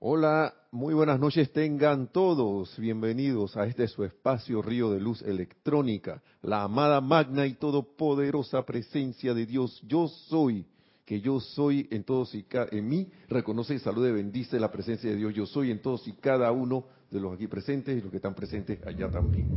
Hola, 0.00 0.54
muy 0.70 0.94
buenas 0.94 1.18
noches 1.18 1.52
tengan 1.52 2.12
todos. 2.12 2.78
Bienvenidos 2.78 3.56
a 3.56 3.66
este 3.66 3.88
su 3.88 4.04
espacio 4.04 4.62
Río 4.62 4.92
de 4.92 5.00
Luz 5.00 5.22
Electrónica, 5.22 6.22
la 6.40 6.62
amada 6.62 7.00
magna 7.00 7.46
y 7.46 7.54
todopoderosa 7.54 8.64
presencia 8.64 9.34
de 9.34 9.44
Dios. 9.44 9.82
Yo 9.88 10.06
soy, 10.06 10.64
que 11.04 11.20
yo 11.20 11.40
soy 11.40 11.88
en 11.90 12.04
todos 12.04 12.32
y 12.36 12.44
cada, 12.44 12.68
en 12.70 12.88
mí, 12.88 13.10
reconoce 13.28 13.74
y 13.74 13.80
salude, 13.80 14.12
bendice 14.12 14.60
la 14.60 14.70
presencia 14.70 15.10
de 15.10 15.16
Dios. 15.16 15.34
Yo 15.34 15.46
soy 15.46 15.72
en 15.72 15.82
todos 15.82 16.06
y 16.06 16.12
cada 16.12 16.52
uno 16.52 16.84
de 17.10 17.18
los 17.18 17.34
aquí 17.34 17.48
presentes 17.48 17.98
y 17.98 18.00
los 18.00 18.12
que 18.12 18.18
están 18.18 18.36
presentes 18.36 18.78
allá 18.86 19.10
también. 19.10 19.48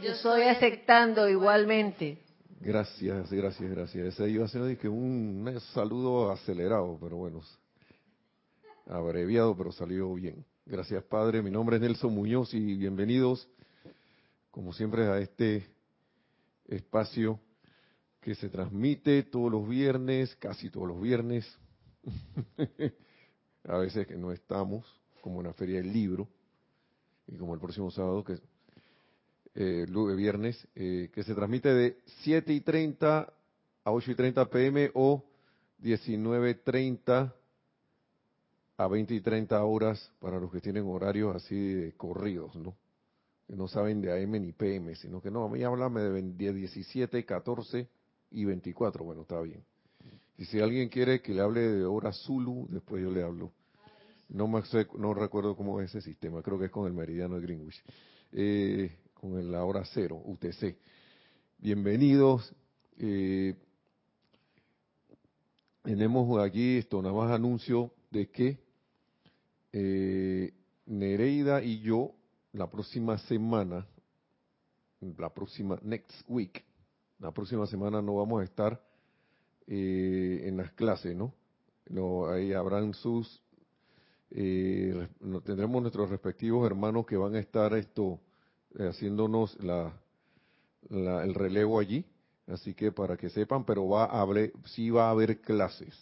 Yo 0.00 0.14
soy 0.14 0.42
aceptando 0.42 1.28
igualmente. 1.28 2.22
Gracias, 2.60 3.32
gracias, 3.32 3.68
gracias. 3.68 4.06
Ese 4.14 4.30
iba 4.30 4.44
a 4.44 4.48
ser 4.48 4.78
que 4.78 4.88
un 4.88 5.44
saludo 5.74 6.30
acelerado, 6.30 6.96
pero 7.00 7.16
bueno, 7.16 7.40
abreviado, 8.86 9.56
pero 9.56 9.72
salió 9.72 10.14
bien. 10.14 10.44
Gracias, 10.64 11.02
Padre. 11.04 11.42
Mi 11.42 11.50
nombre 11.50 11.76
es 11.76 11.82
Nelson 11.82 12.14
Muñoz 12.14 12.54
y 12.54 12.76
bienvenidos, 12.76 13.48
como 14.50 14.72
siempre, 14.72 15.06
a 15.06 15.18
este 15.18 15.66
espacio 16.66 17.40
que 18.20 18.34
se 18.34 18.48
transmite 18.48 19.24
todos 19.24 19.50
los 19.50 19.68
viernes, 19.68 20.34
casi 20.36 20.70
todos 20.70 20.88
los 20.88 21.00
viernes. 21.00 21.46
a 23.64 23.78
veces 23.78 24.06
que 24.06 24.16
no 24.16 24.32
estamos, 24.32 24.84
como 25.20 25.40
en 25.40 25.48
la 25.48 25.52
Feria 25.52 25.76
del 25.76 25.92
Libro, 25.92 26.28
y 27.26 27.36
como 27.36 27.54
el 27.54 27.60
próximo 27.60 27.90
sábado, 27.90 28.22
que 28.22 28.38
eh, 29.54 29.86
viernes, 30.16 30.66
eh, 30.74 31.10
que 31.12 31.24
se 31.24 31.34
transmite 31.34 31.72
de 31.74 31.98
7 32.22 32.52
y 32.52 32.60
30 32.60 33.32
a 33.84 33.90
8 33.90 34.10
y 34.12 34.14
30 34.14 34.50
pm 34.50 34.90
o 34.94 35.24
19.30 35.82 37.32
a 38.78 38.86
20 38.88 39.14
y 39.14 39.20
30 39.20 39.64
horas 39.64 40.12
para 40.20 40.38
los 40.38 40.50
que 40.52 40.60
tienen 40.60 40.84
horarios 40.86 41.34
así 41.34 41.56
de 41.56 41.92
corridos, 41.92 42.54
¿no? 42.56 42.76
Que 43.46 43.56
no 43.56 43.68
saben 43.68 44.00
de 44.00 44.12
AM 44.12 44.32
ni 44.32 44.52
PM, 44.52 44.94
sino 44.96 45.22
que 45.22 45.30
no, 45.30 45.44
a 45.44 45.48
mí 45.48 45.62
háblame 45.62 46.00
de 46.00 46.52
17, 46.52 47.24
14 47.24 47.88
y 48.32 48.44
24, 48.44 49.04
bueno, 49.04 49.22
está 49.22 49.40
bien. 49.40 49.64
Y 50.36 50.44
si 50.44 50.60
alguien 50.60 50.88
quiere 50.88 51.22
que 51.22 51.32
le 51.32 51.40
hable 51.40 51.60
de 51.60 51.84
hora 51.84 52.12
Zulu, 52.12 52.66
después 52.68 53.02
yo 53.02 53.10
le 53.10 53.22
hablo. 53.22 53.52
No 54.28 54.48
me 54.48 54.60
no 54.98 55.14
recuerdo 55.14 55.56
cómo 55.56 55.80
es 55.80 55.90
ese 55.90 56.02
sistema, 56.02 56.42
creo 56.42 56.58
que 56.58 56.66
es 56.66 56.70
con 56.70 56.86
el 56.86 56.92
meridiano 56.92 57.36
de 57.36 57.40
Greenwich. 57.40 57.82
Eh, 58.32 58.96
con 59.14 59.50
la 59.50 59.64
hora 59.64 59.84
cero, 59.84 60.20
UTC. 60.24 60.76
Bienvenidos. 61.58 62.54
Eh, 62.98 63.54
tenemos 65.82 66.44
aquí 66.44 66.78
esto, 66.78 67.00
nada 67.00 67.14
más 67.14 67.30
anuncio 67.30 67.92
de 68.10 68.28
que 68.28 68.65
eh, 69.78 70.54
Nereida 70.86 71.62
y 71.62 71.80
yo 71.80 72.14
la 72.52 72.70
próxima 72.70 73.18
semana, 73.18 73.86
la 75.00 75.34
próxima 75.34 75.78
next 75.82 76.22
week, 76.28 76.64
la 77.18 77.30
próxima 77.30 77.66
semana 77.66 78.00
no 78.00 78.14
vamos 78.16 78.40
a 78.40 78.44
estar 78.44 78.80
eh, 79.66 80.44
en 80.44 80.56
las 80.56 80.72
clases, 80.72 81.14
¿no? 81.14 81.34
ahí 82.28 82.54
habrán 82.54 82.94
sus, 82.94 83.42
eh, 84.30 85.08
tendremos 85.44 85.82
nuestros 85.82 86.08
respectivos 86.08 86.64
hermanos 86.64 87.04
que 87.04 87.18
van 87.18 87.34
a 87.34 87.38
estar 87.38 87.74
esto 87.74 88.18
haciéndonos 88.78 89.62
la, 89.62 89.92
el 90.88 91.34
relevo 91.34 91.80
allí, 91.80 92.04
así 92.46 92.72
que 92.72 92.92
para 92.92 93.18
que 93.18 93.28
sepan, 93.28 93.64
pero 93.64 93.86
va 93.86 94.06
a 94.06 94.22
haber, 94.22 94.52
sí 94.64 94.88
va 94.88 95.08
a 95.08 95.10
haber 95.10 95.40
clases, 95.42 95.94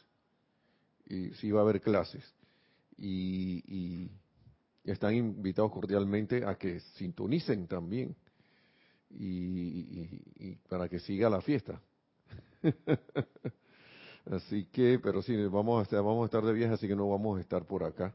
y 1.07 1.31
sí 1.35 1.51
va 1.51 1.61
a 1.61 1.63
haber 1.65 1.81
clases 1.81 2.23
y, 2.99 4.11
están 4.85 5.15
invitados 5.15 5.73
cordialmente 5.73 6.45
a 6.45 6.57
que 6.57 6.79
sintonicen 6.97 7.67
también 7.67 8.15
y, 9.11 10.57
para 10.69 10.89
que 10.89 10.99
siga 10.99 11.31
la 11.31 11.41
fiesta. 11.41 11.81
así 14.31 14.67
que, 14.67 14.99
pero 15.03 15.23
sí, 15.23 15.35
vamos 15.47 15.81
a, 15.81 15.83
estar, 15.85 16.03
vamos 16.03 16.25
a 16.25 16.27
estar 16.27 16.45
de 16.45 16.53
viaje, 16.53 16.75
así 16.75 16.87
que 16.87 16.97
no 16.97 17.09
vamos 17.09 17.39
a 17.39 17.41
estar 17.41 17.65
por 17.67 17.83
acá. 17.83 18.15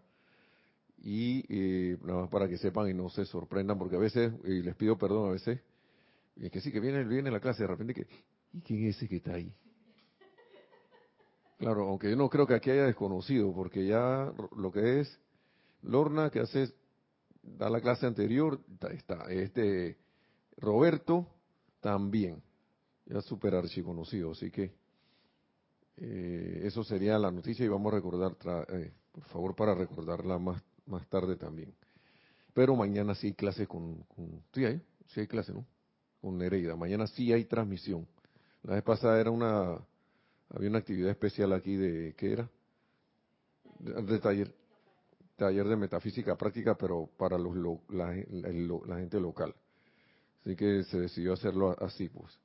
Y 1.01 1.43
eh, 1.49 1.97
nada 2.03 2.21
más 2.21 2.29
para 2.29 2.47
que 2.47 2.57
sepan 2.57 2.89
y 2.89 2.93
no 2.93 3.09
se 3.09 3.25
sorprendan, 3.25 3.79
porque 3.79 3.95
a 3.95 3.99
veces, 3.99 4.31
y 4.43 4.61
les 4.61 4.75
pido 4.75 4.97
perdón 4.97 5.29
a 5.29 5.31
veces, 5.31 5.59
es 6.35 6.51
que 6.51 6.61
sí, 6.61 6.71
que 6.71 6.79
viene, 6.79 7.03
viene 7.03 7.31
la 7.31 7.39
clase, 7.39 7.63
de 7.63 7.67
repente 7.67 7.93
que, 7.93 8.07
¿y 8.53 8.61
quién 8.61 8.85
es 8.85 8.97
ese 8.97 9.07
que 9.07 9.15
está 9.17 9.33
ahí? 9.33 9.51
Claro, 11.59 11.89
aunque 11.89 12.09
yo 12.09 12.15
no 12.15 12.29
creo 12.29 12.47
que 12.47 12.53
aquí 12.53 12.69
haya 12.69 12.85
desconocido, 12.85 13.53
porque 13.53 13.85
ya 13.85 14.31
lo 14.55 14.71
que 14.71 15.01
es 15.01 15.19
Lorna, 15.81 16.29
que 16.29 16.39
hace, 16.39 16.73
da 17.43 17.69
la 17.69 17.81
clase 17.81 18.05
anterior, 18.05 18.61
está, 18.91 19.29
este 19.29 19.97
Roberto 20.55 21.27
también, 21.81 22.41
ya 23.05 23.19
súper 23.21 23.55
archiconocido, 23.55 24.31
así 24.31 24.49
que 24.49 24.71
eh, 25.97 26.61
eso 26.63 26.81
sería 26.85 27.19
la 27.19 27.29
noticia 27.29 27.65
y 27.65 27.67
vamos 27.67 27.91
a 27.91 27.97
recordar, 27.97 28.37
eh, 28.69 28.93
por 29.11 29.23
favor, 29.25 29.53
para 29.53 29.75
recordarla 29.75 30.39
más, 30.39 30.63
más 30.85 31.05
tarde 31.09 31.35
también. 31.35 31.73
Pero 32.53 32.73
mañana 32.77 33.15
sí 33.15 33.27
hay 33.27 33.33
clase 33.33 33.67
con, 33.67 34.05
sí 34.53 34.63
hay, 34.63 34.81
sí 35.07 35.19
hay 35.19 35.27
clase, 35.27 35.51
¿no? 35.51 35.65
Con 36.21 36.37
Nereida, 36.37 36.77
mañana 36.77 37.05
sí 37.05 37.33
hay 37.33 37.43
transmisión. 37.43 38.07
La 38.63 38.75
vez 38.75 38.83
pasada 38.83 39.19
era 39.19 39.29
una 39.29 39.77
había 40.49 40.69
una 40.69 40.79
actividad 40.79 41.11
especial 41.11 41.53
aquí 41.53 41.75
de, 41.75 42.15
¿qué 42.15 42.33
era? 42.33 42.49
De, 43.79 44.19
taller, 44.19 44.53
taller 45.35 45.67
de 45.67 45.75
metafísica 45.75 46.35
práctica, 46.35 46.75
pero 46.75 47.09
para 47.17 47.37
los 47.37 47.55
la, 47.89 48.13
gente 48.13 49.19
local. 49.19 49.53
Así 50.41 50.55
que 50.55 50.83
se 50.83 50.99
decidió 50.99 51.33
hacerlo 51.33 51.75
así, 51.79 52.09
pues. 52.09 52.39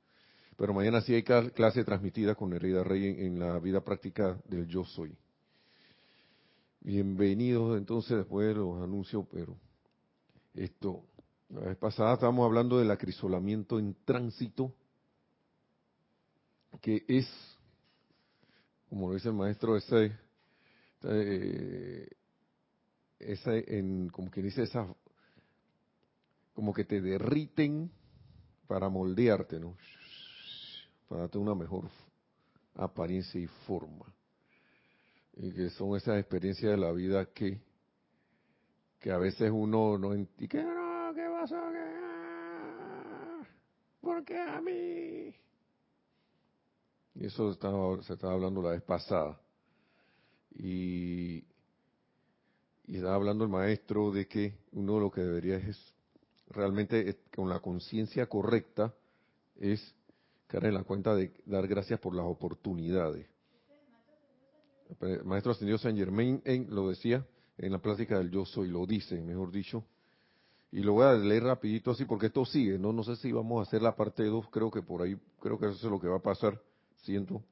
Pero 0.56 0.72
mañana 0.72 1.00
sí 1.00 1.14
hay 1.14 1.22
clase 1.22 1.82
transmitida 1.82 2.34
con 2.34 2.52
Herida 2.52 2.84
Rey 2.84 3.24
en, 3.26 3.40
la 3.40 3.58
vida 3.58 3.80
práctica 3.82 4.38
del 4.44 4.68
Yo 4.68 4.84
Soy. 4.84 5.16
Bienvenidos 6.80 7.76
entonces 7.78 8.18
después 8.18 8.46
de 8.48 8.54
los 8.54 8.80
anuncios, 8.82 9.26
pero 9.32 9.56
esto, 10.54 11.02
la 11.48 11.60
vez 11.62 11.76
pasada 11.76 12.14
estábamos 12.14 12.44
hablando 12.44 12.78
del 12.78 12.90
acrisolamiento 12.90 13.78
en 13.78 13.96
tránsito, 14.04 14.72
que 16.80 17.04
es 17.08 17.26
como 18.94 19.08
lo 19.08 19.14
dice 19.14 19.26
el 19.30 19.34
maestro, 19.34 19.76
ese, 19.76 20.12
eh, 21.02 22.08
en, 23.18 24.08
como 24.08 24.30
que 24.30 24.40
dice 24.40 24.62
esa, 24.62 24.86
como 26.52 26.72
que 26.72 26.84
te 26.84 27.00
derriten 27.00 27.90
para 28.68 28.88
moldearte, 28.88 29.58
¿no? 29.58 29.76
Para 31.08 31.22
darte 31.22 31.38
una 31.38 31.56
mejor 31.56 31.90
apariencia 32.76 33.40
y 33.40 33.48
forma. 33.66 34.06
Y 35.38 35.50
que 35.50 35.70
son 35.70 35.96
esas 35.96 36.20
experiencias 36.20 36.70
de 36.70 36.76
la 36.78 36.92
vida 36.92 37.26
que, 37.32 37.60
que 39.00 39.10
a 39.10 39.18
veces 39.18 39.50
uno 39.52 39.98
no 39.98 40.14
entiende, 40.14 40.56
¿qué 40.56 40.62
no? 40.62 41.12
¿Qué 41.12 41.26
pasó? 41.32 41.56
¿Qué? 41.72 43.48
¿Por 44.00 44.24
qué 44.24 44.38
a 44.38 44.60
mí? 44.60 45.34
Y 47.14 47.26
eso 47.26 47.50
estaba, 47.50 48.02
se 48.02 48.14
estaba 48.14 48.34
hablando 48.34 48.60
la 48.62 48.70
vez 48.70 48.82
pasada. 48.82 49.38
Y, 50.56 51.44
y 52.86 52.96
estaba 52.96 53.14
hablando 53.14 53.44
el 53.44 53.50
maestro 53.50 54.10
de 54.10 54.26
que 54.26 54.54
uno 54.72 54.98
lo 54.98 55.10
que 55.10 55.20
debería 55.20 55.56
es 55.56 55.78
realmente 56.50 57.18
con 57.34 57.48
la 57.48 57.60
conciencia 57.60 58.26
correcta 58.26 58.94
es 59.56 59.94
caer 60.46 60.66
en 60.66 60.74
la 60.74 60.84
cuenta 60.84 61.14
de 61.14 61.32
dar 61.46 61.66
gracias 61.66 61.98
por 62.00 62.14
las 62.14 62.26
oportunidades. 62.26 63.26
El 65.00 65.24
maestro 65.24 65.52
ascendido 65.52 65.78
Saint 65.78 65.98
Germain 65.98 66.42
en, 66.44 66.72
lo 66.74 66.88
decía 66.88 67.26
en 67.58 67.72
la 67.72 67.78
plática 67.78 68.18
del 68.18 68.30
yo 68.30 68.44
soy, 68.44 68.68
lo 68.68 68.86
dice, 68.86 69.20
mejor 69.20 69.50
dicho. 69.50 69.84
Y 70.70 70.80
lo 70.80 70.94
voy 70.94 71.04
a 71.04 71.12
leer 71.14 71.44
rapidito 71.44 71.92
así 71.92 72.04
porque 72.04 72.26
esto 72.26 72.44
sigue, 72.44 72.78
no 72.78 72.92
no 72.92 73.04
sé 73.04 73.16
si 73.16 73.30
vamos 73.30 73.60
a 73.60 73.68
hacer 73.68 73.80
la 73.80 73.94
parte 73.94 74.24
2, 74.24 74.48
creo 74.50 74.70
que 74.70 74.82
por 74.82 75.02
ahí, 75.02 75.16
creo 75.40 75.58
que 75.58 75.66
eso 75.66 75.76
es 75.76 75.84
lo 75.84 76.00
que 76.00 76.08
va 76.08 76.16
a 76.16 76.22
pasar 76.22 76.60
siento. 77.04 77.44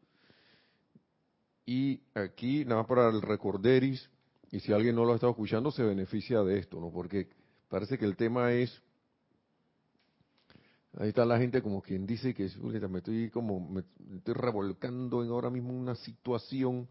Y 1.65 2.01
aquí, 2.15 2.65
nada 2.65 2.83
más 2.83 2.87
para 2.87 3.09
el 3.09 3.23
recorderis, 3.23 4.11
y 4.51 4.61
si 4.61 4.73
alguien 4.73 4.97
no 4.97 5.05
lo 5.05 5.13
ha 5.13 5.15
estado 5.15 5.33
escuchando, 5.33 5.71
se 5.71 5.83
beneficia 5.83 6.43
de 6.43 6.59
esto, 6.59 6.81
¿no? 6.81 6.91
Porque 6.91 7.29
parece 7.69 7.97
que 7.97 8.05
el 8.05 8.17
tema 8.17 8.53
es, 8.53 8.83
ahí 10.99 11.09
está 11.09 11.25
la 11.25 11.39
gente 11.39 11.63
como 11.63 11.81
quien 11.81 12.07
dice 12.07 12.35
que 12.35 12.51
me 12.89 12.99
estoy 12.99 13.31
como, 13.31 13.81
estoy 14.15 14.35
revolcando 14.35 15.25
en 15.25 15.31
ahora 15.31 15.51
mismo 15.51 15.73
una 15.73 15.95
situación 15.95 16.89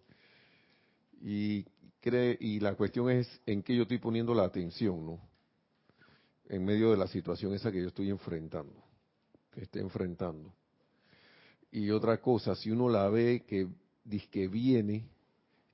y 1.22 1.66
cree, 2.00 2.38
y 2.40 2.60
la 2.60 2.74
cuestión 2.76 3.12
es 3.12 3.28
en 3.46 3.62
qué 3.62 3.76
yo 3.76 3.84
estoy 3.84 4.00
poniendo 4.00 4.34
la 4.34 4.46
atención, 4.46 5.06
¿no? 5.06 5.20
En 6.50 6.66
medio 6.66 6.92
de 6.92 6.98
la 6.98 7.08
situación 7.08 7.54
esa 7.54 7.72
que 7.72 7.82
yo 7.82 7.90
estoy 7.90 8.10
enfrentando, 8.10 8.84
que 9.52 9.62
esté 9.62 9.80
enfrentando. 9.80 10.52
Y 11.72 11.90
otra 11.92 12.20
cosa, 12.20 12.56
si 12.56 12.70
uno 12.70 12.90
la 12.90 13.08
ve 13.10 13.44
que, 13.48 13.68
que 14.30 14.48
viene, 14.48 15.06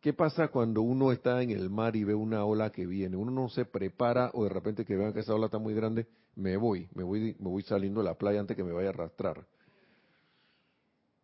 ¿Qué 0.02 0.14
pasa 0.14 0.50
cuando 0.50 0.84
uno 0.84 1.12
está 1.12 1.42
en 1.42 1.50
el 1.50 1.70
mar 1.70 1.96
y 1.96 2.04
ve 2.04 2.14
una 2.14 2.46
ola 2.46 2.72
que 2.72 2.86
viene? 2.86 3.18
Uno 3.18 3.32
no 3.32 3.50
se 3.50 3.66
prepara 3.66 4.30
o 4.34 4.44
de 4.44 4.50
repente 4.50 4.86
que 4.86 4.96
vean 4.96 5.12
que 5.12 5.22
esa 5.22 5.34
ola 5.34 5.48
está 5.48 5.58
muy 5.58 5.74
grande, 5.74 6.08
me 6.36 6.56
voy, 6.56 6.88
me 6.94 7.04
voy, 7.04 7.36
me 7.40 7.50
voy 7.50 7.64
saliendo 7.64 8.02
de 8.02 8.06
la 8.06 8.14
playa 8.14 8.40
antes 8.40 8.56
que 8.56 8.64
me 8.64 8.72
vaya 8.72 8.88
a 8.88 8.92
arrastrar. 8.92 9.46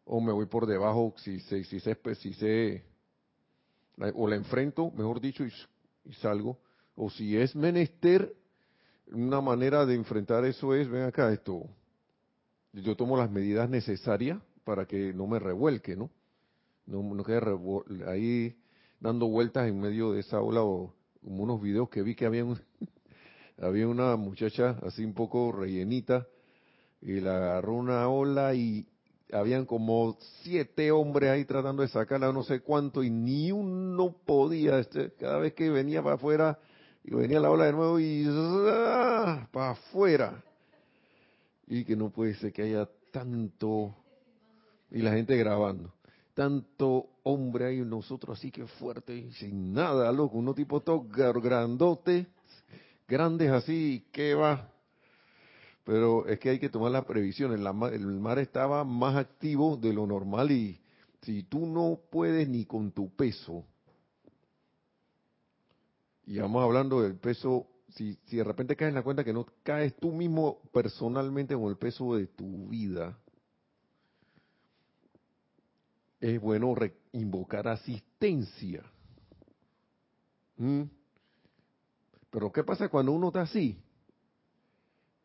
O 0.06 0.20
me 0.20 0.34
voy 0.34 0.48
por 0.48 0.66
debajo 0.66 1.14
si 1.18 1.40
se, 1.42 1.64
si 1.64 1.80
se, 1.80 1.98
si 2.16 2.34
se, 2.34 2.84
o 4.16 4.28
la 4.28 4.36
enfrento, 4.36 4.92
mejor 4.92 5.22
dicho, 5.22 5.46
y, 5.46 6.14
salgo. 6.16 6.60
O 6.96 7.10
si 7.10 7.38
es 7.38 7.56
menester, 7.56 8.36
una 9.12 9.40
manera 9.40 9.86
de 9.86 9.96
enfrentar 9.96 10.44
eso 10.46 10.74
es, 10.74 10.90
ven 10.90 11.04
acá, 11.04 11.32
esto, 11.32 11.70
yo 12.74 12.98
tomo 12.98 13.16
las 13.16 13.32
medidas 13.32 13.70
necesarias 13.70 14.42
para 14.64 14.86
que 14.86 15.14
no 15.14 15.28
me 15.28 15.40
revuelque, 15.40 15.96
¿no? 15.96 16.10
No, 16.86 17.02
no 17.02 17.24
quede 17.24 17.42
ahí 18.08 18.56
dando 19.00 19.28
vueltas 19.28 19.68
en 19.68 19.80
medio 19.80 20.12
de 20.12 20.22
esa 20.22 20.42
ola 20.42 20.64
o 20.64 20.94
como 21.24 21.44
unos 21.44 21.62
videos 21.62 21.90
que 21.90 22.02
vi 22.02 22.16
que 22.16 22.26
había, 22.26 22.46
había 23.58 23.88
una 23.88 24.16
muchacha 24.16 24.78
así 24.84 25.04
un 25.04 25.14
poco 25.14 25.52
rellenita 25.52 26.28
y 27.02 27.20
la 27.20 27.38
agarró 27.38 27.74
una 27.74 28.08
ola 28.10 28.54
y 28.54 28.88
habían 29.32 29.66
como 29.66 30.18
siete 30.42 30.92
hombres 30.92 31.32
ahí 31.32 31.46
tratando 31.46 31.82
de 31.82 31.88
sacarla 31.90 32.32
no 32.32 32.44
sé 32.44 32.62
cuánto 32.62 33.04
y 33.04 33.10
ni 33.10 33.52
uno 33.52 34.16
podía, 34.26 34.80
este, 34.80 35.12
cada 35.14 35.40
vez 35.40 35.54
que 35.54 35.70
venía 35.70 36.04
para 36.04 36.16
afuera 36.16 36.60
y 37.04 37.14
venía 37.14 37.40
la 37.40 37.52
ola 37.52 37.66
de 37.66 37.74
nuevo 37.74 38.00
y 38.00 38.26
para 39.52 39.72
afuera. 39.72 40.44
Y 41.68 41.84
que 41.84 41.96
no 41.96 42.10
puede 42.10 42.36
ser 42.36 42.54
que 42.54 42.62
haya 42.62 42.88
tanto 43.12 43.96
y 44.94 45.02
la 45.02 45.12
gente 45.12 45.36
grabando. 45.36 45.92
Tanto 46.34 47.10
hombre 47.24 47.66
hay 47.66 47.82
nosotros 47.82 48.38
así 48.38 48.52
que 48.52 48.66
fuerte 48.66 49.16
y 49.16 49.32
sin 49.34 49.74
nada, 49.74 50.12
loco, 50.12 50.38
uno 50.38 50.54
tipo 50.54 50.80
todo 50.82 51.06
grandote, 51.10 52.28
grandes 53.08 53.52
así, 53.52 54.08
¿qué 54.12 54.34
va? 54.34 54.70
Pero 55.84 56.26
es 56.28 56.40
que 56.40 56.50
hay 56.52 56.60
que 56.60 56.70
tomar 56.70 56.92
la 56.92 57.06
previsión, 57.06 57.52
el 57.52 58.20
mar 58.20 58.40
estaba 58.40 58.84
más 58.84 59.16
activo 59.16 59.76
de 59.76 59.94
lo 59.94 60.08
normal 60.08 60.52
y 60.52 60.80
si 61.22 61.44
tú 61.44 61.66
no 61.66 62.00
puedes 62.10 62.48
ni 62.48 62.66
con 62.66 62.92
tu 62.92 63.10
peso, 63.14 63.66
y 66.26 66.38
vamos 66.38 66.64
hablando 66.64 67.02
del 67.02 67.16
peso, 67.16 67.68
si, 67.90 68.18
si 68.26 68.38
de 68.38 68.44
repente 68.44 68.76
caes 68.76 68.90
en 68.90 68.96
la 68.96 69.04
cuenta 69.04 69.24
que 69.24 69.34
no 69.34 69.46
caes 69.62 69.96
tú 69.98 70.12
mismo 70.12 70.62
personalmente 70.72 71.54
con 71.54 71.66
el 71.66 71.78
peso 71.78 72.16
de 72.16 72.28
tu 72.28 72.70
vida, 72.70 73.18
es 76.24 76.40
bueno 76.40 76.74
invocar 77.12 77.68
asistencia. 77.68 78.82
¿Mm? 80.56 80.84
Pero 82.30 82.50
¿qué 82.50 82.64
pasa 82.64 82.88
cuando 82.88 83.12
uno 83.12 83.28
está 83.28 83.42
así? 83.42 83.78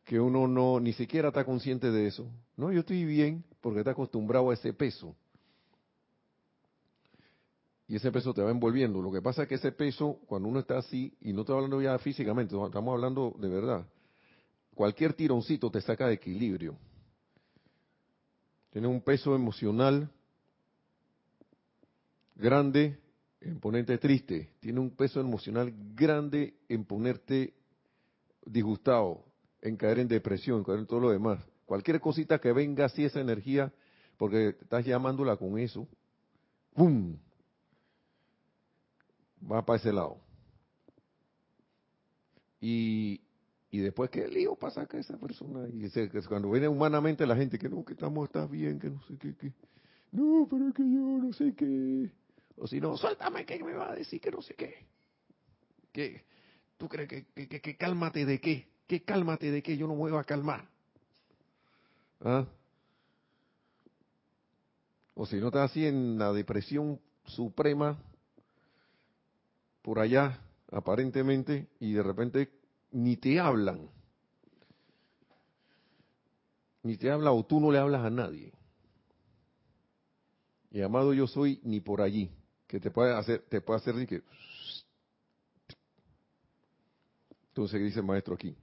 Que 0.03 0.19
uno 0.19 0.45
no 0.45 0.81
ni 0.81 0.91
siquiera 0.91 1.29
está 1.29 1.45
consciente 1.45 1.89
de 1.89 2.07
eso. 2.07 2.29
No, 2.57 2.73
yo 2.73 2.81
estoy 2.81 3.05
bien 3.05 3.45
porque 3.61 3.79
está 3.79 3.91
acostumbrado 3.91 4.49
a 4.49 4.53
ese 4.53 4.73
peso. 4.73 5.15
Y 7.87 7.95
ese 7.95 8.11
peso 8.11 8.33
te 8.33 8.41
va 8.41 8.51
envolviendo. 8.51 9.01
Lo 9.01 9.09
que 9.09 9.21
pasa 9.21 9.43
es 9.43 9.47
que 9.47 9.55
ese 9.55 9.71
peso, 9.71 10.19
cuando 10.27 10.49
uno 10.49 10.59
está 10.59 10.79
así, 10.79 11.15
y 11.21 11.31
no 11.31 11.41
estoy 11.41 11.55
hablando 11.55 11.81
ya 11.81 11.97
físicamente, 11.99 12.55
estamos 12.61 12.93
hablando 12.93 13.33
de 13.39 13.47
verdad, 13.47 13.87
cualquier 14.75 15.13
tironcito 15.13 15.71
te 15.71 15.79
saca 15.79 16.07
de 16.07 16.15
equilibrio. 16.15 16.75
Tiene 18.71 18.87
un 18.89 18.99
peso 18.99 19.33
emocional 19.33 20.11
grande 22.39 22.99
en 23.41 23.59
ponerte 23.59 23.97
triste, 23.97 24.49
tiene 24.59 24.79
un 24.79 24.89
peso 24.91 25.19
emocional 25.19 25.73
grande 25.95 26.55
en 26.67 26.83
ponerte 26.83 27.53
disgustado, 28.45 29.25
en 29.61 29.77
caer 29.77 29.99
en 29.99 30.07
depresión, 30.07 30.59
en 30.59 30.63
caer 30.63 30.79
en 30.79 30.87
todo 30.87 30.99
lo 30.99 31.11
demás. 31.11 31.45
Cualquier 31.65 31.99
cosita 31.99 32.39
que 32.39 32.51
venga 32.51 32.85
así 32.85 33.05
esa 33.05 33.21
energía, 33.21 33.71
porque 34.17 34.49
estás 34.49 34.85
llamándola 34.85 35.37
con 35.37 35.57
eso, 35.57 35.87
¡pum! 36.73 37.17
Va 39.49 39.65
para 39.65 39.77
ese 39.77 39.93
lado. 39.93 40.17
Y, 42.59 43.21
y 43.71 43.79
después, 43.79 44.09
¿qué 44.09 44.27
lío 44.27 44.55
pasa 44.55 44.85
que 44.85 44.99
esa 44.99 45.17
persona? 45.17 45.67
Y 45.69 45.89
cuando 46.27 46.51
viene 46.51 46.67
humanamente 46.67 47.25
la 47.25 47.35
gente, 47.35 47.57
que 47.57 47.69
no, 47.69 47.85
que 47.85 47.93
estamos, 47.93 48.25
estás 48.25 48.49
bien, 48.49 48.79
que 48.79 48.89
no 48.89 49.01
sé 49.03 49.17
qué, 49.17 49.35
qué. 49.35 49.53
No, 50.11 50.47
pero 50.49 50.73
que 50.73 50.83
yo 50.83 51.19
no 51.21 51.31
sé 51.31 51.53
qué. 51.53 52.11
O 52.59 52.67
si 52.67 52.79
no, 52.81 52.97
suéltame 52.97 53.45
que 53.45 53.63
me 53.63 53.73
va 53.73 53.91
a 53.91 53.95
decir 53.95 54.19
que 54.19 54.31
no 54.31 54.41
sé 54.41 54.53
qué. 54.53 54.85
¿Qué? 55.93 56.25
¿Tú 56.77 56.89
crees 56.89 57.07
que, 57.07 57.47
que, 57.47 57.77
cálmate 57.77 58.25
de 58.25 58.39
qué? 58.39 58.67
¿Qué 58.85 59.03
cálmate 59.03 59.49
de 59.49 59.63
qué? 59.63 59.77
Yo 59.77 59.87
no 59.87 59.93
me 59.93 60.11
voy 60.11 60.17
a 60.17 60.23
calmar. 60.23 60.67
¿Ah? 62.21 62.45
O 65.15 65.25
si 65.25 65.37
no 65.37 65.47
estás 65.47 65.71
así 65.71 65.85
en 65.85 66.17
la 66.17 66.33
depresión 66.33 66.99
suprema, 67.25 67.97
por 69.81 69.99
allá, 69.99 70.39
aparentemente, 70.71 71.67
y 71.79 71.93
de 71.93 72.03
repente 72.03 72.49
ni 72.91 73.15
te 73.15 73.39
hablan. 73.39 73.89
Ni 76.83 76.97
te 76.97 77.09
habla 77.09 77.31
o 77.31 77.45
tú 77.45 77.59
no 77.59 77.71
le 77.71 77.77
hablas 77.77 78.05
a 78.05 78.09
nadie. 78.09 78.51
Y 80.71 80.81
amado 80.81 81.13
yo 81.13 81.25
soy 81.25 81.59
ni 81.63 81.79
por 81.79 82.01
allí 82.01 82.31
que 82.69 82.79
te 82.79 82.91
puede 82.91 83.15
hacer, 83.15 83.43
te 83.49 83.61
puede 83.61 83.79
hacer 83.79 84.07
que 84.07 84.21
entonces 87.47 87.81
dice 87.81 87.99
el 87.99 88.05
maestro 88.05 88.35
aquí. 88.35 88.55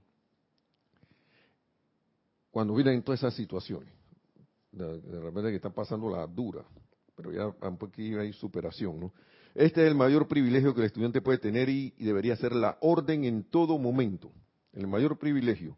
Cuando 2.49 2.73
vienen 2.73 3.03
todas 3.03 3.19
esas 3.19 3.33
situaciones, 3.33 3.93
de, 4.71 5.19
repente 5.19 5.49
que 5.49 5.57
están 5.57 5.73
pasando 5.73 6.09
la 6.09 6.25
dura, 6.25 6.63
pero 7.15 7.33
ya 7.33 7.53
aquí 7.85 8.15
hay 8.15 8.31
superación, 8.31 8.97
¿no? 8.97 9.13
Este 9.53 9.81
es 9.81 9.87
el 9.89 9.95
mayor 9.95 10.27
privilegio 10.27 10.73
que 10.73 10.79
el 10.79 10.87
estudiante 10.87 11.21
puede 11.21 11.39
tener 11.39 11.67
y 11.67 11.91
debería 11.97 12.37
ser 12.37 12.55
la 12.55 12.77
orden 12.79 13.25
en 13.25 13.43
todo 13.43 13.77
momento. 13.77 14.31
El 14.71 14.87
mayor 14.87 15.17
privilegio. 15.17 15.77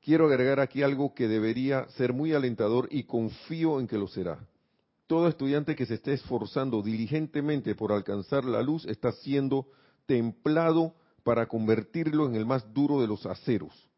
Quiero 0.00 0.26
agregar 0.26 0.58
aquí 0.58 0.82
algo 0.82 1.12
que 1.12 1.28
debería 1.28 1.86
ser 1.90 2.14
muy 2.14 2.32
alentador 2.32 2.88
y 2.90 3.04
confío 3.04 3.78
en 3.78 3.86
que 3.86 3.98
lo 3.98 4.08
será 4.08 4.48
todo 5.12 5.28
estudiante 5.28 5.76
que 5.76 5.84
se 5.84 5.96
esté 5.96 6.14
esforzando 6.14 6.80
diligentemente 6.80 7.74
por 7.74 7.92
alcanzar 7.92 8.46
la 8.46 8.62
luz 8.62 8.86
está 8.86 9.12
siendo 9.12 9.68
templado 10.06 10.94
para 11.22 11.48
convertirlo 11.48 12.24
en 12.24 12.34
el 12.34 12.46
más 12.46 12.72
duro 12.72 12.98
de 12.98 13.06
los 13.06 13.26
aceros, 13.26 13.90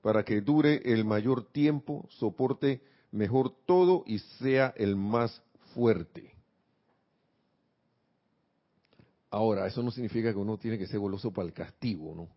para 0.00 0.24
que 0.24 0.42
dure 0.42 0.80
el 0.84 1.04
mayor 1.04 1.42
tiempo, 1.50 2.06
soporte 2.08 2.84
mejor 3.10 3.52
todo 3.66 4.04
y 4.06 4.20
sea 4.20 4.72
el 4.76 4.94
más 4.94 5.42
fuerte. 5.74 6.32
Ahora, 9.30 9.66
eso 9.66 9.82
no 9.82 9.90
significa 9.90 10.32
que 10.32 10.38
uno 10.38 10.56
tiene 10.56 10.78
que 10.78 10.86
ser 10.86 11.00
goloso 11.00 11.32
para 11.32 11.48
el 11.48 11.52
castigo, 11.52 12.14
¿no? 12.14 12.28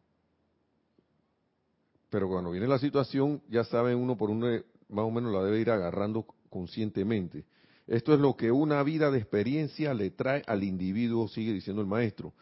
Pero 2.10 2.28
cuando 2.28 2.50
viene 2.50 2.68
la 2.68 2.80
situación, 2.80 3.44
ya 3.48 3.64
sabe 3.64 3.94
uno 3.94 4.18
por 4.18 4.32
uno, 4.32 4.48
más 4.90 5.06
o 5.06 5.12
menos 5.12 5.32
la 5.32 5.44
debe 5.44 5.60
ir 5.60 5.70
agarrando 5.70 6.26
conscientemente. 6.50 7.46
Esto 7.88 8.14
es 8.14 8.20
lo 8.20 8.36
que 8.36 8.52
una 8.52 8.84
vida 8.84 9.10
de 9.12 9.20
experiencia 9.20 9.94
le 9.94 10.12
trae 10.12 10.44
al 10.46 10.64
individuo, 10.64 11.30
sigue 11.30 11.54
diciendo 11.54 11.82
el 11.82 11.88
maestro, 11.88 12.34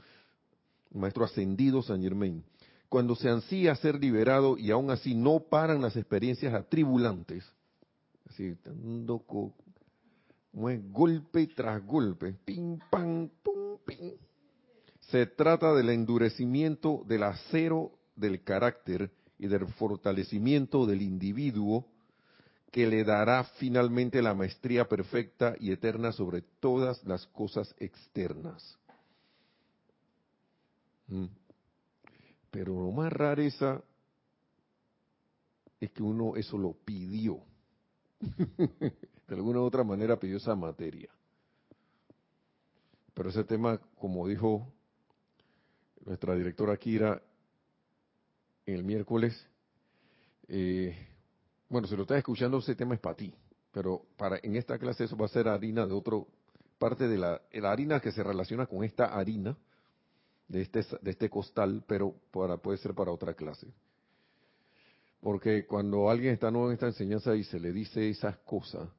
el 0.92 1.00
maestro 1.00 1.24
ascendido 1.24 1.84
San 1.84 2.02
Germain. 2.02 2.44
Cuando 2.90 3.16
se 3.16 3.30
ansía 3.30 3.76
ser 3.76 4.00
liberado 4.00 4.58
y 4.58 4.72
aún 4.72 4.90
así 4.90 5.14
no 5.14 5.40
paran 5.40 5.82
las 5.82 5.96
experiencias 5.96 6.54
atribulantes, 6.54 7.44
así, 8.28 8.56
dando 8.64 9.24
golpe 10.52 11.48
tras 11.48 11.86
golpe, 11.86 12.34
pim, 12.46 12.80
pam, 12.90 13.30
pum, 13.44 13.78
pim. 13.86 14.14
Se 15.12 15.28
trata 15.28 15.76
del 15.76 15.90
endurecimiento 15.90 17.04
del 17.08 17.24
acero 17.24 17.92
del 18.16 18.44
carácter 18.44 19.12
y 19.38 19.48
del 19.48 19.68
fortalecimiento 19.68 20.86
del 20.88 21.04
individuo 21.04 21.86
que 22.76 22.86
le 22.86 23.06
dará 23.06 23.46
finalmente 23.58 24.22
la 24.22 24.34
maestría 24.34 24.86
perfecta 24.90 25.56
y 25.62 25.72
eterna 25.72 26.12
sobre 26.12 26.42
todas 26.42 27.02
las 27.06 27.26
cosas 27.28 27.74
externas. 27.80 28.78
Mm. 31.08 31.28
Pero 32.52 32.74
lo 32.84 32.92
más 32.92 33.14
rareza 33.14 33.82
es 35.80 35.90
que 35.92 36.04
uno 36.04 36.36
eso 36.36 36.58
lo 36.58 36.74
pidió. 36.74 37.40
de 38.20 39.36
alguna 39.36 39.62
u 39.62 39.64
otra 39.64 39.86
manera 39.86 40.20
pidió 40.20 40.36
esa 40.36 40.54
materia. 40.54 41.10
Pero 43.14 43.30
ese 43.30 43.46
tema, 43.46 43.78
como 43.98 44.28
dijo 44.28 44.68
nuestra 46.04 46.36
directora 46.36 46.76
Kira 46.76 47.22
el 48.66 48.84
miércoles, 48.84 49.48
eh, 50.50 51.15
bueno, 51.70 51.88
si 51.88 51.96
lo 51.96 52.04
estás 52.04 52.18
escuchando, 52.18 52.58
ese 52.60 52.76
tema 52.76 52.96
es 52.96 53.00
para 53.00 53.16
ti, 53.16 53.34
pero 53.72 54.06
para 54.18 54.40
en 54.42 54.56
esta 54.56 54.78
clase 54.78 55.06
eso 55.06 55.18
va 55.18 55.26
a 55.26 55.30
ser 55.30 55.48
harina 55.48 55.86
de 55.86 55.94
otro 55.94 56.28
parte 56.78 57.08
de 57.08 57.18
la, 57.18 57.42
la 57.52 57.72
harina 57.72 58.00
que 58.00 58.12
se 58.12 58.24
relaciona 58.24 58.66
con 58.66 58.84
esta 58.84 59.06
harina 59.06 59.58
de 60.48 60.62
este, 60.62 60.84
de 61.02 61.12
este 61.12 61.30
costal, 61.30 61.84
pero 61.88 62.16
para, 62.32 62.58
puede 62.58 62.78
ser 62.78 62.94
para 62.94 63.12
otra 63.12 63.34
clase. 63.34 63.68
Porque 65.22 65.66
cuando 65.66 66.10
alguien 66.10 66.34
está 66.34 66.52
nuevo 66.52 66.68
en 66.68 66.74
esta 66.74 66.88
enseñanza 66.88 67.36
y 67.36 67.44
se 67.44 67.60
le 67.60 67.72
dice 67.72 68.10
esas 68.10 68.38
cosas, 68.40 68.90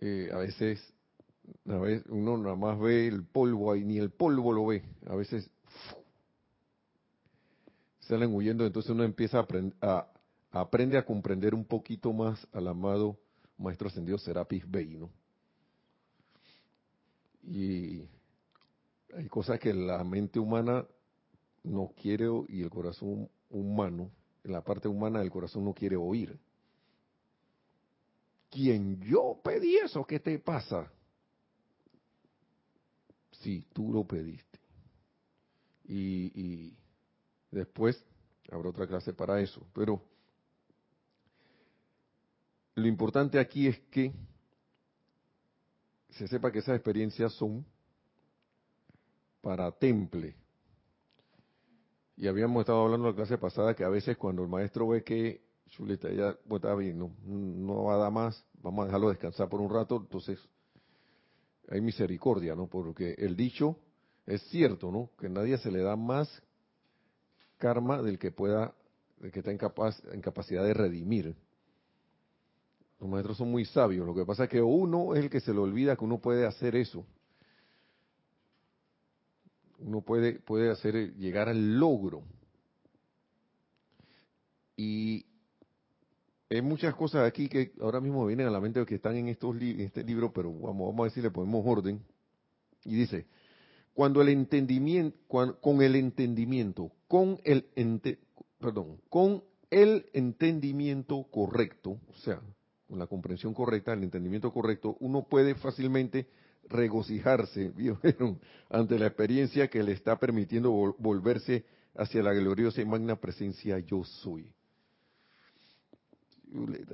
eh, 0.00 0.30
a 0.32 0.38
veces 0.38 0.80
a 1.68 1.76
veces 1.78 2.06
uno 2.08 2.36
nada 2.36 2.56
más 2.56 2.78
ve 2.78 3.08
el 3.08 3.24
polvo 3.24 3.72
ahí, 3.72 3.84
ni 3.84 3.98
el 3.98 4.10
polvo 4.10 4.52
lo 4.52 4.66
ve. 4.66 4.82
A 5.06 5.14
veces 5.14 5.50
salen 8.00 8.34
huyendo, 8.34 8.64
entonces 8.66 8.90
uno 8.90 9.04
empieza 9.04 9.38
a, 9.38 9.42
aprender, 9.42 9.76
a, 9.80 10.09
aprende 10.50 10.98
a 10.98 11.04
comprender 11.04 11.54
un 11.54 11.64
poquito 11.64 12.12
más 12.12 12.46
al 12.52 12.68
amado 12.68 13.18
Maestro 13.56 13.88
Ascendido 13.88 14.18
Serapis 14.18 14.68
Bey, 14.68 14.96
¿no? 14.96 15.10
Y 17.42 18.08
hay 19.14 19.28
cosas 19.28 19.58
que 19.58 19.72
la 19.72 20.02
mente 20.04 20.38
humana 20.38 20.86
no 21.62 21.92
quiere 22.00 22.26
y 22.48 22.62
el 22.62 22.70
corazón 22.70 23.28
humano, 23.50 24.10
en 24.44 24.52
la 24.52 24.62
parte 24.62 24.88
humana 24.88 25.20
del 25.20 25.30
corazón 25.30 25.64
no 25.64 25.74
quiere 25.74 25.96
oír. 25.96 26.38
¿Quién 28.50 29.00
yo 29.02 29.40
pedí 29.44 29.76
eso? 29.76 30.04
¿Qué 30.04 30.18
te 30.20 30.38
pasa? 30.38 30.90
Sí, 33.30 33.64
tú 33.72 33.92
lo 33.92 34.04
pediste. 34.04 34.58
Y 35.84 36.74
después 37.50 38.04
habrá 38.50 38.70
otra 38.70 38.86
clase 38.86 39.12
para 39.12 39.40
eso. 39.40 39.66
Pero 39.72 40.02
lo 42.80 42.88
importante 42.88 43.38
aquí 43.38 43.66
es 43.66 43.78
que 43.90 44.12
se 46.10 46.26
sepa 46.26 46.50
que 46.50 46.58
esas 46.58 46.74
experiencias 46.74 47.32
son 47.34 47.64
para 49.40 49.70
temple. 49.72 50.34
Y 52.16 52.26
habíamos 52.26 52.60
estado 52.60 52.84
hablando 52.84 53.08
en 53.08 53.14
la 53.14 53.16
clase 53.16 53.38
pasada 53.38 53.74
que 53.74 53.84
a 53.84 53.88
veces 53.88 54.16
cuando 54.16 54.42
el 54.42 54.48
maestro 54.48 54.88
ve 54.88 55.02
que 55.02 55.42
Chuleta 55.68 56.10
ya 56.10 56.36
está 56.50 56.74
bien, 56.74 56.98
no, 56.98 57.12
no 57.24 57.84
va 57.84 57.94
a 57.94 57.98
dar 57.98 58.12
más, 58.12 58.44
vamos 58.62 58.82
a 58.82 58.86
dejarlo 58.86 59.08
descansar 59.08 59.48
por 59.48 59.60
un 59.60 59.70
rato, 59.70 59.96
entonces 59.96 60.38
hay 61.68 61.80
misericordia, 61.80 62.54
¿no? 62.54 62.66
Porque 62.66 63.14
el 63.16 63.36
dicho 63.36 63.78
es 64.26 64.42
cierto, 64.48 64.90
¿no? 64.90 65.10
Que 65.18 65.28
nadie 65.28 65.56
se 65.58 65.70
le 65.70 65.80
da 65.80 65.96
más 65.96 66.42
karma 67.56 68.02
del 68.02 68.18
que 68.18 68.32
pueda, 68.32 68.74
del 69.18 69.30
que 69.30 69.38
está 69.38 69.52
incapaz, 69.52 70.02
en 70.12 70.20
capacidad 70.20 70.64
de 70.64 70.74
redimir. 70.74 71.36
Los 73.00 73.08
maestros 73.08 73.38
son 73.38 73.50
muy 73.50 73.64
sabios. 73.64 74.06
Lo 74.06 74.14
que 74.14 74.26
pasa 74.26 74.44
es 74.44 74.50
que 74.50 74.60
uno 74.60 75.14
es 75.14 75.24
el 75.24 75.30
que 75.30 75.40
se 75.40 75.54
le 75.54 75.58
olvida 75.58 75.96
que 75.96 76.04
uno 76.04 76.18
puede 76.18 76.46
hacer 76.46 76.76
eso. 76.76 77.06
Uno 79.78 80.02
puede, 80.02 80.38
puede 80.40 80.70
hacer 80.70 81.14
llegar 81.14 81.48
al 81.48 81.78
logro. 81.78 82.22
Y 84.76 85.24
hay 86.50 86.60
muchas 86.60 86.94
cosas 86.94 87.26
aquí 87.26 87.48
que 87.48 87.72
ahora 87.80 88.00
mismo 88.00 88.26
vienen 88.26 88.46
a 88.46 88.50
la 88.50 88.60
mente 88.60 88.84
que 88.84 88.96
están 88.96 89.16
en 89.16 89.28
estos 89.28 89.56
en 89.56 89.80
este 89.80 90.04
libro, 90.04 90.32
pero 90.32 90.52
vamos, 90.52 90.88
vamos 90.88 91.00
a 91.10 91.14
ver 91.14 91.24
le 91.24 91.30
ponemos 91.30 91.64
orden. 91.66 92.02
Y 92.84 92.94
dice, 92.94 93.26
cuando 93.94 94.20
el 94.20 94.28
entendimiento, 94.28 95.16
con 95.60 95.80
el 95.80 95.96
entendimiento, 95.96 96.92
con 97.08 97.40
el 97.44 97.66
perdón, 98.58 99.00
con 99.08 99.42
el 99.70 100.06
entendimiento 100.12 101.24
correcto, 101.30 101.98
o 102.08 102.14
sea, 102.16 102.42
con 102.90 102.98
la 102.98 103.06
comprensión 103.06 103.54
correcta, 103.54 103.92
el 103.92 104.02
entendimiento 104.02 104.52
correcto, 104.52 104.96
uno 104.98 105.22
puede 105.22 105.54
fácilmente 105.54 106.26
regocijarse, 106.68 107.72
ante 108.68 108.98
la 108.98 109.06
experiencia 109.06 109.68
que 109.68 109.84
le 109.84 109.92
está 109.92 110.18
permitiendo 110.18 110.72
volverse 110.98 111.64
hacia 111.94 112.20
la 112.20 112.32
gloriosa 112.32 112.82
y 112.82 112.84
magna 112.84 113.14
presencia 113.14 113.78
yo 113.78 114.02
soy. 114.02 114.52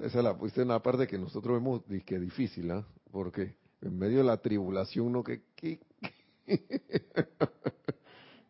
Esa 0.02 0.20
la 0.20 0.36
puse 0.36 0.60
en 0.60 0.68
la 0.68 0.82
parte 0.82 1.06
que 1.06 1.16
nosotros 1.16 1.56
vemos 1.56 1.82
que 2.04 2.18
difícil, 2.18 2.70
¿ah? 2.70 2.86
Porque 3.10 3.54
en 3.80 3.98
medio 3.98 4.18
de 4.18 4.24
la 4.24 4.36
tribulación 4.36 5.06
uno 5.06 5.24
que, 5.24 5.44
¿qué, 5.56 5.80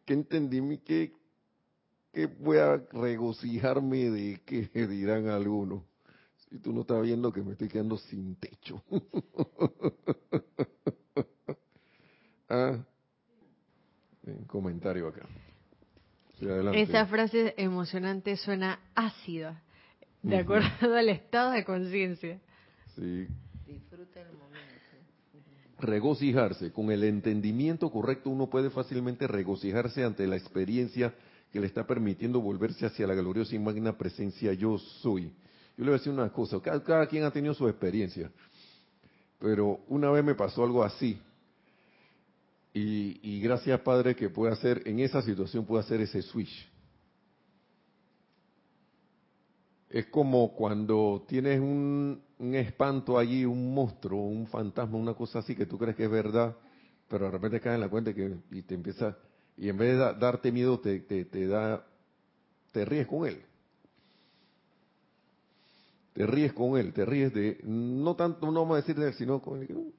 qué 0.05 0.13
entendí? 0.13 0.79
¿Qué, 0.79 1.13
¿Qué 2.13 2.27
voy 2.27 2.59
a 2.59 2.77
regocijarme 2.93 4.11
de 4.11 4.41
que 4.45 4.69
dirán 4.89 5.29
algunos? 5.29 5.85
Si 6.51 6.59
tú 6.59 6.73
no 6.73 6.83
estás 6.83 7.03
viendo 7.03 7.33
que 7.33 7.43
me 7.43 7.53
estoy 7.53 7.69
quedando 7.69 7.99
sin 7.99 8.37
techo. 8.37 8.83
ah, 12.49 12.79
un 14.23 14.45
comentario 14.45 15.09
acá. 15.09 15.27
Esa 16.75 17.07
frase 17.07 17.55
emocionante 17.57 18.37
suena 18.37 18.79
ácida 18.95 19.63
de 20.23 20.39
acuerdo 20.39 20.95
al 20.95 21.09
estado 21.09 21.53
de 21.53 21.65
conciencia. 21.65 22.41
Sí. 22.95 23.27
Disfruta 23.67 24.21
el 24.21 24.33
momento. 24.33 24.47
Regocijarse. 25.79 26.73
Con 26.73 26.91
el 26.91 27.05
entendimiento 27.05 27.91
correcto 27.91 28.31
uno 28.31 28.49
puede 28.49 28.71
fácilmente 28.71 29.27
regocijarse 29.27 30.05
ante 30.05 30.27
la 30.27 30.37
experiencia 30.37 31.15
que 31.53 31.61
le 31.61 31.67
está 31.67 31.87
permitiendo 31.87 32.41
volverse 32.41 32.87
hacia 32.87 33.07
la 33.07 33.15
gloriosa 33.15 33.55
y 33.55 33.59
magna 33.59 33.97
presencia 33.97 34.53
yo 34.53 34.79
soy. 34.79 35.33
Yo 35.77 35.85
le 35.85 35.91
voy 35.91 35.97
a 35.97 35.99
decir 35.99 36.13
una 36.13 36.33
cosa, 36.33 36.61
cada, 36.61 37.07
quien 37.07 37.25
ha 37.25 37.31
tenido 37.31 37.55
su 37.55 37.69
experiencia, 37.69 38.31
pero 39.39 39.81
una 39.89 40.11
vez 40.11 40.25
me 40.25 40.35
pasó 40.35 40.65
algo 40.65 40.83
así. 40.83 41.21
Y, 42.73 43.41
gracias 43.41 43.81
Padre 43.81 44.15
que 44.15 44.29
puede 44.29 44.53
hacer, 44.53 44.83
en 44.85 45.01
esa 45.01 45.23
situación 45.23 45.65
puede 45.65 45.83
hacer 45.83 46.01
ese 46.03 46.21
switch 46.21 46.69
es 49.89 50.07
como 50.07 50.53
cuando 50.55 51.25
tienes 51.27 51.61
un, 51.61 52.21
espanto 52.39 53.19
allí, 53.19 53.45
un 53.45 53.73
monstruo, 53.73 54.21
un 54.27 54.47
fantasma, 54.47 54.99
una 54.99 55.15
cosa 55.15 55.39
así 55.39 55.55
que 55.55 55.65
tú 55.65 55.79
crees 55.79 55.97
que 55.97 56.05
es 56.05 56.11
verdad, 56.11 56.55
pero 57.09 57.27
de 57.27 57.31
repente 57.31 57.61
caes 57.61 57.77
en 57.77 57.81
la 57.81 57.89
cuenta 57.89 58.13
que 58.13 58.37
y 58.51 58.63
te 58.63 58.75
empieza 58.75 59.17
y 59.57 59.71
en 59.71 59.79
vez 59.79 59.93
de 59.97 60.15
darte 60.19 60.53
miedo 60.53 60.79
te, 60.81 61.01
te, 61.01 61.47
da 61.47 61.83
te 62.73 62.85
ríes 62.85 63.07
con 63.07 63.27
él. 63.27 63.41
Te 66.17 66.27
ríes 66.27 66.55
con 66.55 66.79
él, 66.79 66.95
te 66.95 67.05
ríes 67.05 67.31
de 67.35 67.61
no 67.65 68.17
tanto 68.17 68.47
no 68.51 68.63
vamos 68.63 68.79
a 68.79 68.81
decir 68.81 68.97
de 68.97 69.09
él, 69.09 69.13
sino 69.13 69.39
con 69.43 69.61
él, 69.61 69.93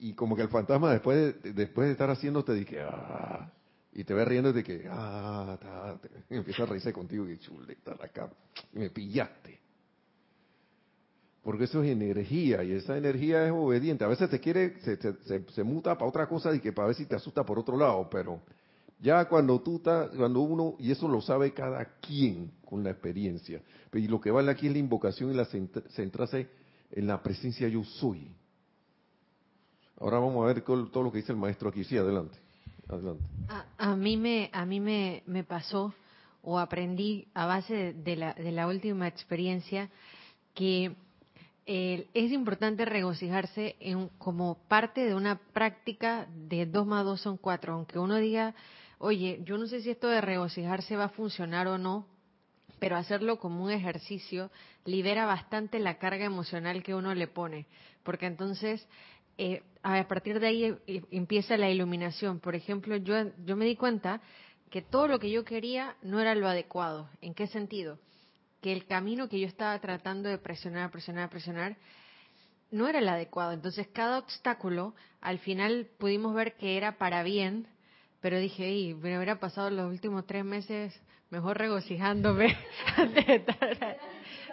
y 0.00 0.12
como 0.12 0.36
que 0.36 0.42
el 0.42 0.50
fantasma 0.50 0.92
después 0.92 1.42
de, 1.42 1.52
después 1.54 1.86
de 1.86 1.92
estar 1.92 2.10
haciendo 2.10 2.44
te 2.44 2.52
dice, 2.52 2.82
ah, 2.82 3.50
y 3.94 4.04
te 4.04 4.12
ve 4.12 4.22
riendo 4.26 4.52
de 4.52 4.62
que, 4.62 4.86
ah, 4.86 5.96
empieza 6.28 6.64
a 6.64 6.66
reírse 6.66 6.92
contigo 6.92 7.26
y 7.26 7.38
chuleta 7.38 7.92
acá, 7.92 8.30
me 8.74 8.90
pillaste. 8.90 9.58
Porque 11.42 11.64
eso 11.64 11.82
es 11.82 11.88
energía 11.88 12.62
y 12.62 12.72
esa 12.72 12.98
energía 12.98 13.46
es 13.46 13.52
obediente. 13.52 14.04
A 14.04 14.08
veces 14.08 14.28
te 14.28 14.38
quiere, 14.38 14.78
se, 14.82 14.98
se, 15.54 15.64
muta 15.64 15.96
para 15.96 16.10
otra 16.10 16.28
cosa 16.28 16.54
y 16.54 16.60
que 16.60 16.74
para 16.74 16.88
ver 16.88 16.96
si 16.96 17.06
te 17.06 17.16
asusta 17.16 17.46
por 17.46 17.58
otro 17.58 17.78
lado, 17.78 18.10
pero 18.10 18.42
ya 19.00 19.26
cuando 19.28 19.60
tú 19.60 19.76
estás, 19.76 20.10
cuando 20.16 20.40
uno, 20.40 20.74
y 20.78 20.90
eso 20.90 21.08
lo 21.08 21.20
sabe 21.20 21.52
cada 21.52 21.84
quien 22.00 22.52
con 22.64 22.82
la 22.82 22.90
experiencia, 22.90 23.62
y 23.92 24.08
lo 24.08 24.20
que 24.20 24.30
vale 24.30 24.50
aquí 24.50 24.66
es 24.66 24.72
la 24.72 24.78
invocación 24.78 25.30
y 25.30 25.34
la 25.34 25.46
centrarse 25.46 26.48
en 26.90 27.06
la 27.06 27.22
presencia 27.22 27.68
yo 27.68 27.84
soy. 27.84 28.30
Ahora 30.00 30.18
vamos 30.18 30.44
a 30.44 30.52
ver 30.52 30.62
todo 30.62 31.02
lo 31.02 31.10
que 31.10 31.18
dice 31.18 31.32
el 31.32 31.38
maestro 31.38 31.68
aquí. 31.68 31.84
Sí, 31.84 31.96
adelante. 31.96 32.38
A, 33.76 33.96
mí 33.96 34.16
me 34.16 34.48
a 34.52 34.64
mí 34.64 34.80
me, 34.80 35.22
me, 35.26 35.44
pasó 35.44 35.92
o 36.42 36.58
aprendí 36.58 37.28
a 37.34 37.44
base 37.44 37.92
de 37.92 38.16
la, 38.16 38.32
de 38.32 38.50
la 38.50 38.66
última 38.66 39.06
experiencia 39.06 39.90
que 40.54 40.94
eh, 41.66 42.08
es 42.14 42.32
importante 42.32 42.86
regocijarse 42.86 43.76
en, 43.80 44.08
como 44.16 44.56
parte 44.68 45.04
de 45.04 45.14
una 45.14 45.36
práctica 45.36 46.26
de 46.48 46.64
dos 46.64 46.86
más 46.86 47.04
dos 47.04 47.20
son 47.20 47.36
cuatro, 47.36 47.74
aunque 47.74 47.98
uno 47.98 48.16
diga, 48.16 48.54
oye, 48.98 49.40
yo 49.44 49.58
no 49.58 49.66
sé 49.66 49.80
si 49.80 49.90
esto 49.90 50.08
de 50.08 50.20
regocijarse 50.20 50.96
va 50.96 51.04
a 51.04 51.10
funcionar 51.10 51.66
o 51.68 51.78
no, 51.78 52.06
pero 52.78 52.96
hacerlo 52.96 53.38
como 53.38 53.64
un 53.64 53.70
ejercicio 53.70 54.50
libera 54.84 55.26
bastante 55.26 55.78
la 55.78 55.98
carga 55.98 56.24
emocional 56.24 56.82
que 56.82 56.94
uno 56.94 57.14
le 57.14 57.26
pone, 57.26 57.66
porque 58.02 58.26
entonces 58.26 58.86
eh, 59.36 59.62
a 59.82 60.06
partir 60.08 60.40
de 60.40 60.46
ahí 60.46 60.64
eh, 60.86 61.02
empieza 61.10 61.56
la 61.56 61.70
iluminación. 61.70 62.40
Por 62.40 62.54
ejemplo, 62.54 62.96
yo, 62.96 63.14
yo 63.44 63.56
me 63.56 63.66
di 63.66 63.76
cuenta 63.76 64.20
que 64.70 64.82
todo 64.82 65.08
lo 65.08 65.18
que 65.18 65.30
yo 65.30 65.44
quería 65.44 65.96
no 66.02 66.20
era 66.20 66.34
lo 66.34 66.48
adecuado. 66.48 67.08
¿En 67.20 67.34
qué 67.34 67.46
sentido? 67.46 67.98
Que 68.60 68.72
el 68.72 68.86
camino 68.86 69.28
que 69.28 69.38
yo 69.38 69.46
estaba 69.46 69.78
tratando 69.80 70.28
de 70.28 70.38
presionar, 70.38 70.90
presionar, 70.90 71.30
presionar, 71.30 71.76
no 72.70 72.88
era 72.88 72.98
el 72.98 73.08
adecuado. 73.08 73.52
Entonces, 73.52 73.88
cada 73.88 74.18
obstáculo, 74.18 74.94
al 75.20 75.38
final 75.38 75.88
pudimos 75.98 76.34
ver 76.34 76.56
que 76.56 76.76
era 76.76 76.98
para 76.98 77.22
bien, 77.22 77.66
pero 78.20 78.38
dije, 78.38 78.70
y 78.70 78.94
me 78.94 79.16
hubiera 79.16 79.38
pasado 79.38 79.70
los 79.70 79.90
últimos 79.90 80.26
tres 80.26 80.44
meses 80.44 81.00
mejor 81.30 81.58
regocijándome 81.58 82.56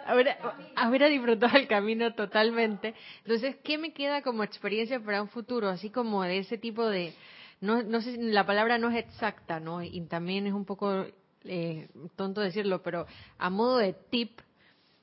haber, 0.06 1.10
disfrutado 1.10 1.56
el 1.56 1.66
camino 1.66 2.14
totalmente. 2.14 2.94
Entonces, 3.24 3.56
¿qué 3.64 3.78
me 3.78 3.92
queda 3.92 4.22
como 4.22 4.44
experiencia 4.44 5.00
para 5.00 5.22
un 5.22 5.28
futuro? 5.28 5.68
Así 5.68 5.90
como 5.90 6.22
de 6.22 6.38
ese 6.38 6.58
tipo 6.58 6.86
de, 6.86 7.14
no, 7.60 7.82
no 7.82 8.00
sé, 8.00 8.16
la 8.18 8.46
palabra 8.46 8.78
no 8.78 8.90
es 8.90 9.04
exacta, 9.04 9.58
¿no? 9.58 9.82
Y 9.82 10.00
también 10.02 10.46
es 10.46 10.52
un 10.52 10.64
poco 10.64 11.06
eh, 11.44 11.88
tonto 12.14 12.40
decirlo, 12.40 12.82
pero 12.82 13.06
a 13.38 13.50
modo 13.50 13.78
de 13.78 13.94
tip, 14.10 14.40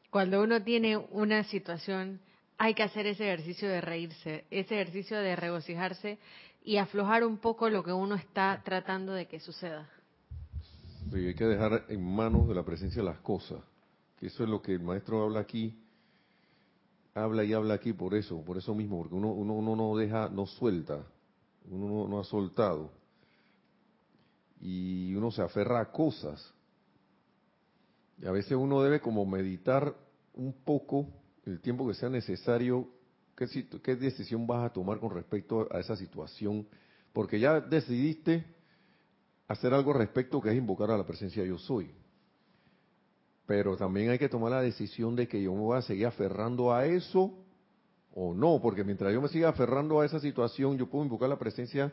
cuando 0.10 0.42
uno 0.44 0.64
tiene 0.64 0.98
una 0.98 1.44
situación, 1.44 2.20
hay 2.58 2.76
que 2.76 2.84
hacer 2.84 3.08
ese 3.08 3.26
ejercicio 3.26 3.68
de 3.68 3.82
reírse, 3.82 4.46
ese 4.52 4.76
ejercicio 4.76 5.18
de 5.18 5.36
regocijarse 5.36 6.20
y 6.64 6.78
aflojar 6.78 7.26
un 7.26 7.38
poco 7.38 7.70
lo 7.70 7.84
que 7.84 7.92
uno 7.92 8.16
está 8.16 8.62
tratando 8.64 9.14
de 9.14 9.28
que 9.28 9.40
suceda. 9.40 9.90
Sí, 11.12 11.28
hay 11.28 11.36
que 11.36 11.46
dejar 11.46 11.86
en 11.90 12.04
manos 12.04 12.48
de 12.48 12.56
la 12.56 12.64
presencia 12.64 13.04
las 13.04 13.20
cosas. 13.20 13.60
Que 14.18 14.28
eso 14.28 14.44
es 14.44 14.50
lo 14.50 14.62
que 14.62 14.74
el 14.74 14.80
maestro 14.80 15.24
habla 15.24 15.42
aquí. 15.42 15.78
Habla 17.14 17.44
y 17.44 17.54
habla 17.54 17.76
aquí 17.76 17.94
por 17.94 18.16
eso, 18.16 18.42
por 18.44 18.58
eso 18.58 18.74
mismo, 18.74 18.98
porque 18.98 19.14
uno, 19.14 19.32
uno, 19.32 19.54
uno 19.54 19.76
no 19.76 19.96
deja, 19.96 20.30
no 20.30 20.48
suelta, 20.48 21.06
uno 21.70 22.08
no, 22.08 22.20
ha 22.20 22.24
soltado. 22.24 22.90
Y 24.60 25.14
uno 25.14 25.30
se 25.30 25.44
aferra 25.44 25.82
a 25.82 25.92
cosas. 25.92 26.52
Y 28.20 28.26
a 28.26 28.32
veces 28.32 28.54
uno 28.54 28.82
debe 28.82 29.00
como 29.00 29.26
meditar 29.26 29.94
un 30.34 30.54
poco 30.54 31.08
el 31.46 31.60
tiempo 31.60 31.88
que 31.88 31.94
sea 31.94 32.10
necesario, 32.10 32.88
qué, 33.82 33.96
decisión 33.96 34.46
vas 34.48 34.66
a 34.66 34.74
tomar 34.74 35.00
con 35.00 35.12
respecto 35.12 35.68
a 35.72 35.80
esa 35.80 35.96
situación, 35.96 36.68
porque 37.12 37.40
ya 37.40 37.60
decidiste 37.60 38.46
hacer 39.48 39.74
algo 39.74 39.94
respecto 39.94 40.42
que 40.42 40.50
es 40.50 40.56
invocar 40.56 40.92
a 40.92 40.98
la 40.98 41.06
presencia 41.06 41.44
yo 41.44 41.58
soy. 41.58 41.92
Pero 43.46 43.76
también 43.76 44.10
hay 44.10 44.20
que 44.20 44.30
tomar 44.30 44.52
la 44.52 44.62
decisión 44.62 45.16
de 45.16 45.28
que 45.28 45.42
yo 45.42 45.54
me 45.54 45.60
voy 45.60 45.78
a 45.78 45.82
seguir 45.82 46.06
aferrando 46.06 46.74
a 46.74 46.86
eso 46.86 47.34
o 48.16 48.34
no, 48.34 48.60
porque 48.62 48.84
mientras 48.84 49.14
yo 49.14 49.22
me 49.22 49.28
siga 49.28 49.50
aferrando 49.50 50.00
a 50.00 50.06
esa 50.06 50.20
situación, 50.20 50.78
yo 50.78 50.90
puedo 50.90 51.04
invocar 51.04 51.30
la 51.30 51.40
presencia, 51.40 51.92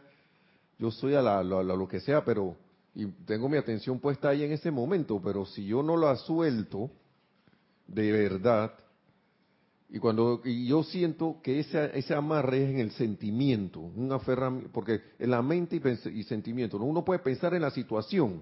yo 0.79 0.91
soy 0.91 1.15
a, 1.15 1.23
la, 1.23 1.43
lo 1.43 1.89
que 1.89 2.01
sea, 2.01 2.25
pero 2.25 2.57
y 2.95 3.07
tengo 3.07 3.49
mi 3.49 3.57
atención 3.57 4.01
puesta 4.01 4.31
ahí 4.31 4.43
en 4.43 4.53
ese 4.53 4.71
momento, 4.71 5.21
pero 5.23 5.47
si 5.47 5.65
yo 5.65 5.83
no 5.83 5.97
la 5.97 6.17
suelto 6.17 6.91
de 7.87 8.13
verdad, 8.13 8.73
y 9.93 9.99
cuando 9.99 10.41
y 10.45 10.67
yo 10.69 10.85
siento 10.85 11.39
que 11.43 11.59
ese, 11.59 11.91
ese 11.99 12.15
amarre 12.15 12.65
es 12.65 12.71
en 12.71 12.79
el 12.79 12.91
sentimiento, 12.93 13.81
un 13.81 14.13
aferramiento, 14.13 14.71
porque 14.73 15.01
en 15.19 15.31
la 15.31 15.43
mente 15.43 15.77
y, 15.77 16.21
y 16.21 16.23
sentimiento, 16.23 16.77
uno 16.79 17.05
puede 17.05 17.19
pensar 17.19 17.55
en 17.55 17.63
la 17.63 17.71
situación, 17.71 18.41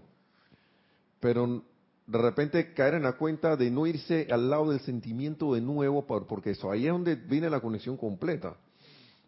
pero 1.20 1.62
de 2.06 2.18
repente 2.18 2.74
caer 2.74 2.94
en 2.94 3.02
la 3.02 3.12
cuenta 3.12 3.56
de 3.56 3.70
no 3.70 3.86
irse 3.86 4.28
al 4.30 4.50
lado 4.50 4.70
del 4.70 4.80
sentimiento 4.80 5.54
de 5.54 5.62
nuevo, 5.62 6.06
porque 6.06 6.50
eso 6.50 6.70
ahí 6.70 6.86
es 6.86 6.92
donde 6.92 7.14
viene 7.14 7.48
la 7.48 7.60
conexión 7.60 7.96
completa. 7.96 8.56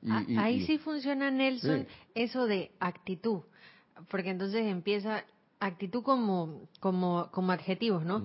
Y, 0.03 0.37
ahí 0.37 0.67
sí 0.67 0.79
funciona, 0.79 1.31
Nelson, 1.31 1.87
eso 2.15 2.47
de 2.47 2.71
actitud, 2.81 3.41
porque 4.11 4.31
entonces 4.31 4.67
empieza 4.67 5.25
actitud 5.59 6.03
como 6.03 6.69
como 6.81 7.29
como 7.31 7.53
adjetivos, 7.53 8.05
¿no? 8.05 8.23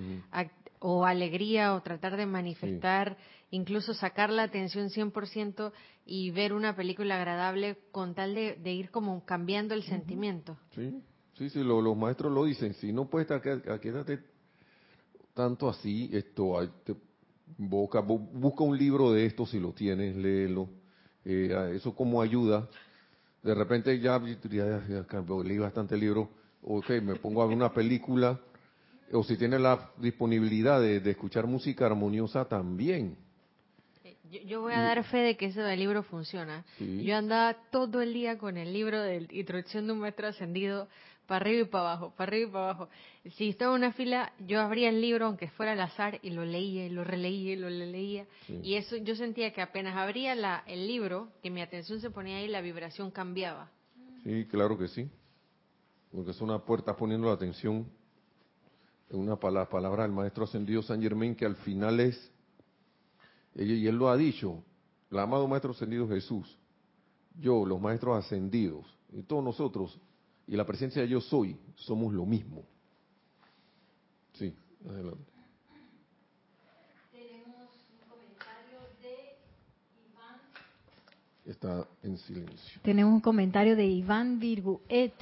o 0.79 1.05
alegría 1.05 1.73
o 1.73 1.81
tratar 1.81 2.15
de 2.15 2.25
manifestar 2.25 3.17
incluso 3.51 3.93
sacar 3.93 4.29
la 4.29 4.43
atención 4.43 4.89
100% 4.89 5.71
y 6.05 6.31
ver 6.31 6.53
una 6.53 6.75
película 6.75 7.15
agradable 7.15 7.77
con 7.91 8.13
tal 8.13 8.35
de, 8.35 8.73
ir 8.73 8.91
como 8.91 9.25
cambiando 9.25 9.73
el 9.73 9.83
sentimiento. 9.83 10.57
Sí, 10.73 11.01
sí, 11.37 11.49
sí, 11.49 11.63
los 11.63 11.97
maestros 11.97 12.31
lo 12.31 12.45
dicen, 12.45 12.73
si 12.75 12.91
no 12.91 13.09
puedes 13.09 13.29
estar, 13.29 13.79
quédate 13.79 14.19
tanto 15.33 15.69
así, 15.69 16.09
esto, 16.13 16.57
busca, 17.57 17.99
busca 17.99 18.63
un 18.63 18.77
libro 18.77 19.11
de 19.11 19.25
esto 19.25 19.45
si 19.45 19.59
lo 19.59 19.73
tienes, 19.73 20.15
léelo, 20.15 20.69
eh, 21.23 21.73
eso 21.75 21.93
como 21.93 22.21
ayuda. 22.21 22.67
De 23.43 23.53
repente 23.53 23.99
ya, 23.99 24.19
ya, 24.49 24.83
ya, 24.87 25.23
leí 25.43 25.57
bastante 25.57 25.97
libro, 25.97 26.29
ok, 26.63 26.89
me 27.03 27.15
pongo 27.15 27.43
a 27.43 27.47
ver 27.47 27.55
una 27.55 27.73
película, 27.73 28.39
o 29.11 29.23
si 29.23 29.37
tienes 29.37 29.61
la 29.61 29.91
disponibilidad 29.97 30.81
de, 30.81 30.99
de 30.99 31.11
escuchar 31.11 31.45
música 31.45 31.85
armoniosa 31.85 32.45
también. 32.45 33.24
Yo, 34.29 34.61
voy 34.61 34.73
a 34.73 34.81
dar 34.81 35.03
fe 35.03 35.17
de 35.17 35.37
que 35.37 35.47
ese 35.47 35.61
del 35.61 35.79
libro 35.79 36.03
funciona. 36.03 36.63
Yo 36.79 37.15
andaba 37.15 37.55
todo 37.71 38.01
el 38.01 38.13
día 38.13 38.37
con 38.37 38.57
el 38.57 38.73
libro 38.73 39.01
de 39.01 39.27
Introducción 39.31 39.87
de 39.87 39.93
un 39.93 39.99
Maestro 39.99 40.27
Ascendido, 40.27 40.87
para 41.27 41.37
arriba 41.41 41.61
y 41.61 41.65
para 41.65 41.91
abajo, 41.91 42.13
para 42.15 42.29
arriba 42.29 42.47
y 42.47 42.51
para 42.51 42.63
abajo. 42.65 42.89
Si 43.35 43.49
estaba 43.49 43.75
en 43.75 43.83
una 43.83 43.93
fila, 43.93 44.31
yo 44.39 44.61
abría 44.61 44.89
el 44.89 45.01
libro, 45.01 45.25
aunque 45.25 45.49
fuera 45.49 45.71
al 45.71 45.81
azar, 45.81 46.19
y 46.21 46.29
lo 46.29 46.45
leía, 46.45 46.85
y 46.85 46.89
lo 46.89 47.03
releía, 47.03 47.53
y 47.53 47.55
lo 47.55 47.69
leía. 47.69 48.25
Y 48.61 48.75
eso 48.75 48.97
yo 48.97 49.15
sentía 49.15 49.51
que 49.51 49.61
apenas 49.61 49.95
abría 49.95 50.35
la, 50.35 50.63
el 50.67 50.87
libro, 50.87 51.29
que 51.41 51.49
mi 51.49 51.61
atención 51.61 51.99
se 51.99 52.09
ponía 52.09 52.37
ahí, 52.37 52.47
la 52.47 52.61
vibración 52.61 53.11
cambiaba. 53.11 53.71
Sí, 54.23 54.45
claro 54.45 54.77
que 54.77 54.87
sí. 54.87 55.09
Porque 56.11 56.31
es 56.31 56.41
una 56.41 56.59
puerta 56.59 56.95
poniendo 56.95 57.27
la 57.27 57.33
atención 57.33 57.87
en 59.09 59.19
una 59.19 59.35
palabra, 59.35 59.69
palabra 59.69 60.03
del 60.03 60.11
Maestro 60.11 60.45
Ascendido 60.45 60.81
San 60.81 61.01
Germain, 61.01 61.35
que 61.35 61.45
al 61.45 61.55
final 61.57 61.99
es 61.99 62.31
y 63.55 63.87
él 63.87 63.95
lo 63.95 64.09
ha 64.09 64.17
dicho, 64.17 64.63
el 65.09 65.19
amado 65.19 65.47
Maestro 65.47 65.71
Ascendido 65.71 66.07
Jesús, 66.07 66.57
yo, 67.39 67.65
los 67.65 67.79
Maestros 67.79 68.23
Ascendidos, 68.23 68.85
y 69.13 69.23
todos 69.23 69.43
nosotros, 69.43 69.99
y 70.47 70.55
la 70.55 70.65
presencia 70.65 71.01
de 71.01 71.07
yo 71.07 71.21
soy, 71.21 71.57
somos 71.75 72.13
lo 72.13 72.25
mismo. 72.25 72.63
Sí, 74.33 74.53
adelante. 74.87 75.31
Tenemos 77.11 77.69
un 77.89 78.09
comentario 78.09 78.79
de 79.01 79.37
Iván. 80.11 80.39
Está 81.45 81.87
en 82.03 82.17
silencio. 82.17 82.81
Tenemos 82.83 83.13
un 83.13 83.21
comentario 83.21 83.75
de 83.75 83.85
Iván 83.85 84.39
Virguet. 84.39 85.13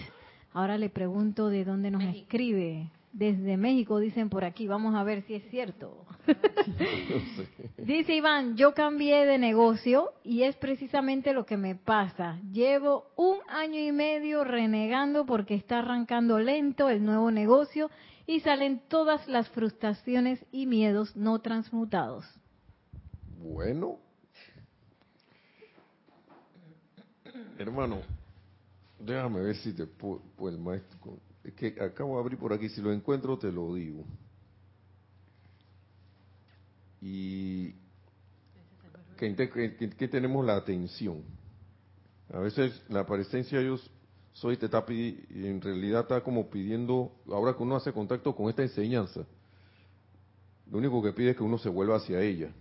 Ahora 0.54 0.78
le 0.78 0.90
pregunto 0.90 1.50
de 1.50 1.66
dónde 1.66 1.92
nos 1.92 2.04
escribe 2.04 2.90
desde 3.14 3.58
México, 3.58 4.00
dicen 4.00 4.30
por 4.30 4.44
aquí. 4.44 4.68
Vamos 4.68 4.96
a 4.96 5.04
ver 5.04 5.22
si 5.24 5.36
es 5.36 5.50
cierto. 5.50 6.06
Dice 7.78 8.16
Iván, 8.16 8.58
yo 8.58 8.74
cambié 8.74 9.26
de 9.26 9.38
negocio 9.38 10.14
y 10.24 10.44
es 10.44 10.56
precisamente 10.56 11.34
lo 11.34 11.46
que 11.46 11.56
me 11.56 11.76
pasa. 11.76 12.40
Llevo 12.52 13.12
un 13.16 13.38
año 13.48 13.80
y 13.80 13.92
medio 13.92 14.44
renegando 14.44 15.26
porque 15.26 15.54
está 15.54 15.80
arrancando 15.80 16.40
lento 16.40 16.90
el 16.90 17.06
nuevo 17.06 17.30
negocio 17.30 17.92
y 18.26 18.40
salen 18.40 18.82
todas 18.88 19.28
las 19.28 19.48
frustraciones 19.50 20.44
y 20.52 20.66
miedos 20.66 21.16
no 21.16 21.40
transmutados. 21.40 22.26
Bueno. 23.38 24.00
Hermano, 27.60 28.02
déjame 29.00 29.42
ver 29.42 29.56
si 29.58 29.74
te 29.74 29.86
puedo, 29.86 30.22
el 30.50 30.58
maestro 30.58 31.14
es 31.16 31.33
que 31.52 31.76
acabo 31.82 32.16
de 32.16 32.22
abrir 32.22 32.40
por 32.40 32.54
aquí, 32.54 32.70
si 32.70 32.82
lo 32.82 32.92
encuentro 32.92 33.38
te 33.38 33.52
lo 33.52 33.74
digo. 33.74 34.06
Y 37.02 37.76
que, 39.18 40.08
tenemos 40.08 40.46
la 40.46 40.56
atención. 40.56 41.24
A 42.32 42.40
veces 42.40 42.82
la 42.90 43.06
presencia 43.06 43.58
de 43.58 43.66
Dios 43.66 43.92
soy 44.34 44.58
te 44.58 44.66
está 44.66 44.86
pidiendo, 44.86 45.28
en 45.48 45.62
realidad 45.62 46.02
está 46.02 46.22
como 46.22 46.50
pidiendo, 46.50 47.12
ahora 47.28 47.56
que 47.56 47.64
uno 47.64 47.76
hace 47.76 47.92
contacto 47.92 48.36
con 48.36 48.50
esta 48.50 48.64
enseñanza, 48.64 49.26
lo 50.72 50.78
único 50.78 51.04
que 51.04 51.14
pide 51.14 51.32
es 51.32 51.38
que 51.38 51.44
uno 51.44 51.58
se 51.58 51.70
vuelva 51.70 51.98
hacia 51.98 52.22
ella. 52.22 52.52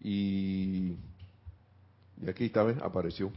Y, 0.00 0.96
y 2.20 2.28
aquí 2.28 2.46
esta 2.46 2.62
vez 2.62 2.76
apareció 2.82 3.32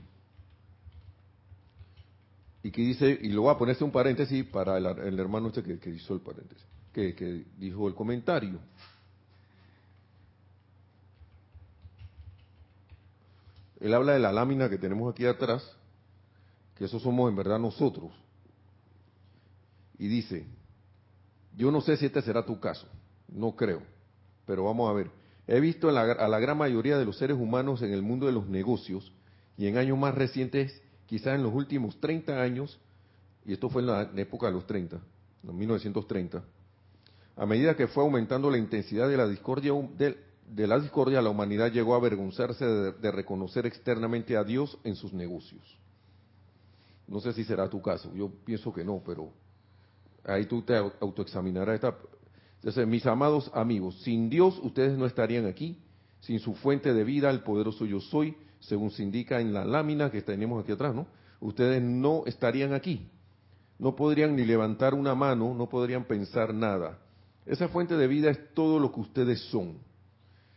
y 2.67 2.71
que 2.71 2.81
dice, 2.81 3.17
y 3.21 3.29
lo 3.29 3.43
voy 3.43 3.55
a 3.55 3.57
ponerse 3.57 3.81
un 3.85 3.93
paréntesis 3.93 4.43
para 4.43 4.77
el, 4.77 5.17
hermano 5.17 5.47
este 5.47 5.63
que, 5.63 5.89
hizo 5.89 6.13
el 6.13 6.19
paréntesis, 6.19 6.65
que, 6.91 7.15
que 7.15 7.45
dijo 7.57 7.87
el 7.87 7.95
comentario. 7.95 8.59
Él 13.79 13.93
habla 13.93 14.11
de 14.11 14.19
la 14.19 14.33
lámina 14.33 14.69
que 14.69 14.77
tenemos 14.77 15.09
aquí 15.09 15.25
atrás, 15.25 15.77
que 16.75 16.83
eso 16.83 16.99
somos 16.99 17.29
en 17.29 17.37
verdad 17.37 17.57
nosotros. 17.57 18.11
Y 19.97 20.09
dice, 20.09 20.45
yo 21.55 21.71
no 21.71 21.79
sé 21.79 21.95
si 21.95 22.07
este 22.07 22.21
será 22.21 22.45
tu 22.45 22.59
caso, 22.59 22.85
no 23.29 23.55
creo, 23.55 23.81
pero 24.45 24.65
vamos 24.65 24.89
a 24.89 24.93
ver. 24.93 25.09
He 25.47 25.61
visto 25.61 25.87
a 25.87 25.93
la, 25.93 26.01
a 26.01 26.27
la 26.27 26.39
gran 26.39 26.57
mayoría 26.57 26.97
de 26.97 27.05
los 27.05 27.17
seres 27.17 27.37
humanos 27.37 27.81
en 27.81 27.93
el 27.93 28.01
mundo 28.01 28.25
de 28.25 28.33
los 28.33 28.45
negocios 28.49 29.13
y 29.57 29.67
en 29.67 29.77
años 29.77 29.97
más 29.97 30.13
recientes 30.13 30.81
quizás 31.07 31.35
en 31.35 31.43
los 31.43 31.53
últimos 31.53 31.99
30 31.99 32.39
años, 32.39 32.79
y 33.45 33.53
esto 33.53 33.69
fue 33.69 33.81
en 33.81 33.87
la 33.87 34.11
época 34.17 34.47
de 34.47 34.53
los 34.53 34.67
30, 34.67 34.99
en 35.43 35.57
1930, 35.57 36.43
a 37.37 37.45
medida 37.45 37.75
que 37.75 37.87
fue 37.87 38.03
aumentando 38.03 38.51
la 38.51 38.57
intensidad 38.57 39.07
de 39.07 39.15
la 39.15 39.27
discordia, 39.27 39.71
de, 39.95 40.67
la 40.67 40.79
discordia, 40.79 41.21
la 41.21 41.29
humanidad 41.29 41.71
llegó 41.71 41.93
a 41.93 41.97
avergonzarse 41.97 42.65
de, 42.65 43.11
reconocer 43.11 43.65
externamente 43.65 44.35
a 44.35 44.43
Dios 44.43 44.77
en 44.83 44.95
sus 44.95 45.13
negocios. 45.13 45.61
No 47.07 47.21
sé 47.21 47.31
si 47.33 47.43
será 47.43 47.69
tu 47.69 47.81
caso, 47.81 48.13
yo 48.13 48.29
pienso 48.43 48.73
que 48.73 48.83
no, 48.83 49.01
pero 49.05 49.31
ahí 50.25 50.45
tú 50.45 50.61
te 50.63 50.75
autoexaminarás. 50.75 51.75
Esta, 51.75 51.95
Entonces, 52.55 52.85
mis 52.85 53.05
amados 53.05 53.49
amigos, 53.53 54.01
sin 54.01 54.29
Dios 54.29 54.59
ustedes 54.61 54.97
no 54.97 55.05
estarían 55.05 55.45
aquí, 55.45 55.79
sin 56.19 56.39
su 56.39 56.53
fuente 56.55 56.93
de 56.93 57.03
vida, 57.03 57.29
el 57.29 57.41
poderoso 57.41 57.85
yo 57.85 58.01
soy, 58.01 58.35
según 58.67 58.91
se 58.91 59.01
indica 59.01 59.39
en 59.39 59.53
la 59.53 59.65
lámina 59.65 60.11
que 60.11 60.21
tenemos 60.21 60.61
aquí 60.61 60.73
atrás, 60.73 60.93
¿no? 60.93 61.07
Ustedes 61.39 61.81
no 61.81 62.23
estarían 62.25 62.73
aquí, 62.73 63.09
no 63.79 63.95
podrían 63.95 64.35
ni 64.35 64.43
levantar 64.43 64.93
una 64.93 65.15
mano, 65.15 65.53
no 65.53 65.69
podrían 65.69 66.05
pensar 66.05 66.53
nada. 66.53 66.99
Esa 67.45 67.69
fuente 67.69 67.95
de 67.95 68.07
vida 68.07 68.29
es 68.29 68.53
todo 68.53 68.79
lo 68.79 68.91
que 68.91 68.99
ustedes 68.99 69.39
son. 69.49 69.77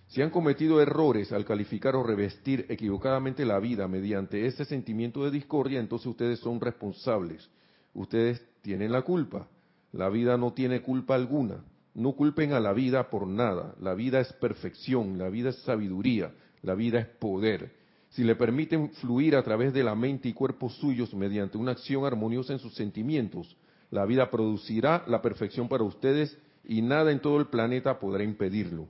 Si 0.08 0.22
han 0.22 0.30
cometido 0.30 0.82
errores 0.82 1.30
al 1.30 1.44
calificar 1.44 1.94
o 1.94 2.02
revestir 2.02 2.66
equivocadamente 2.68 3.44
la 3.44 3.60
vida 3.60 3.86
mediante 3.86 4.44
ese 4.46 4.64
sentimiento 4.64 5.24
de 5.24 5.30
discordia, 5.30 5.78
entonces 5.78 6.08
ustedes 6.08 6.40
son 6.40 6.60
responsables. 6.60 7.48
Ustedes 7.94 8.42
tienen 8.62 8.90
la 8.90 9.02
culpa. 9.02 9.46
La 9.92 10.08
vida 10.08 10.36
no 10.36 10.52
tiene 10.52 10.82
culpa 10.82 11.14
alguna. 11.14 11.62
No 11.94 12.12
culpen 12.12 12.54
a 12.54 12.60
la 12.60 12.72
vida 12.72 13.08
por 13.08 13.28
nada. 13.28 13.76
La 13.80 13.94
vida 13.94 14.18
es 14.18 14.32
perfección, 14.32 15.16
la 15.16 15.28
vida 15.28 15.50
es 15.50 15.62
sabiduría, 15.62 16.32
la 16.62 16.74
vida 16.74 16.98
es 16.98 17.06
poder. 17.06 17.79
Si 18.10 18.24
le 18.24 18.34
permiten 18.34 18.90
fluir 18.90 19.36
a 19.36 19.42
través 19.42 19.72
de 19.72 19.84
la 19.84 19.94
mente 19.94 20.28
y 20.28 20.32
cuerpos 20.32 20.74
suyos 20.76 21.14
mediante 21.14 21.58
una 21.58 21.72
acción 21.72 22.04
armoniosa 22.04 22.52
en 22.52 22.58
sus 22.58 22.74
sentimientos, 22.74 23.56
la 23.90 24.04
vida 24.04 24.30
producirá 24.30 25.04
la 25.06 25.22
perfección 25.22 25.68
para 25.68 25.84
ustedes 25.84 26.36
y 26.64 26.82
nada 26.82 27.12
en 27.12 27.20
todo 27.20 27.38
el 27.38 27.46
planeta 27.46 27.98
podrá 27.98 28.24
impedirlo. 28.24 28.88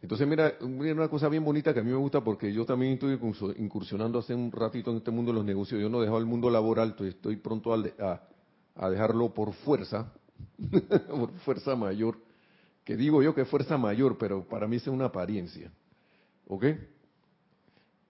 Entonces, 0.00 0.26
mira, 0.26 0.54
una 0.60 1.08
cosa 1.08 1.28
bien 1.28 1.44
bonita 1.44 1.72
que 1.72 1.80
a 1.80 1.82
mí 1.82 1.90
me 1.90 1.96
gusta 1.96 2.24
porque 2.24 2.52
yo 2.52 2.66
también 2.66 2.94
estoy 2.94 3.18
incursionando 3.58 4.18
hace 4.18 4.34
un 4.34 4.50
ratito 4.50 4.90
en 4.90 4.96
este 4.96 5.12
mundo 5.12 5.30
de 5.30 5.36
los 5.36 5.44
negocios. 5.44 5.80
Yo 5.80 5.88
no 5.88 5.98
he 5.98 6.02
dejado 6.02 6.18
el 6.18 6.26
mundo 6.26 6.50
laboral, 6.50 6.96
estoy 6.98 7.36
pronto 7.36 7.72
a 7.72 8.90
dejarlo 8.90 9.32
por 9.32 9.52
fuerza, 9.52 10.12
por 11.08 11.30
fuerza 11.44 11.76
mayor. 11.76 12.16
Que 12.84 12.96
digo 12.96 13.22
yo 13.22 13.32
que 13.32 13.42
es 13.42 13.48
fuerza 13.48 13.78
mayor, 13.78 14.18
pero 14.18 14.42
para 14.42 14.66
mí 14.66 14.76
es 14.76 14.86
una 14.88 15.04
apariencia. 15.04 15.70
¿Ok? 16.52 16.66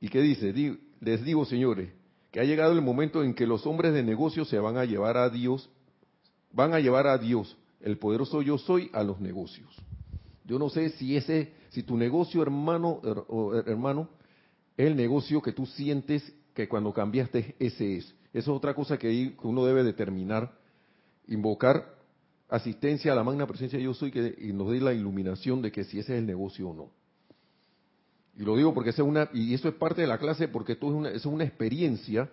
¿Y 0.00 0.08
qué 0.08 0.20
dice? 0.20 0.52
Les 0.98 1.24
digo, 1.24 1.44
señores, 1.44 1.90
que 2.32 2.40
ha 2.40 2.44
llegado 2.44 2.72
el 2.72 2.82
momento 2.82 3.22
en 3.22 3.34
que 3.34 3.46
los 3.46 3.64
hombres 3.68 3.94
de 3.94 4.02
negocios 4.02 4.48
se 4.48 4.58
van 4.58 4.76
a 4.76 4.84
llevar 4.84 5.16
a 5.16 5.30
Dios, 5.30 5.70
van 6.50 6.74
a 6.74 6.80
llevar 6.80 7.06
a 7.06 7.18
Dios, 7.18 7.56
el 7.80 7.98
poderoso 7.98 8.42
yo 8.42 8.58
soy, 8.58 8.90
a 8.94 9.04
los 9.04 9.20
negocios. 9.20 9.72
Yo 10.44 10.58
no 10.58 10.70
sé 10.70 10.88
si 10.90 11.16
ese, 11.16 11.52
si 11.68 11.84
tu 11.84 11.96
negocio, 11.96 12.42
hermano, 12.42 13.00
o 13.28 13.54
hermano, 13.54 14.08
es 14.76 14.88
el 14.88 14.96
negocio 14.96 15.40
que 15.40 15.52
tú 15.52 15.64
sientes 15.64 16.34
que 16.52 16.68
cuando 16.68 16.92
cambiaste 16.92 17.54
ese 17.60 17.98
es. 17.98 18.06
Eso 18.32 18.50
es 18.50 18.56
otra 18.56 18.74
cosa 18.74 18.98
que 18.98 19.36
uno 19.44 19.64
debe 19.64 19.84
determinar, 19.84 20.50
invocar 21.28 21.94
asistencia 22.48 23.12
a 23.12 23.14
la 23.14 23.22
magna 23.22 23.46
presencia 23.46 23.78
yo 23.78 23.94
soy 23.94 24.12
y 24.38 24.52
nos 24.52 24.72
dé 24.72 24.80
la 24.80 24.92
iluminación 24.92 25.62
de 25.62 25.70
que 25.70 25.84
si 25.84 26.00
ese 26.00 26.14
es 26.14 26.18
el 26.18 26.26
negocio 26.26 26.70
o 26.70 26.74
no. 26.74 27.01
Y 28.36 28.44
lo 28.44 28.56
digo 28.56 28.72
porque 28.72 29.00
una, 29.02 29.28
y 29.32 29.54
eso 29.54 29.68
es 29.68 29.74
parte 29.74 30.00
de 30.00 30.06
la 30.06 30.18
clase 30.18 30.48
porque 30.48 30.72
esto 30.72 30.86
es 30.88 30.92
una, 30.92 31.10
es 31.10 31.26
una 31.26 31.44
experiencia, 31.44 32.30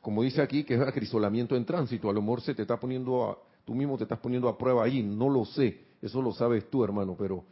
como 0.00 0.22
dice 0.22 0.42
aquí, 0.42 0.64
que 0.64 0.74
es 0.74 0.80
acrisolamiento 0.80 1.56
en 1.56 1.64
tránsito. 1.64 2.10
A 2.10 2.12
lo 2.12 2.20
mejor 2.20 2.42
se 2.42 2.54
te 2.54 2.62
está 2.62 2.78
poniendo 2.78 3.30
a, 3.30 3.38
tú 3.64 3.74
mismo 3.74 3.96
te 3.96 4.04
estás 4.04 4.18
poniendo 4.18 4.48
a 4.48 4.56
prueba 4.56 4.84
ahí, 4.84 5.02
no 5.02 5.28
lo 5.28 5.44
sé, 5.44 5.80
eso 6.02 6.22
lo 6.22 6.32
sabes 6.32 6.70
tú, 6.70 6.84
hermano, 6.84 7.16
pero 7.18 7.44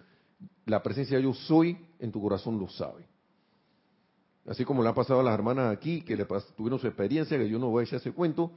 la 0.66 0.82
presencia 0.82 1.18
yo 1.18 1.32
soy 1.34 1.76
en 1.98 2.12
tu 2.12 2.20
corazón 2.20 2.58
lo 2.58 2.68
sabe. 2.68 3.06
Así 4.46 4.64
como 4.64 4.82
le 4.82 4.90
ha 4.90 4.94
pasado 4.94 5.20
a 5.20 5.22
las 5.22 5.34
hermanas 5.34 5.74
aquí, 5.74 6.02
que 6.02 6.16
le 6.16 6.26
tuvieron 6.56 6.78
su 6.78 6.86
experiencia, 6.86 7.38
que 7.38 7.48
yo 7.48 7.58
no 7.58 7.70
voy 7.70 7.82
a 7.82 7.84
echar 7.84 7.98
ese 7.98 8.12
cuento, 8.12 8.52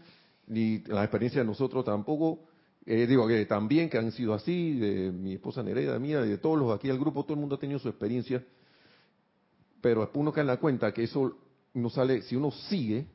ni 0.47 0.79
la 0.79 1.03
experiencia 1.03 1.41
de 1.41 1.47
nosotros 1.47 1.85
tampoco. 1.85 2.39
Eh, 2.85 3.07
digo 3.07 3.27
que 3.27 3.45
también 3.45 3.89
que 3.89 3.97
han 3.97 4.11
sido 4.11 4.33
así, 4.33 4.77
de 4.77 5.11
mi 5.11 5.33
esposa 5.33 5.63
Nereida, 5.63 5.97
mía, 5.97 6.21
de 6.21 6.37
todos 6.37 6.57
los 6.57 6.73
aquí 6.73 6.87
del 6.87 6.99
grupo, 6.99 7.23
todo 7.23 7.33
el 7.33 7.39
mundo 7.39 7.55
ha 7.55 7.59
tenido 7.59 7.79
su 7.79 7.87
experiencia. 7.87 8.43
Pero 9.81 10.09
uno 10.13 10.31
cae 10.31 10.41
en 10.41 10.47
la 10.47 10.57
cuenta 10.57 10.93
que 10.93 11.03
eso 11.03 11.37
no 11.73 11.89
sale, 11.89 12.21
si 12.23 12.35
uno 12.35 12.51
sigue 12.51 13.05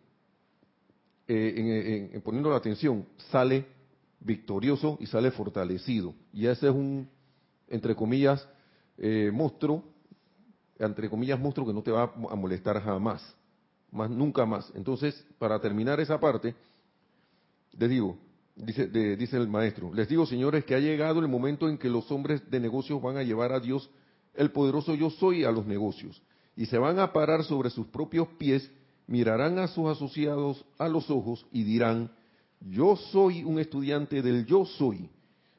eh, 1.27 2.11
en, 2.13 2.21
poniendo 2.23 2.51
la 2.51 2.57
atención, 2.57 3.07
sale 3.31 3.67
victorioso 4.21 4.99
y 5.01 5.07
sale 5.07 5.31
fortalecido. 5.31 6.15
Y 6.33 6.47
ese 6.47 6.69
es 6.69 6.75
un, 6.75 7.09
entre 7.69 7.95
comillas, 7.95 8.47
eh, 8.99 9.31
monstruo, 9.33 9.85
entre 10.79 11.09
comillas, 11.09 11.39
monstruo 11.39 11.67
que 11.67 11.73
no 11.73 11.83
te 11.83 11.91
va 11.91 12.13
a 12.31 12.35
molestar 12.35 12.81
jamás, 12.83 13.23
más 13.91 14.11
nunca 14.11 14.47
más. 14.47 14.71
Entonces, 14.75 15.27
para 15.39 15.61
terminar 15.61 16.01
esa 16.01 16.19
parte, 16.19 16.55
les 17.79 17.91
digo, 17.91 18.19
dice, 18.57 18.89
dice 18.89 19.37
el 19.37 19.49
maestro, 19.49 19.93
les 19.95 20.09
digo, 20.09 20.27
señores, 20.27 20.65
que 20.65 20.75
ha 20.75 20.81
llegado 20.81 21.21
el 21.21 21.29
momento 21.29 21.69
en 21.69 21.79
que 21.79 21.89
los 21.89 22.11
hombres 22.11 22.49
de 22.51 22.61
negocios 22.61 23.01
van 23.01 23.17
a 23.17 23.23
llevar 23.23 23.53
a 23.53 23.61
Dios, 23.61 23.91
el 24.35 24.51
poderoso 24.51 24.95
yo 24.95 25.11
soy, 25.11 25.45
a 25.45 25.51
los 25.51 25.67
negocios, 25.67 26.23
y 26.57 26.67
se 26.67 26.79
van 26.79 26.99
a 26.99 27.13
parar 27.13 27.45
sobre 27.45 27.71
sus 27.71 27.87
propios 27.87 28.29
pies, 28.39 28.71
mirarán 29.07 29.59
a 29.59 29.69
sus 29.69 29.89
asociados 29.89 30.65
a 30.79 30.89
los 30.89 31.11
ojos 31.11 31.47
y 31.53 31.65
dirán, 31.65 32.11
yo 32.61 32.97
soy 32.97 33.43
un 33.45 33.59
estudiante 33.59 34.23
del 34.23 34.47
yo 34.47 34.65
soy. 34.65 35.09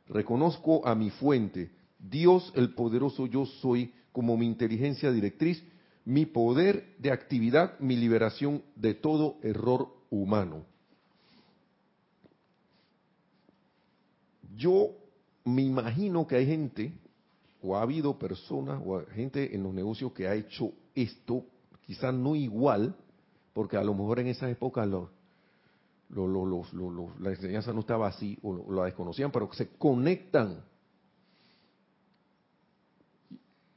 Reconozco 0.08 0.86
a 0.88 0.95
mi 0.95 1.10
fuente, 1.10 1.71
Dios 1.99 2.51
el 2.56 2.73
poderoso 2.73 3.25
yo 3.25 3.45
soy, 3.45 3.93
como 4.12 4.38
mi 4.38 4.45
inteligencia 4.45 5.12
directriz, 5.12 5.63
mi 6.06 6.25
poder 6.25 6.95
de 6.99 7.12
actividad, 7.12 7.79
mi 7.79 7.95
liberación 7.95 8.62
de 8.75 8.93
todo 8.93 9.38
error 9.41 9.88
humano. 10.10 10.65
Yo 14.56 14.91
me 15.45 15.63
imagino 15.63 16.27
que 16.27 16.36
hay 16.36 16.45
gente, 16.45 16.93
o 17.62 17.75
ha 17.75 17.82
habido 17.82 18.19
personas, 18.19 18.82
o 18.86 19.01
gente 19.08 19.56
en 19.56 19.63
los 19.63 19.73
negocios 19.73 20.12
que 20.12 20.27
ha 20.27 20.36
hecho 20.36 20.73
esto, 20.95 21.45
quizás 21.86 22.13
no 22.13 22.36
igual, 22.36 22.95
porque 23.53 23.77
a 23.77 23.84
lo 23.84 23.93
mejor 23.93 24.19
en 24.19 24.27
esa 24.27 24.49
época 24.49 24.86
los 24.86 25.10
la 27.19 27.29
enseñanza 27.29 27.73
no 27.73 27.79
estaba 27.79 28.08
así 28.08 28.38
o 28.43 28.71
la 28.71 28.86
desconocían, 28.86 29.32
pero 29.32 29.51
se 29.53 29.69
conectan. 29.77 30.63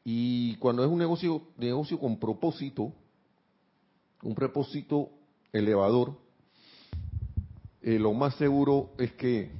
Y 0.04 0.56
cuando 0.56 0.84
es 0.84 0.90
un 0.90 0.98
negocio, 0.98 1.42
negocio 1.56 1.98
con 1.98 2.18
propósito, 2.18 2.92
un 4.22 4.34
propósito 4.34 5.10
elevador, 5.52 6.16
eh, 7.82 7.98
lo 7.98 8.12
más 8.12 8.34
seguro 8.36 8.90
es 8.98 9.12
que 9.12 9.50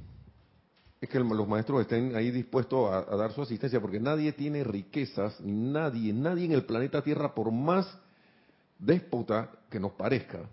es 0.99 1.09
que 1.09 1.19
los 1.19 1.47
maestros 1.47 1.81
estén 1.81 2.15
ahí 2.15 2.31
dispuestos 2.31 2.91
a, 2.91 2.99
a, 2.99 3.15
dar 3.15 3.31
su 3.31 3.41
asistencia, 3.41 3.79
porque 3.79 3.99
nadie 3.99 4.31
tiene 4.31 4.63
riquezas, 4.63 5.39
nadie, 5.41 6.11
nadie 6.11 6.45
en 6.45 6.53
el 6.53 6.65
planeta 6.65 7.01
Tierra, 7.01 7.35
por 7.35 7.51
más 7.51 7.87
déspota 8.79 9.51
que 9.69 9.79
nos 9.79 9.93
parezca, 9.93 10.49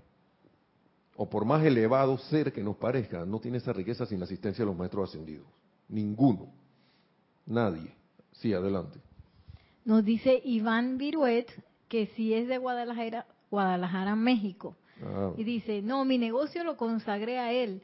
o 1.16 1.28
por 1.28 1.44
más 1.44 1.64
elevado 1.64 2.18
ser 2.18 2.52
que 2.52 2.62
nos 2.62 2.76
parezca, 2.76 3.24
no 3.24 3.38
tiene 3.38 3.58
esa 3.58 3.72
riqueza 3.72 4.04
sin 4.04 4.18
la 4.18 4.24
asistencia 4.24 4.64
de 4.64 4.70
los 4.70 4.76
maestros 4.76 5.10
ascendidos. 5.10 5.46
Ninguno. 5.88 6.48
Nadie. 7.46 7.94
Sí, 8.32 8.52
adelante. 8.52 8.98
Nos 9.84 10.04
dice 10.04 10.40
Iván 10.44 10.98
Viruet 10.98 11.48
que 11.88 12.06
si 12.16 12.34
es 12.34 12.48
de 12.48 12.58
Guadalajara, 12.58 13.26
Guadalajara, 13.50 14.16
México. 14.16 14.76
Ah. 15.02 15.32
Y 15.36 15.44
dice, 15.44 15.82
no, 15.82 16.04
mi 16.04 16.18
negocio 16.18 16.64
lo 16.64 16.76
consagré 16.76 17.38
a 17.38 17.52
él. 17.52 17.82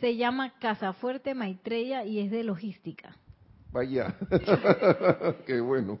Se 0.00 0.16
llama 0.16 0.58
Casa 0.58 0.92
Fuerte 0.92 1.34
Maitreya 1.34 2.04
y 2.04 2.20
es 2.20 2.30
de 2.30 2.44
logística. 2.44 3.16
Vaya. 3.72 4.16
Qué 5.46 5.60
bueno. 5.60 5.98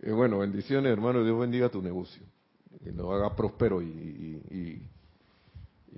Qué 0.00 0.12
bueno, 0.12 0.38
bendiciones 0.38 0.92
hermano. 0.92 1.24
Dios 1.24 1.38
bendiga 1.38 1.68
tu 1.68 1.82
negocio. 1.82 2.22
Que 2.82 2.92
lo 2.92 3.12
haga 3.12 3.34
próspero 3.34 3.82
y 3.82 4.80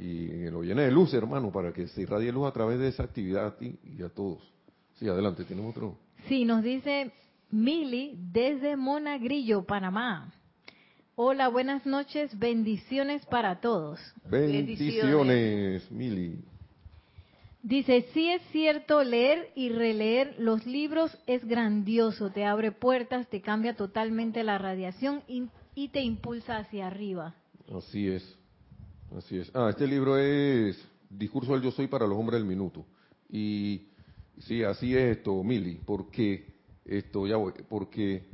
y 0.01 0.51
lo 0.51 0.63
llene 0.63 0.83
de 0.83 0.91
luz, 0.91 1.13
hermano, 1.15 1.51
para 1.51 1.73
que 1.73 1.87
se 1.89 2.03
irradie 2.03 2.33
luz 2.33 2.49
a 2.49 2.53
través 2.53 2.79
de 2.79 2.89
esa 2.89 3.03
actividad 3.03 3.47
a 3.47 3.57
ti 3.57 3.79
y 3.85 4.03
a 4.03 4.09
todos. 4.09 4.41
Sí, 4.95 5.09
adelante, 5.09 5.45
tenemos 5.45 5.77
otro. 5.77 5.99
Sí, 6.29 6.45
nos 6.45 6.63
dice 6.63 7.13
Mili 7.51 8.17
desde 8.33 8.77
Monagrillo, 8.77 9.65
Panamá. 9.65 10.33
Hola, 11.17 11.49
buenas 11.49 11.85
noches, 11.85 12.39
bendiciones 12.39 13.27
para 13.27 13.61
todos. 13.61 14.01
Bendiciones, 14.25 15.91
Mili. 15.91 16.39
Dice, 17.63 18.07
sí 18.15 18.31
es 18.31 18.43
cierto, 18.53 19.05
leer 19.05 19.51
y 19.55 19.69
releer 19.69 20.35
los 20.39 20.67
libros 20.67 21.17
es 21.27 21.45
grandioso, 21.45 22.31
te 22.31 22.47
abre 22.47 22.73
puertas, 22.73 23.29
te 23.29 23.43
cambia 23.43 23.77
totalmente 23.77 24.43
la 24.45 24.57
radiación 24.57 25.23
y 25.75 25.89
te 25.89 26.01
impulsa 26.01 26.57
hacia 26.57 26.87
arriba. 26.87 27.35
Así 27.71 28.09
es. 28.09 28.37
Así 29.17 29.39
es. 29.39 29.51
Ah, 29.55 29.69
este 29.71 29.87
libro 29.87 30.17
es 30.17 30.83
Discurso 31.11 31.53
del 31.53 31.63
Yo 31.63 31.71
Soy 31.71 31.87
para 31.87 32.07
los 32.07 32.17
Hombres 32.17 32.41
del 32.41 32.49
Minuto. 32.49 32.87
Y 33.29 33.89
sí, 34.39 34.63
así 34.63 34.97
es 34.97 35.19
esto, 35.19 35.43
Mili, 35.43 35.81
porque 35.85 36.55
esto 36.85 37.27
ya 37.27 37.37
voy, 37.37 37.53
porque 37.69 38.25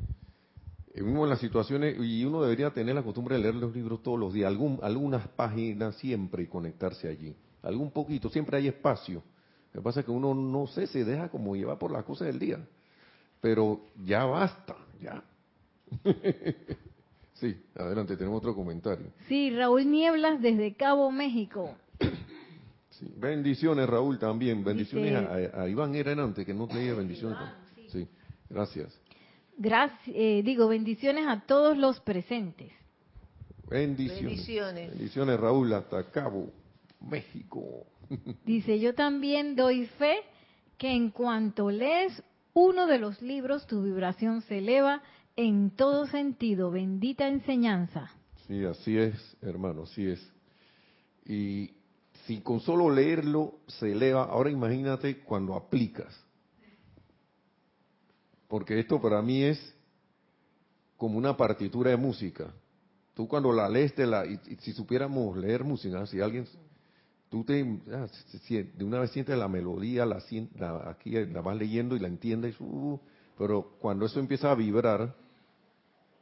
mismo 0.95 1.25
en 1.25 1.31
las 1.31 1.41
situaciones, 1.41 1.97
y 2.01 2.25
uno 2.25 2.43
debería 2.43 2.71
tener 2.71 2.95
la 2.95 3.03
costumbre 3.03 3.37
de 3.37 3.43
leer 3.43 3.55
los 3.55 3.75
libros 3.75 4.03
todos 4.03 4.19
los 4.19 4.33
días, 4.33 4.49
algún, 4.49 4.79
algunas 4.83 5.27
páginas 5.29 5.97
siempre 5.97 6.45
y 6.45 6.47
conectarse 6.47 7.09
allí. 7.09 7.35
Algún 7.67 7.91
poquito, 7.91 8.29
siempre 8.29 8.57
hay 8.59 8.69
espacio. 8.69 9.23
Lo 9.73 9.81
que 9.81 9.85
pasa 9.85 10.01
es 10.01 10.07
que 10.07 10.13
uno 10.13 10.35
no 10.35 10.67
sé, 10.69 10.87
se 10.87 11.05
deja 11.05 11.29
como 11.29 11.55
llevar 11.57 11.79
por 11.79 11.91
las 11.91 12.05
cosas 12.05 12.29
del 12.29 12.39
día. 12.39 12.59
Pero 13.41 13.81
ya 14.05 14.25
basta, 14.25 14.77
ya. 15.01 15.23
sí, 17.35 17.57
adelante, 17.77 18.17
tenemos 18.17 18.39
otro 18.39 18.55
comentario. 18.55 19.07
Sí, 19.29 19.51
Raúl 19.51 19.91
Nieblas 19.91 20.41
desde 20.41 20.75
Cabo 20.75 21.11
México. 21.11 21.75
Sí. 22.91 23.13
Bendiciones, 23.19 23.87
Raúl, 23.89 24.19
también. 24.19 24.65
Bendiciones 24.65 25.11
Dice- 25.21 25.51
a, 25.55 25.63
a 25.63 25.69
Iván 25.69 25.95
era 25.95 26.13
antes, 26.13 26.47
que 26.47 26.55
no 26.55 26.67
leía 26.73 26.95
bendiciones. 26.95 27.39
sí. 27.89 28.09
gracias. 28.49 28.99
Gracias, 29.59 30.01
eh, 30.15 30.43
digo, 30.45 30.69
bendiciones 30.69 31.27
a 31.27 31.41
todos 31.47 31.77
los 31.79 31.99
presentes. 32.01 32.71
Bendiciones. 33.69 34.25
Bendiciones. 34.25 34.91
Bendiciones, 34.91 35.41
Raúl, 35.41 35.73
hasta 35.73 36.05
Cabo, 36.11 36.51
México. 37.01 37.87
Dice, 38.45 38.79
yo 38.79 38.95
también 38.95 39.57
doy 39.57 39.87
fe 39.99 40.17
que 40.79 40.91
en 40.91 41.11
cuanto 41.11 41.71
lees 41.71 42.23
uno 42.55 42.87
de 42.87 42.99
los 42.99 43.21
libros, 43.23 43.67
tu 43.67 43.83
vibración 43.83 44.43
se 44.43 44.59
eleva 44.59 45.03
en 45.37 45.71
todo 45.71 46.07
sentido. 46.07 46.71
Bendita 46.71 47.29
enseñanza. 47.29 48.11
Sí, 48.47 48.65
así 48.65 48.97
es, 48.97 49.15
hermano, 49.43 49.83
así 49.83 50.07
es. 50.07 50.33
Y 51.27 51.73
si 52.27 52.41
con 52.41 52.61
solo 52.61 52.91
leerlo 52.91 53.59
se 53.67 53.93
eleva, 53.93 54.25
ahora 54.25 54.51
imagínate 54.51 55.19
cuando 55.19 55.55
aplicas. 55.55 56.15
Porque 58.49 58.79
esto 58.79 59.01
para 59.01 59.21
mí 59.23 59.43
es 59.43 59.75
como 60.97 61.19
una 61.19 61.37
partitura 61.37 61.91
de 61.91 61.97
música. 61.97 62.55
Tú 63.15 63.27
cuando 63.27 63.53
la 63.53 63.69
lees, 63.69 63.95
te 63.95 64.07
la, 64.07 64.25
y, 64.25 64.41
y 64.47 64.57
si 64.57 64.73
supiéramos 64.73 65.37
leer 65.37 65.65
música, 65.65 66.07
si 66.07 66.21
alguien, 66.21 66.47
tú 67.31 67.45
te, 67.45 67.81
ah, 67.93 68.07
de 68.51 68.85
una 68.85 69.01
vez 69.01 69.11
sientes 69.11 69.37
la 69.37 69.49
melodía, 69.49 70.07
la, 70.07 70.23
la- 70.59 70.91
aquí 70.91 71.11
la 71.11 71.41
vas 71.41 71.57
leyendo 71.57 71.97
y 71.97 71.99
la 71.99 72.09
entiendes, 72.09 72.57
uh, 72.61 72.99
pero 73.39 73.77
cuando 73.81 74.07
eso 74.07 74.21
empieza 74.21 74.51
a 74.51 74.55
vibrar, 74.55 75.15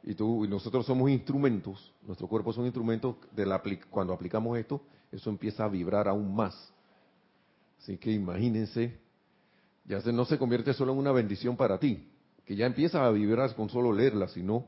y 0.03 0.13
tú 0.13 0.45
y 0.45 0.47
nosotros 0.47 0.85
somos 0.85 1.09
instrumentos, 1.09 1.93
nuestro 2.03 2.27
cuerpo 2.27 2.53
son 2.53 2.65
instrumentos 2.65 3.15
de 3.35 3.45
la 3.45 3.61
cuando 3.89 4.13
aplicamos 4.13 4.57
esto, 4.57 4.81
eso 5.11 5.29
empieza 5.29 5.65
a 5.65 5.67
vibrar 5.67 6.07
aún 6.07 6.35
más. 6.35 6.71
Así 7.79 7.97
que 7.97 8.11
imagínense, 8.11 8.99
ya 9.85 10.01
se, 10.01 10.13
no 10.13 10.25
se 10.25 10.37
convierte 10.37 10.73
solo 10.73 10.91
en 10.93 10.99
una 10.99 11.11
bendición 11.11 11.57
para 11.57 11.79
ti, 11.79 12.07
que 12.45 12.55
ya 12.55 12.65
empieza 12.67 13.05
a 13.05 13.09
vibrar 13.11 13.55
con 13.55 13.69
solo 13.69 13.91
leerla, 13.91 14.27
sino 14.27 14.65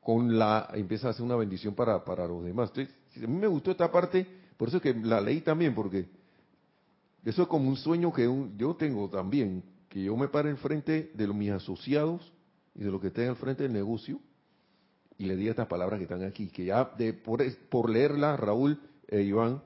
con 0.00 0.38
la 0.38 0.68
empieza 0.74 1.08
a 1.10 1.12
ser 1.12 1.24
una 1.24 1.36
bendición 1.36 1.74
para, 1.74 2.04
para 2.04 2.26
los 2.26 2.42
demás. 2.44 2.70
Entonces, 2.70 2.94
a 3.22 3.26
mí 3.26 3.36
me 3.38 3.46
gustó 3.46 3.70
esta 3.70 3.90
parte, 3.92 4.26
por 4.58 4.68
eso 4.68 4.76
es 4.76 4.82
que 4.82 4.92
la 4.92 5.20
leí 5.22 5.40
también, 5.40 5.74
porque 5.74 6.06
eso 7.24 7.42
es 7.42 7.48
como 7.48 7.68
un 7.68 7.76
sueño 7.76 8.12
que 8.12 8.28
un- 8.28 8.58
yo 8.58 8.74
tengo 8.76 9.08
también, 9.08 9.62
que 9.88 10.02
yo 10.02 10.16
me 10.16 10.28
pare 10.28 10.50
enfrente 10.50 11.10
de 11.14 11.26
los, 11.26 11.34
mis 11.34 11.50
asociados 11.50 12.30
y 12.74 12.80
de 12.82 12.90
los 12.90 13.00
que 13.00 13.06
estén 13.06 13.28
al 13.30 13.36
frente 13.36 13.62
del 13.62 13.72
negocio 13.72 14.20
y 15.16 15.24
le 15.24 15.36
diga 15.36 15.50
estas 15.50 15.66
palabras 15.66 15.98
que 15.98 16.04
están 16.04 16.22
aquí, 16.24 16.48
que 16.48 16.66
ya 16.66 16.90
de, 16.98 17.12
por, 17.14 17.42
por 17.70 17.88
leerla, 17.88 18.36
Raúl 18.36 18.78
e 19.08 19.22
Iván, 19.22 19.62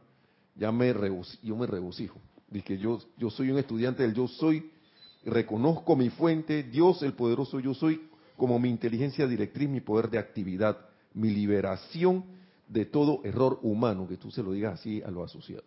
ya 0.54 0.70
me 0.72 0.94
yo 1.42 1.56
me 1.56 1.66
regocijo. 1.66 2.18
Que 2.64 2.76
yo, 2.78 2.98
yo 3.16 3.30
soy 3.30 3.50
un 3.50 3.58
estudiante 3.58 4.02
del 4.02 4.12
yo 4.14 4.28
soy, 4.28 4.70
reconozco 5.24 5.96
mi 5.96 6.10
fuente, 6.10 6.62
Dios 6.62 7.02
el 7.02 7.14
poderoso 7.14 7.60
yo 7.60 7.72
soy, 7.74 8.08
como 8.36 8.58
mi 8.58 8.68
inteligencia 8.68 9.26
directriz, 9.26 9.68
mi 9.68 9.80
poder 9.80 10.10
de 10.10 10.18
actividad, 10.18 10.76
mi 11.14 11.30
liberación 11.30 12.24
de 12.72 12.86
todo 12.86 13.20
error 13.22 13.58
humano, 13.62 14.08
que 14.08 14.16
tú 14.16 14.30
se 14.30 14.42
lo 14.42 14.52
digas 14.52 14.80
así 14.80 15.02
a 15.02 15.10
los 15.10 15.30
asociados. 15.30 15.66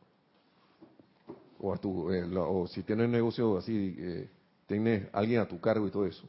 O, 1.60 1.72
a 1.72 1.78
tu, 1.78 2.12
eh, 2.12 2.24
o 2.36 2.68
si 2.68 2.82
tienes 2.82 3.08
negocio 3.10 3.58
así, 3.58 3.96
eh, 3.98 4.30
tienes 4.66 5.08
alguien 5.14 5.40
a 5.40 5.48
tu 5.48 5.62
cargo 5.62 5.88
y 5.88 5.92
todo 5.92 6.06
eso. 6.08 6.28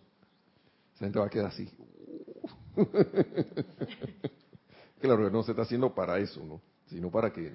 Esa 0.95 1.07
gente 1.07 1.19
va 1.19 1.27
a 1.27 1.31
quedar 1.31 1.47
así. 1.47 1.69
claro 5.01 5.25
que 5.25 5.31
no 5.31 5.43
se 5.43 5.53
está 5.53 5.63
haciendo 5.63 5.95
para 5.95 6.19
eso, 6.19 6.45
¿no? 6.45 6.61
Sino 6.89 7.11
para 7.11 7.33
que 7.33 7.53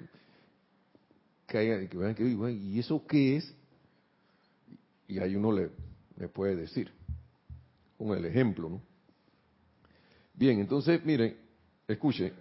caigan 1.46 1.84
y 1.84 1.88
que 1.88 1.96
vean 1.96 2.14
que, 2.14 2.24
"Uy, 2.24 2.34
güey, 2.34 2.56
¿y 2.56 2.80
eso 2.80 3.06
qué 3.06 3.36
es? 3.36 3.54
Y 5.06 5.20
ahí 5.20 5.36
uno 5.36 5.52
le, 5.52 5.70
le 6.16 6.28
puede 6.28 6.56
decir, 6.56 6.90
con 7.96 8.16
el 8.16 8.24
ejemplo, 8.24 8.68
¿no? 8.68 8.82
Bien, 10.34 10.58
entonces, 10.58 11.04
miren, 11.04 11.36
escuche, 11.86 12.32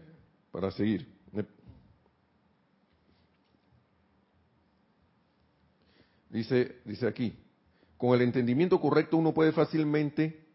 para 0.52 0.72
seguir. 0.72 1.08
Dice, 6.30 6.78
dice 6.86 7.08
aquí, 7.08 7.34
con 7.98 8.16
el 8.16 8.22
entendimiento 8.22 8.80
correcto 8.80 9.18
uno 9.18 9.34
puede 9.34 9.52
fácilmente, 9.52 10.46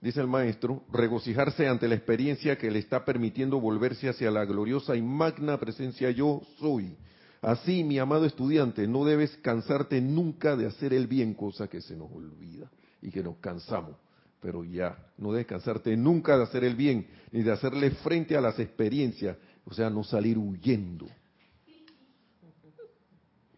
dice 0.00 0.20
el 0.20 0.26
maestro, 0.26 0.82
regocijarse 0.92 1.66
ante 1.66 1.88
la 1.88 1.94
experiencia 1.94 2.58
que 2.58 2.70
le 2.70 2.80
está 2.80 3.04
permitiendo 3.04 3.58
volverse 3.58 4.10
hacia 4.10 4.30
la 4.30 4.44
gloriosa 4.44 4.94
y 4.94 5.00
magna 5.00 5.58
presencia 5.58 6.10
yo 6.10 6.42
soy. 6.58 6.96
Así, 7.40 7.82
mi 7.82 7.98
amado 7.98 8.26
estudiante, 8.26 8.86
no 8.86 9.04
debes 9.04 9.36
cansarte 9.38 10.00
nunca 10.02 10.54
de 10.54 10.66
hacer 10.66 10.92
el 10.92 11.06
bien, 11.06 11.32
cosa 11.32 11.66
que 11.66 11.80
se 11.80 11.96
nos 11.96 12.12
olvida 12.12 12.70
y 13.00 13.10
que 13.10 13.22
nos 13.22 13.36
cansamos. 13.38 13.96
Pero 14.40 14.64
ya, 14.64 14.96
no 15.18 15.32
debes 15.32 15.46
cansarte 15.46 15.96
nunca 15.96 16.36
de 16.36 16.44
hacer 16.44 16.64
el 16.64 16.76
bien, 16.76 17.06
ni 17.32 17.42
de 17.42 17.52
hacerle 17.52 17.90
frente 17.90 18.36
a 18.36 18.40
las 18.40 18.58
experiencias, 18.58 19.36
o 19.64 19.74
sea, 19.74 19.90
no 19.90 20.04
salir 20.04 20.38
huyendo. 20.38 21.06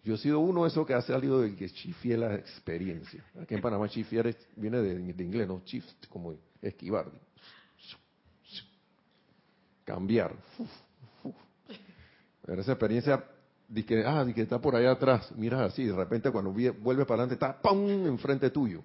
Yo 0.08 0.14
he 0.14 0.18
sido 0.18 0.40
uno 0.40 0.62
de 0.62 0.68
esos 0.68 0.86
que 0.86 0.94
ha 0.94 1.02
salido 1.02 1.42
del 1.42 1.54
que 1.54 1.68
chifié 1.68 2.16
la 2.16 2.34
experiencia. 2.34 3.22
Aquí 3.42 3.54
en 3.54 3.60
Panamá 3.60 3.90
chifiar 3.90 4.34
viene 4.56 4.78
de, 4.78 5.22
inglés, 5.22 5.46
no 5.46 5.60
shift, 5.66 6.06
como 6.08 6.34
esquivar. 6.62 7.10
Cambiar. 9.84 10.34
Pero 12.42 12.62
esa 12.62 12.72
experiencia 12.72 13.22
de 13.68 14.04
ah, 14.06 14.24
de 14.24 14.32
que 14.32 14.40
está 14.40 14.58
por 14.58 14.74
allá 14.74 14.92
atrás, 14.92 15.30
miras 15.36 15.60
así, 15.60 15.84
de 15.84 15.94
repente 15.94 16.30
cuando 16.30 16.52
vuelves 16.52 17.06
para 17.06 17.22
adelante 17.22 17.34
está 17.34 17.60
¡pum! 17.60 18.06
enfrente 18.06 18.48
tuyo. 18.48 18.82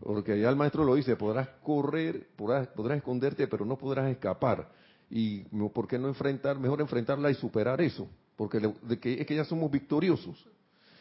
Porque 0.00 0.40
ya 0.40 0.48
el 0.48 0.56
maestro 0.56 0.84
lo 0.84 0.94
dice, 0.94 1.16
podrás 1.16 1.48
correr, 1.62 2.28
podrás, 2.36 2.68
esconderte, 2.96 3.48
pero 3.48 3.64
no 3.64 3.76
podrás 3.76 4.10
escapar. 4.10 4.68
Y 5.10 5.40
¿por 5.70 5.88
qué 5.88 5.98
no 5.98 6.08
enfrentar, 6.08 6.58
mejor 6.58 6.80
enfrentarla 6.80 7.30
y 7.30 7.34
superar 7.34 7.80
eso? 7.80 8.08
Porque 8.36 8.60
que, 9.00 9.20
es 9.20 9.26
que 9.26 9.34
ya 9.34 9.44
somos 9.44 9.70
victoriosos. 9.70 10.46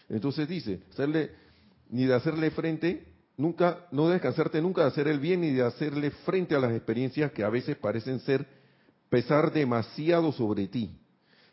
Entonces 0.10 0.48
dice, 0.48 0.82
hacerle, 0.92 1.32
ni 1.90 2.06
de 2.06 2.14
hacerle 2.16 2.50
frente, 2.52 3.06
nunca, 3.36 3.86
no 3.92 4.08
debes 4.08 4.22
cansarte 4.22 4.62
nunca 4.62 4.82
de 4.82 4.88
hacer 4.88 5.08
el 5.08 5.20
bien, 5.20 5.42
ni 5.42 5.52
de 5.52 5.64
hacerle 5.64 6.10
frente 6.10 6.56
a 6.56 6.60
las 6.60 6.72
experiencias 6.72 7.32
que 7.32 7.44
a 7.44 7.50
veces 7.50 7.78
parecen 7.78 8.20
ser 8.22 8.48
pesar 9.10 9.54
demasiado 9.54 10.32
sobre 10.32 10.68
ti, 10.68 10.98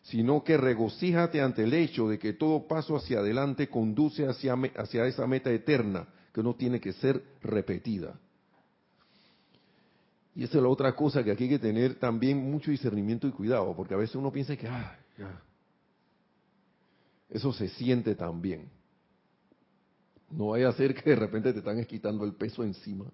sino 0.03 0.43
que 0.45 0.57
regocíjate 0.57 1.43
ante 1.43 1.65
el 1.65 1.75
hecho 1.75 2.09
de 2.09 2.19
que 2.19 2.33
todo 2.33 2.67
paso 2.67 2.97
hacia 2.97 3.19
adelante 3.19 3.69
conduce 3.69 4.27
hacia, 4.27 4.55
hacia 4.77 5.07
esa 5.07 5.27
meta 5.27 5.51
eterna 5.51 6.09
que 6.35 6.43
no 6.43 6.55
tiene 6.55 6.81
que 6.81 6.93
ser 6.95 7.23
repetida. 7.43 8.19
Y 10.35 10.43
esa 10.43 10.57
es 10.59 10.63
la 10.65 10.69
otra 10.69 10.95
cosa 10.97 11.23
que 11.23 11.31
aquí 11.31 11.45
hay 11.45 11.51
que 11.51 11.59
tener 11.61 11.95
también 11.95 12.39
mucho 12.51 12.73
discernimiento 12.73 13.29
y 13.29 13.31
cuidado, 13.31 13.75
porque 13.77 13.95
a 13.95 13.97
veces 13.97 14.17
uno 14.17 14.33
piensa 14.33 14.57
que, 14.57 14.67
ah, 14.67 14.99
ya. 15.17 15.41
eso 17.31 17.53
se 17.53 17.69
siente 17.69 18.17
también. 18.17 18.69
No 20.31 20.49
vaya 20.49 20.69
a 20.71 20.73
ser 20.73 20.93
que 20.93 21.11
de 21.11 21.17
repente 21.17 21.53
te 21.53 21.61
están 21.61 21.83
quitando 21.85 22.25
el 22.25 22.35
peso 22.35 22.65
encima. 22.65 23.05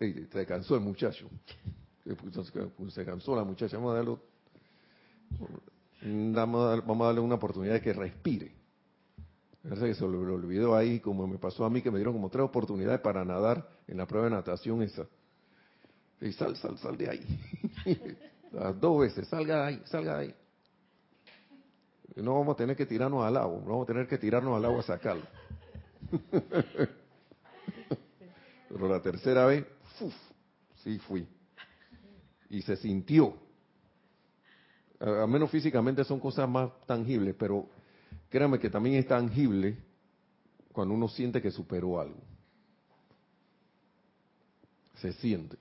Ey, 0.00 0.26
te 0.26 0.44
cansó 0.44 0.74
el 0.74 0.80
muchacho. 0.80 1.30
Se 2.90 3.04
cansó 3.04 3.36
la 3.36 3.44
muchacha. 3.44 3.76
Vamos 3.78 3.94
a 3.94 4.02
darle- 4.02 4.18
vamos 6.84 7.02
a 7.02 7.06
darle 7.06 7.20
una 7.20 7.36
oportunidad 7.36 7.74
de 7.74 7.80
que 7.80 7.92
respire. 7.92 8.52
Parece 9.64 9.86
que 9.86 9.94
se 9.94 10.02
lo 10.02 10.20
olvidó 10.20 10.76
ahí, 10.76 11.00
como 11.00 11.26
me 11.26 11.38
pasó 11.38 11.64
a 11.64 11.70
mí, 11.70 11.80
que 11.80 11.90
me 11.90 11.96
dieron 11.96 12.12
como 12.12 12.28
tres 12.28 12.44
oportunidades 12.44 13.00
para 13.00 13.24
nadar 13.24 13.66
en 13.88 13.96
la 13.96 14.06
prueba 14.06 14.28
de 14.28 14.34
natación 14.34 14.82
esa. 14.82 15.06
Y 16.20 16.32
sal, 16.32 16.54
sal, 16.56 16.76
sal 16.78 16.98
de 16.98 17.08
ahí. 17.08 17.24
Las 18.52 18.78
dos 18.78 19.00
veces, 19.00 19.26
salga 19.26 19.62
de 19.62 19.62
ahí, 19.62 19.82
salga 19.86 20.18
de 20.18 20.24
ahí. 20.26 20.34
No 22.16 22.34
vamos 22.34 22.54
a 22.54 22.56
tener 22.58 22.76
que 22.76 22.84
tirarnos 22.84 23.24
al 23.24 23.38
agua, 23.38 23.58
vamos 23.64 23.84
a 23.84 23.86
tener 23.86 24.06
que 24.06 24.18
tirarnos 24.18 24.54
al 24.54 24.64
agua 24.66 24.80
a 24.80 24.82
sacarlo. 24.82 25.24
Pero 28.68 28.88
la 28.88 29.00
tercera 29.00 29.46
vez, 29.46 29.64
¡fuf! 29.98 30.14
sí 30.82 30.98
fui. 30.98 31.26
Y 32.50 32.60
se 32.60 32.76
sintió. 32.76 33.34
A, 35.00 35.22
a 35.22 35.26
menos 35.26 35.50
físicamente 35.50 36.04
son 36.04 36.20
cosas 36.20 36.46
más 36.48 36.70
tangibles, 36.86 37.34
pero 37.38 37.68
créame 38.34 38.58
que 38.58 38.68
también 38.68 38.96
es 38.96 39.06
tangible 39.06 39.76
cuando 40.72 40.92
uno 40.92 41.06
siente 41.06 41.40
que 41.40 41.52
superó 41.52 42.00
algo. 42.00 42.20
Se 44.96 45.12
siente. 45.12 45.56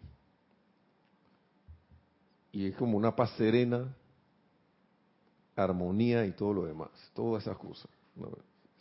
Y 2.51 2.65
es 2.65 2.75
como 2.75 2.97
una 2.97 3.15
paz 3.15 3.29
serena, 3.37 3.95
armonía 5.55 6.25
y 6.25 6.31
todo 6.31 6.51
lo 6.51 6.65
demás, 6.65 6.89
todas 7.13 7.43
esas 7.43 7.59
cosas. 7.59 7.91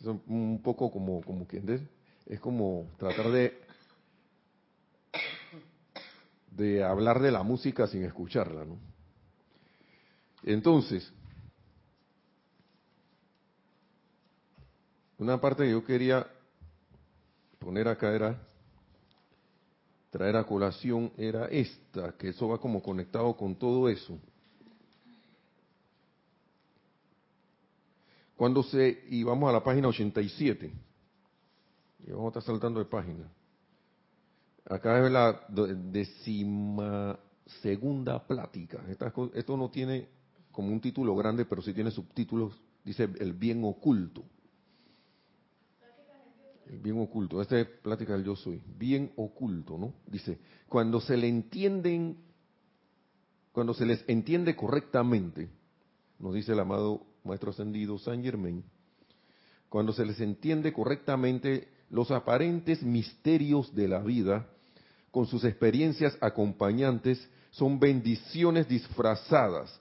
Es 0.01 0.07
un 0.07 0.59
poco 0.63 0.91
como, 0.91 1.21
como 1.21 1.47
que 1.47 1.61
es 2.25 2.39
como 2.39 2.87
tratar 2.97 3.29
de 3.29 3.61
de 6.49 6.83
hablar 6.83 7.21
de 7.21 7.31
la 7.31 7.43
música 7.43 7.85
sin 7.85 8.05
escucharla, 8.05 8.65
¿no? 8.65 8.79
Entonces, 10.41 11.13
una 15.23 15.39
parte 15.39 15.63
que 15.63 15.71
yo 15.71 15.83
quería 15.83 16.27
poner 17.59 17.87
acá 17.87 18.13
era 18.13 18.37
traer 20.09 20.35
a 20.35 20.43
colación 20.43 21.11
era 21.17 21.45
esta, 21.47 22.11
que 22.17 22.29
eso 22.29 22.49
va 22.49 22.59
como 22.59 22.83
conectado 22.83 23.35
con 23.35 23.55
todo 23.55 23.89
eso. 23.89 24.19
Cuando 28.35 28.61
se, 28.63 29.05
y 29.09 29.23
vamos 29.23 29.49
a 29.49 29.53
la 29.53 29.63
página 29.63 29.87
87, 29.87 30.71
y 32.05 32.11
vamos 32.11 32.25
a 32.25 32.39
estar 32.39 32.43
saltando 32.43 32.79
de 32.79 32.85
página. 32.85 33.27
Acá 34.65 35.05
es 35.05 35.11
la 35.11 35.45
décima 35.49 37.17
segunda 37.61 38.21
plática. 38.27 38.83
esto 39.33 39.57
no 39.57 39.69
tiene 39.69 40.07
como 40.51 40.67
un 40.67 40.81
título 40.81 41.15
grande, 41.15 41.45
pero 41.45 41.61
sí 41.61 41.73
tiene 41.73 41.91
subtítulos. 41.91 42.53
Dice 42.83 43.09
el 43.19 43.33
bien 43.33 43.63
oculto. 43.63 44.23
Bien 46.67 46.99
oculto. 46.99 47.41
Esta 47.41 47.59
es 47.59 47.67
plática 47.67 48.13
del 48.13 48.23
yo 48.23 48.35
soy. 48.35 48.61
Bien 48.77 49.11
oculto, 49.15 49.77
¿no? 49.77 49.93
Dice, 50.07 50.39
cuando 50.67 50.99
se 51.01 51.17
le 51.17 51.27
entienden, 51.27 52.17
cuando 53.51 53.73
se 53.73 53.85
les 53.85 54.03
entiende 54.07 54.55
correctamente, 54.55 55.49
nos 56.19 56.33
dice 56.33 56.53
el 56.53 56.59
amado 56.59 57.05
Maestro 57.23 57.51
Ascendido 57.51 57.97
San 57.99 58.23
Germain, 58.23 58.63
cuando 59.69 59.93
se 59.93 60.05
les 60.05 60.19
entiende 60.19 60.71
correctamente 60.71 61.67
los 61.89 62.11
aparentes 62.11 62.81
misterios 62.83 63.73
de 63.75 63.87
la 63.87 63.99
vida, 63.99 64.47
con 65.11 65.27
sus 65.27 65.43
experiencias 65.43 66.17
acompañantes, 66.21 67.29
son 67.51 67.79
bendiciones 67.79 68.67
disfrazadas, 68.67 69.79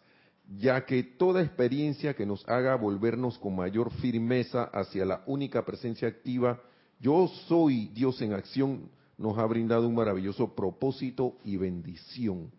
ya 0.58 0.84
que 0.84 1.02
toda 1.02 1.42
experiencia 1.42 2.14
que 2.14 2.26
nos 2.26 2.46
haga 2.48 2.74
volvernos 2.74 3.38
con 3.38 3.56
mayor 3.56 3.90
firmeza 3.92 4.64
hacia 4.64 5.06
la 5.06 5.22
única 5.26 5.64
presencia 5.64 6.08
activa, 6.08 6.60
yo 7.02 7.26
soy 7.48 7.88
Dios 7.88 8.22
en 8.22 8.32
acción, 8.32 8.88
nos 9.18 9.36
ha 9.36 9.44
brindado 9.44 9.88
un 9.88 9.94
maravilloso 9.94 10.54
propósito 10.54 11.36
y 11.44 11.56
bendición. 11.56 12.52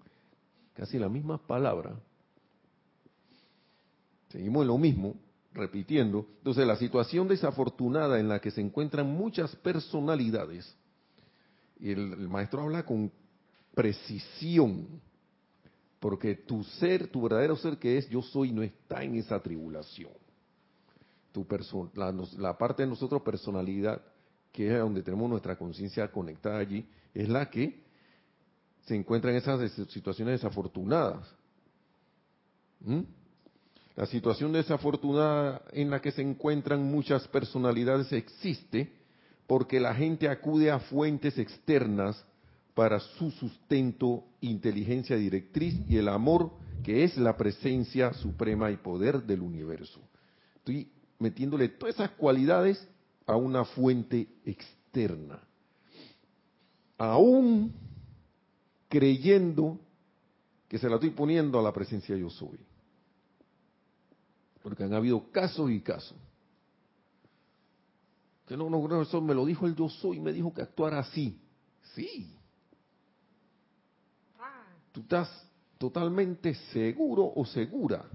Casi 0.73 0.99
la 0.99 1.07
misma 1.07 1.37
palabra. 1.37 1.95
Seguimos 4.29 4.63
en 4.63 4.67
lo 4.67 4.77
mismo, 4.77 5.15
repitiendo. 5.53 6.25
Entonces, 6.39 6.67
la 6.67 6.75
situación 6.75 7.29
desafortunada 7.29 8.19
en 8.19 8.27
la 8.27 8.41
que 8.41 8.51
se 8.51 8.59
encuentran 8.59 9.07
muchas 9.07 9.55
personalidades, 9.57 10.75
y 11.79 11.91
el, 11.91 12.27
maestro 12.27 12.63
habla 12.63 12.85
con 12.85 13.11
precisión, 13.73 14.87
porque 16.01 16.35
tu 16.35 16.65
ser, 16.65 17.07
tu 17.07 17.21
verdadero 17.21 17.55
ser 17.55 17.77
que 17.77 17.97
es 17.97 18.09
yo 18.09 18.21
soy, 18.21 18.51
no 18.51 18.61
está 18.61 19.03
en 19.03 19.15
esa 19.15 19.41
tribulación. 19.41 20.11
Tu 21.31 21.47
la, 21.93 22.13
la 22.37 22.57
parte 22.57 22.83
de 22.83 22.89
nosotros 22.89 23.21
personalidad, 23.21 24.01
que 24.53 24.71
es 24.71 24.79
donde 24.79 25.01
tenemos 25.01 25.29
nuestra 25.29 25.57
conciencia 25.57 26.09
conectada 26.09 26.59
allí, 26.59 26.85
es 27.13 27.27
la 27.27 27.49
que 27.49 27.81
se 28.85 28.95
encuentra 28.95 29.31
en 29.31 29.37
esas 29.37 29.71
situaciones 29.89 30.39
desafortunadas. 30.39 31.27
¿Mm? 32.81 33.01
La 33.95 34.05
situación 34.05 34.53
desafortunada 34.53 35.63
en 35.71 35.89
la 35.89 36.01
que 36.01 36.11
se 36.11 36.21
encuentran 36.21 36.83
muchas 36.83 37.27
personalidades 37.27 38.11
existe 38.13 38.91
porque 39.47 39.79
la 39.79 39.93
gente 39.93 40.29
acude 40.29 40.71
a 40.71 40.79
fuentes 40.79 41.37
externas 41.37 42.23
para 42.73 42.99
su 42.99 43.31
sustento, 43.31 44.23
inteligencia 44.41 45.15
directriz 45.15 45.75
y 45.87 45.97
el 45.97 46.07
amor 46.07 46.51
que 46.83 47.03
es 47.03 47.17
la 47.17 47.37
presencia 47.37 48.13
suprema 48.13 48.71
y 48.71 48.77
poder 48.77 49.23
del 49.23 49.41
universo. 49.41 49.99
Estoy 50.57 50.91
metiéndole 51.19 51.69
todas 51.69 51.95
esas 51.95 52.11
cualidades 52.11 52.87
a 53.25 53.35
una 53.35 53.65
fuente 53.65 54.27
externa. 54.45 55.41
Aún 56.97 57.73
creyendo 58.89 59.79
que 60.67 60.77
se 60.77 60.89
la 60.89 60.95
estoy 60.95 61.11
poniendo 61.11 61.59
a 61.59 61.63
la 61.63 61.73
presencia 61.73 62.15
yo 62.15 62.29
soy. 62.29 62.59
Porque 64.61 64.83
han 64.83 64.93
habido 64.93 65.31
casos 65.31 65.69
y 65.71 65.81
casos. 65.81 66.17
Que 68.47 68.57
no, 68.57 68.69
no, 68.69 69.01
eso 69.01 69.21
me 69.21 69.33
lo 69.33 69.45
dijo 69.45 69.65
el 69.67 69.75
yo 69.75 69.89
soy, 69.89 70.19
me 70.19 70.33
dijo 70.33 70.53
que 70.53 70.61
actuara 70.61 70.99
así. 70.99 71.39
Sí. 71.95 72.35
Tú 74.91 75.01
estás 75.01 75.47
totalmente 75.77 76.53
seguro 76.71 77.31
o 77.35 77.45
segura. 77.45 78.05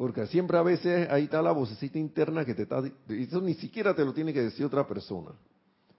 Porque 0.00 0.26
siempre 0.28 0.56
a 0.56 0.62
veces 0.62 1.10
ahí 1.10 1.24
está 1.24 1.42
la 1.42 1.52
vocecita 1.52 1.98
interna 1.98 2.42
que 2.42 2.54
te 2.54 2.62
está... 2.62 2.82
Eso 3.06 3.38
ni 3.42 3.52
siquiera 3.52 3.94
te 3.94 4.02
lo 4.02 4.14
tiene 4.14 4.32
que 4.32 4.40
decir 4.40 4.64
otra 4.64 4.88
persona. 4.88 5.32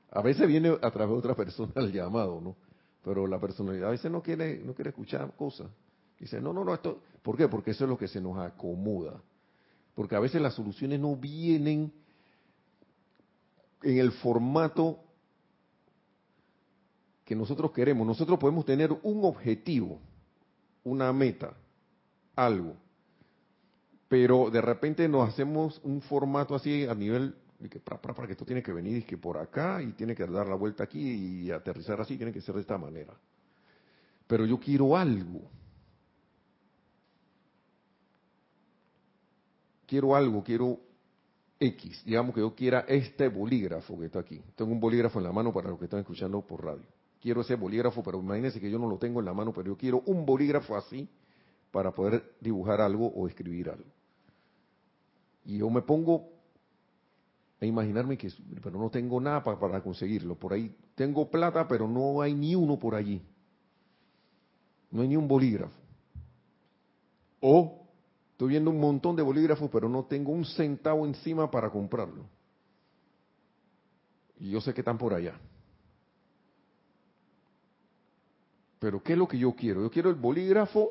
A 0.09 0.23
veces 0.23 0.47
viene 0.47 0.75
a 0.81 0.89
través 0.89 1.09
de 1.09 1.19
otra 1.19 1.35
persona 1.35 1.71
el 1.75 1.91
llamado, 1.91 2.41
¿no? 2.41 2.55
pero 3.03 3.27
la 3.27 3.39
personalidad 3.39 3.89
a 3.89 3.91
veces 3.91 4.11
no 4.11 4.23
quiere, 4.23 4.57
no 4.57 4.73
quiere 4.73 4.89
escuchar 4.89 5.31
cosas. 5.35 5.67
Dice, 6.19 6.41
no, 6.41 6.51
no, 6.51 6.65
no, 6.65 6.73
esto, 6.73 6.99
¿por 7.21 7.37
qué? 7.37 7.47
Porque 7.47 7.69
eso 7.69 7.83
es 7.83 7.91
lo 7.91 7.97
que 7.99 8.07
se 8.07 8.19
nos 8.19 8.39
acomoda. 8.39 9.21
Porque 9.93 10.15
a 10.15 10.19
veces 10.19 10.41
las 10.41 10.55
soluciones 10.55 10.99
no 10.99 11.15
vienen 11.15 11.93
en 13.83 13.97
el 13.99 14.13
formato 14.13 14.97
que 17.23 17.35
nosotros 17.35 17.71
queremos. 17.71 18.07
Nosotros 18.07 18.39
podemos 18.39 18.65
tener 18.65 18.91
un 19.03 19.23
objetivo, 19.25 19.99
una 20.83 21.13
meta, 21.13 21.53
algo, 22.35 22.77
pero 24.11 24.49
de 24.49 24.59
repente 24.59 25.07
nos 25.07 25.29
hacemos 25.29 25.79
un 25.85 26.01
formato 26.01 26.53
así 26.53 26.83
a 26.85 26.93
nivel 26.93 27.33
que 27.69 27.79
para, 27.79 28.27
que 28.27 28.33
esto 28.33 28.43
tiene 28.43 28.61
que 28.61 28.73
venir 28.73 28.97
y 28.97 29.03
que 29.03 29.17
por 29.17 29.37
acá 29.37 29.81
y 29.81 29.93
tiene 29.93 30.13
que 30.13 30.25
dar 30.25 30.47
la 30.47 30.55
vuelta 30.55 30.83
aquí 30.83 30.99
y 31.45 31.49
aterrizar 31.49 32.01
así, 32.01 32.17
tiene 32.17 32.33
que 32.33 32.41
ser 32.41 32.55
de 32.55 32.59
esta 32.59 32.77
manera. 32.77 33.13
Pero 34.27 34.45
yo 34.45 34.59
quiero 34.59 34.97
algo. 34.97 35.49
Quiero 39.87 40.13
algo, 40.13 40.43
quiero 40.43 40.77
X. 41.57 42.03
Digamos 42.03 42.35
que 42.35 42.41
yo 42.41 42.53
quiera 42.53 42.81
este 42.89 43.29
bolígrafo 43.29 43.97
que 43.97 44.07
está 44.07 44.19
aquí. 44.19 44.41
Tengo 44.57 44.73
un 44.73 44.81
bolígrafo 44.81 45.19
en 45.19 45.23
la 45.23 45.31
mano 45.31 45.53
para 45.53 45.69
los 45.69 45.79
que 45.79 45.85
están 45.85 46.01
escuchando 46.01 46.41
por 46.41 46.65
radio. 46.65 46.83
Quiero 47.21 47.39
ese 47.39 47.55
bolígrafo, 47.55 48.03
pero 48.03 48.19
imagínense 48.19 48.59
que 48.59 48.69
yo 48.69 48.77
no 48.77 48.89
lo 48.89 48.97
tengo 48.97 49.21
en 49.21 49.25
la 49.27 49.33
mano, 49.33 49.53
pero 49.53 49.67
yo 49.67 49.77
quiero 49.77 50.03
un 50.05 50.25
bolígrafo 50.25 50.75
así 50.75 51.07
para 51.71 51.93
poder 51.93 52.33
dibujar 52.41 52.81
algo 52.81 53.07
o 53.07 53.25
escribir 53.29 53.69
algo. 53.69 54.00
Y 55.45 55.57
yo 55.57 55.69
me 55.69 55.81
pongo 55.81 56.29
a 57.59 57.65
imaginarme 57.65 58.17
que, 58.17 58.31
pero 58.61 58.79
no 58.79 58.89
tengo 58.89 59.19
nada 59.19 59.43
para, 59.43 59.81
conseguirlo. 59.81 60.35
Por 60.35 60.53
ahí 60.53 60.75
tengo 60.95 61.29
plata, 61.29 61.67
pero 61.67 61.87
no 61.87 62.21
hay 62.21 62.33
ni 62.33 62.55
uno 62.55 62.77
por 62.77 62.95
allí. 62.95 63.21
No 64.89 65.01
hay 65.01 65.07
ni 65.07 65.15
un 65.15 65.27
bolígrafo. 65.27 65.79
O 67.39 67.87
estoy 68.31 68.49
viendo 68.49 68.71
un 68.71 68.79
montón 68.79 69.15
de 69.15 69.21
bolígrafos, 69.21 69.69
pero 69.71 69.87
no 69.87 70.05
tengo 70.05 70.31
un 70.31 70.45
centavo 70.45 71.05
encima 71.05 71.49
para 71.49 71.69
comprarlo. 71.69 72.25
Y 74.39 74.49
yo 74.49 74.61
sé 74.61 74.73
que 74.73 74.81
están 74.81 74.97
por 74.97 75.13
allá. 75.13 75.39
Pero 78.79 79.03
¿qué 79.03 79.13
es 79.13 79.19
lo 79.19 79.27
que 79.27 79.37
yo 79.37 79.53
quiero? 79.53 79.83
¿Yo 79.83 79.91
quiero 79.91 80.09
el 80.09 80.15
bolígrafo 80.15 80.89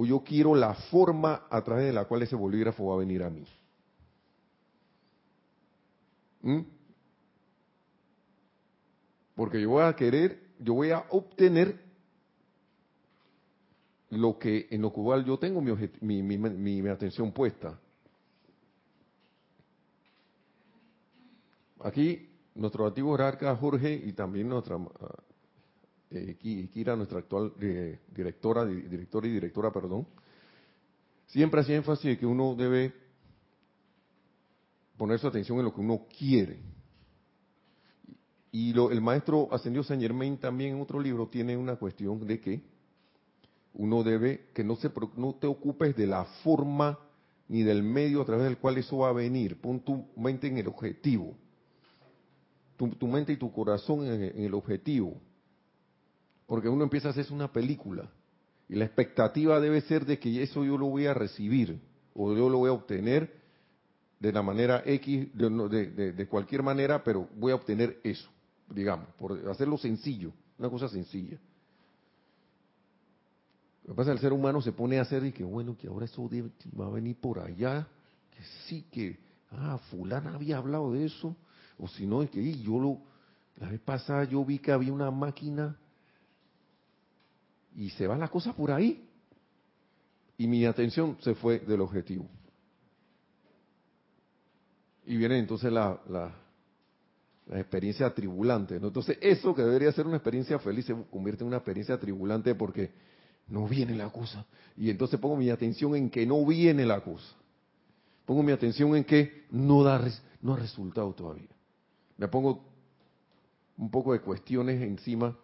o 0.00 0.06
yo 0.06 0.22
quiero 0.22 0.54
la 0.54 0.74
forma 0.74 1.48
a 1.50 1.62
través 1.62 1.86
de 1.86 1.92
la 1.92 2.04
cual 2.04 2.22
ese 2.22 2.36
bolígrafo 2.36 2.86
va 2.86 2.94
a 2.94 2.98
venir 2.98 3.22
a 3.24 3.30
mí? 3.30 3.44
¿Mm? 6.42 6.60
Porque 9.34 9.60
yo 9.60 9.70
voy 9.70 9.82
a 9.82 9.96
querer, 9.96 10.40
yo 10.60 10.74
voy 10.74 10.92
a 10.92 11.04
obtener 11.10 11.80
lo 14.10 14.38
que 14.38 14.68
en 14.70 14.82
lo 14.82 14.92
cual 14.92 15.24
yo 15.24 15.36
tengo 15.36 15.60
mi, 15.60 16.22
mi, 16.22 16.88
atención 16.88 17.32
puesta. 17.32 17.78
Aquí 21.80 22.30
nuestro 22.54 22.86
antiguo 22.86 23.16
jerarca 23.16 23.56
Jorge 23.56 23.94
y 23.94 24.12
también 24.12 24.48
nuestra 24.48 24.78
eh, 26.10 26.36
Kira, 26.72 26.96
nuestra 26.96 27.18
actual 27.18 27.52
eh, 27.60 27.98
directora, 28.14 28.70
y 28.70 29.28
directora, 29.30 29.72
perdón, 29.72 30.06
siempre 31.26 31.60
hacía 31.60 31.76
énfasis 31.76 32.04
de 32.04 32.18
que 32.18 32.26
uno 32.26 32.54
debe 32.54 32.92
poner 34.96 35.18
su 35.18 35.28
atención 35.28 35.58
en 35.58 35.64
lo 35.64 35.74
que 35.74 35.80
uno 35.80 36.06
quiere. 36.18 36.58
Y 38.50 38.72
lo, 38.72 38.90
el 38.90 39.00
maestro 39.00 39.48
Ascendió 39.52 39.82
Saint 39.82 40.02
Germain 40.02 40.38
también 40.38 40.74
en 40.74 40.82
otro 40.82 41.00
libro 41.00 41.28
tiene 41.28 41.56
una 41.56 41.76
cuestión 41.76 42.26
de 42.26 42.40
que 42.40 42.62
uno 43.74 44.02
debe 44.02 44.48
que 44.54 44.64
no 44.64 44.76
se 44.76 44.90
no 45.16 45.34
te 45.34 45.46
ocupes 45.46 45.94
de 45.94 46.06
la 46.06 46.24
forma 46.42 46.98
ni 47.48 47.62
del 47.62 47.82
medio 47.82 48.22
a 48.22 48.24
través 48.24 48.44
del 48.44 48.58
cual 48.58 48.78
eso 48.78 48.98
va 48.98 49.08
a 49.08 49.12
venir. 49.12 49.60
Pon 49.60 49.80
tu 49.80 50.04
mente 50.16 50.48
en 50.48 50.58
el 50.58 50.68
objetivo. 50.68 51.34
Tu, 52.76 53.08
mente 53.08 53.32
y 53.32 53.36
tu 53.36 53.50
corazón 53.50 54.06
en, 54.06 54.44
el 54.44 54.54
objetivo. 54.54 55.20
Porque 56.48 56.70
uno 56.70 56.82
empieza 56.82 57.08
a 57.08 57.10
hacer 57.10 57.26
una 57.30 57.52
película. 57.52 58.10
Y 58.70 58.74
la 58.74 58.86
expectativa 58.86 59.60
debe 59.60 59.82
ser 59.82 60.06
de 60.06 60.18
que 60.18 60.42
eso 60.42 60.64
yo 60.64 60.78
lo 60.78 60.86
voy 60.86 61.04
a 61.06 61.12
recibir. 61.12 61.78
O 62.14 62.34
yo 62.34 62.48
lo 62.48 62.58
voy 62.58 62.70
a 62.70 62.72
obtener 62.72 63.36
de 64.18 64.32
la 64.32 64.42
manera 64.42 64.82
X, 64.84 65.28
de, 65.34 66.26
cualquier 66.26 66.62
manera, 66.62 67.04
pero 67.04 67.28
voy 67.36 67.52
a 67.52 67.54
obtener 67.54 68.00
eso. 68.02 68.30
Digamos, 68.70 69.08
por 69.18 69.46
hacerlo 69.50 69.76
sencillo. 69.76 70.32
Una 70.58 70.70
cosa 70.70 70.88
sencilla. 70.88 71.38
Lo 73.84 73.92
que 73.92 73.96
pasa 73.96 74.10
es 74.10 74.14
que 74.14 74.16
el 74.16 74.30
ser 74.30 74.32
humano 74.32 74.62
se 74.62 74.72
pone 74.72 74.98
a 74.98 75.02
hacer 75.02 75.24
y 75.24 75.32
que 75.32 75.44
bueno, 75.44 75.76
que 75.76 75.86
ahora 75.86 76.06
eso 76.06 76.30
va 76.80 76.86
a 76.86 76.90
venir 76.90 77.16
por 77.20 77.40
allá, 77.40 77.86
que 78.30 78.42
sí, 78.66 78.86
que, 78.90 79.18
ah, 79.50 79.78
fulana 79.90 80.34
había 80.34 80.56
hablado 80.56 80.92
de 80.92 81.04
eso, 81.04 81.36
o 81.78 81.88
si 81.88 82.06
no, 82.06 82.22
es 82.22 82.30
que 82.30 82.58
yo 82.58 82.78
lo, 82.78 82.98
la 83.56 83.68
vez 83.68 83.80
pasada 83.80 84.24
yo 84.24 84.44
vi 84.44 84.58
que 84.58 84.72
había 84.72 84.92
una 84.92 85.10
máquina 85.10 85.76
y 87.74 87.90
se 87.90 88.06
va 88.06 88.16
la 88.16 88.28
cosa 88.28 88.54
por 88.54 88.70
ahí. 88.70 89.08
Y 90.36 90.46
mi 90.46 90.64
atención 90.64 91.16
se 91.20 91.34
fue 91.34 91.58
del 91.60 91.80
objetivo. 91.80 92.28
Y 95.06 95.16
viene 95.16 95.38
entonces 95.38 95.72
la, 95.72 96.00
la, 96.08 96.34
la 97.46 97.60
experiencia 97.60 98.06
atribulante. 98.06 98.76
Entonces, 98.76 99.18
eso 99.20 99.54
que 99.54 99.62
debería 99.62 99.90
ser 99.92 100.06
una 100.06 100.16
experiencia 100.16 100.58
feliz 100.58 100.84
se 100.84 100.94
convierte 101.10 101.42
en 101.42 101.48
una 101.48 101.56
experiencia 101.56 101.94
atribulante 101.94 102.54
porque 102.54 102.90
no 103.48 103.66
viene 103.66 103.96
la 103.96 104.10
cosa. 104.10 104.44
Y 104.76 104.90
entonces 104.90 105.18
pongo 105.18 105.36
mi 105.36 105.50
atención 105.50 105.96
en 105.96 106.10
que 106.10 106.26
no 106.26 106.44
viene 106.44 106.84
la 106.84 107.00
cosa. 107.00 107.34
Pongo 108.26 108.42
mi 108.42 108.52
atención 108.52 108.94
en 108.94 109.04
que 109.04 109.46
no, 109.50 109.82
da, 109.82 110.06
no 110.42 110.54
ha 110.54 110.58
resultado 110.58 111.12
todavía. 111.14 111.48
Me 112.18 112.28
pongo 112.28 112.62
un 113.78 113.90
poco 113.90 114.12
de 114.12 114.20
cuestiones 114.20 114.82
encima. 114.82 115.36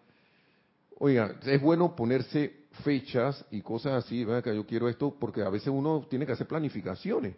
Oiga, 1.07 1.39
es 1.45 1.61
bueno 1.61 1.95
ponerse 1.95 2.65
fechas 2.83 3.45
y 3.51 3.61
cosas 3.61 4.03
así, 4.03 4.25
¿verdad? 4.25 4.43
que 4.43 4.57
yo 4.57 4.65
quiero 4.65 4.89
esto, 4.89 5.15
porque 5.21 5.43
a 5.43 5.51
veces 5.51 5.69
uno 5.69 6.07
tiene 6.09 6.25
que 6.25 6.33
hacer 6.33 6.47
planificaciones. 6.47 7.37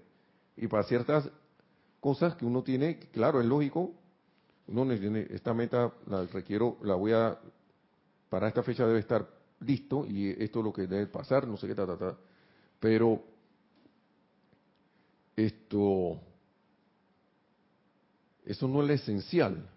Y 0.57 0.69
para 0.69 0.85
ciertas 0.85 1.29
cosas 1.99 2.37
que 2.37 2.45
uno 2.45 2.63
tiene, 2.63 3.01
claro, 3.11 3.41
es 3.41 3.47
lógico, 3.49 3.93
uno 4.69 4.87
tiene, 4.97 5.27
esta 5.31 5.53
meta 5.53 5.93
la 6.07 6.27
requiero, 6.27 6.77
la 6.83 6.95
voy 6.95 7.11
a, 7.11 7.41
para 8.29 8.47
esta 8.47 8.63
fecha 8.63 8.87
debe 8.87 9.01
estar 9.01 9.29
listo 9.59 10.07
y 10.07 10.29
esto 10.29 10.61
es 10.61 10.65
lo 10.65 10.73
que 10.73 10.87
debe 10.87 11.09
pasar, 11.09 11.49
no 11.49 11.57
sé 11.57 11.67
qué, 11.67 11.75
ta, 11.75 11.89
ta, 11.89 11.99
ta. 11.99 12.17
Pero 12.79 13.21
esto, 15.35 16.21
eso 18.45 18.69
no 18.69 18.85
es 18.85 19.03
esencial. 19.03 19.69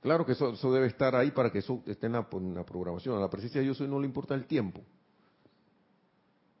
Claro 0.00 0.24
que 0.24 0.32
eso, 0.32 0.52
debe 0.72 0.86
estar 0.86 1.16
ahí 1.16 1.30
para 1.32 1.50
que 1.50 1.58
eso 1.58 1.82
esté 1.86 2.06
en 2.06 2.12
la, 2.12 2.28
programación. 2.28 3.16
A 3.16 3.20
la 3.20 3.30
presencia 3.30 3.60
de 3.60 3.66
yo 3.66 3.74
soy 3.74 3.88
no 3.88 3.98
le 3.98 4.06
importa 4.06 4.34
el 4.34 4.46
tiempo, 4.46 4.80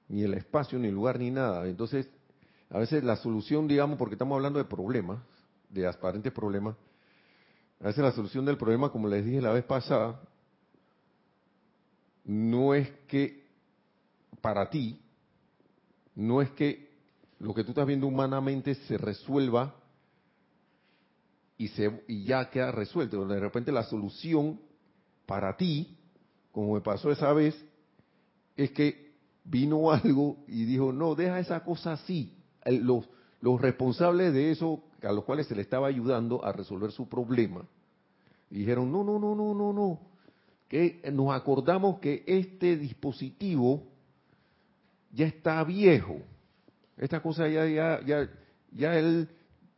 ni 0.08 0.22
el 0.22 0.34
espacio, 0.34 0.78
ni 0.78 0.88
el 0.88 0.94
lugar, 0.94 1.18
ni 1.18 1.30
nada. 1.30 1.66
Entonces, 1.66 2.10
a 2.70 2.78
veces 2.78 3.04
la 3.04 3.16
solución, 3.16 3.68
digamos, 3.68 3.96
porque 3.96 4.16
estamos 4.16 4.34
hablando 4.34 4.58
de 4.58 4.64
problemas, 4.64 5.20
de 5.70 5.86
aparentes 5.86 6.32
problemas, 6.32 6.76
a 7.80 7.86
veces 7.86 8.02
la 8.02 8.12
solución 8.12 8.44
del 8.44 8.58
problema, 8.58 8.90
como 8.90 9.06
les 9.06 9.24
dije 9.24 9.40
la 9.40 9.52
vez 9.52 9.64
pasada, 9.64 10.20
no 12.24 12.74
es 12.74 12.90
que 13.06 13.46
para 14.40 14.68
ti, 14.68 15.00
no 16.16 16.42
es 16.42 16.50
que 16.50 16.88
lo 17.38 17.54
que 17.54 17.62
tú 17.62 17.70
estás 17.70 17.86
viendo 17.86 18.08
humanamente 18.08 18.74
se 18.74 18.98
resuelva 18.98 19.76
y, 21.58 21.68
se, 21.68 22.02
y 22.06 22.24
ya 22.24 22.48
queda 22.48 22.70
resuelto. 22.70 23.26
De 23.26 23.40
repente 23.40 23.72
la 23.72 23.82
solución 23.82 24.60
para 25.26 25.56
ti, 25.56 25.98
como 26.52 26.74
me 26.74 26.80
pasó 26.80 27.10
esa 27.10 27.32
vez, 27.32 27.54
es 28.56 28.70
que 28.70 29.12
vino 29.44 29.90
algo 29.92 30.36
y 30.46 30.64
dijo, 30.64 30.92
no, 30.92 31.14
deja 31.14 31.40
esa 31.40 31.64
cosa 31.64 31.92
así. 31.92 32.32
Los, 32.64 33.08
los 33.40 33.60
responsables 33.60 34.32
de 34.32 34.52
eso, 34.52 34.82
a 35.02 35.12
los 35.12 35.24
cuales 35.24 35.46
se 35.48 35.54
le 35.54 35.62
estaba 35.62 35.88
ayudando 35.88 36.44
a 36.44 36.52
resolver 36.52 36.92
su 36.92 37.08
problema, 37.08 37.66
dijeron, 38.50 38.90
no, 38.90 39.02
no, 39.04 39.18
no, 39.18 39.34
no, 39.34 39.54
no, 39.54 39.72
no, 39.72 40.00
que 40.68 41.02
nos 41.12 41.34
acordamos 41.34 41.98
que 41.98 42.24
este 42.26 42.76
dispositivo 42.76 43.84
ya 45.12 45.26
está 45.26 45.64
viejo. 45.64 46.20
Esta 46.96 47.20
cosa 47.20 47.48
ya, 47.48 47.66
ya, 47.66 48.00
ya, 48.04 48.28
ya 48.72 48.98
él 48.98 49.28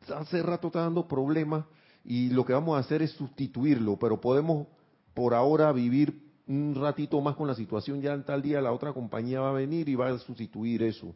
hace 0.08 0.42
rato 0.42 0.68
está 0.68 0.80
dando 0.80 1.06
problemas 1.06 1.64
y 2.04 2.30
lo 2.30 2.44
que 2.44 2.52
vamos 2.52 2.76
a 2.76 2.80
hacer 2.80 3.02
es 3.02 3.10
sustituirlo, 3.12 3.98
pero 3.98 4.20
podemos 4.20 4.66
por 5.14 5.34
ahora 5.34 5.72
vivir 5.72 6.30
un 6.46 6.74
ratito 6.74 7.20
más 7.20 7.36
con 7.36 7.46
la 7.46 7.54
situación, 7.54 8.00
ya 8.00 8.12
en 8.12 8.24
tal 8.24 8.42
día 8.42 8.60
la 8.60 8.72
otra 8.72 8.92
compañía 8.92 9.40
va 9.40 9.50
a 9.50 9.52
venir 9.52 9.88
y 9.88 9.94
va 9.94 10.08
a 10.08 10.18
sustituir 10.18 10.82
eso. 10.82 11.14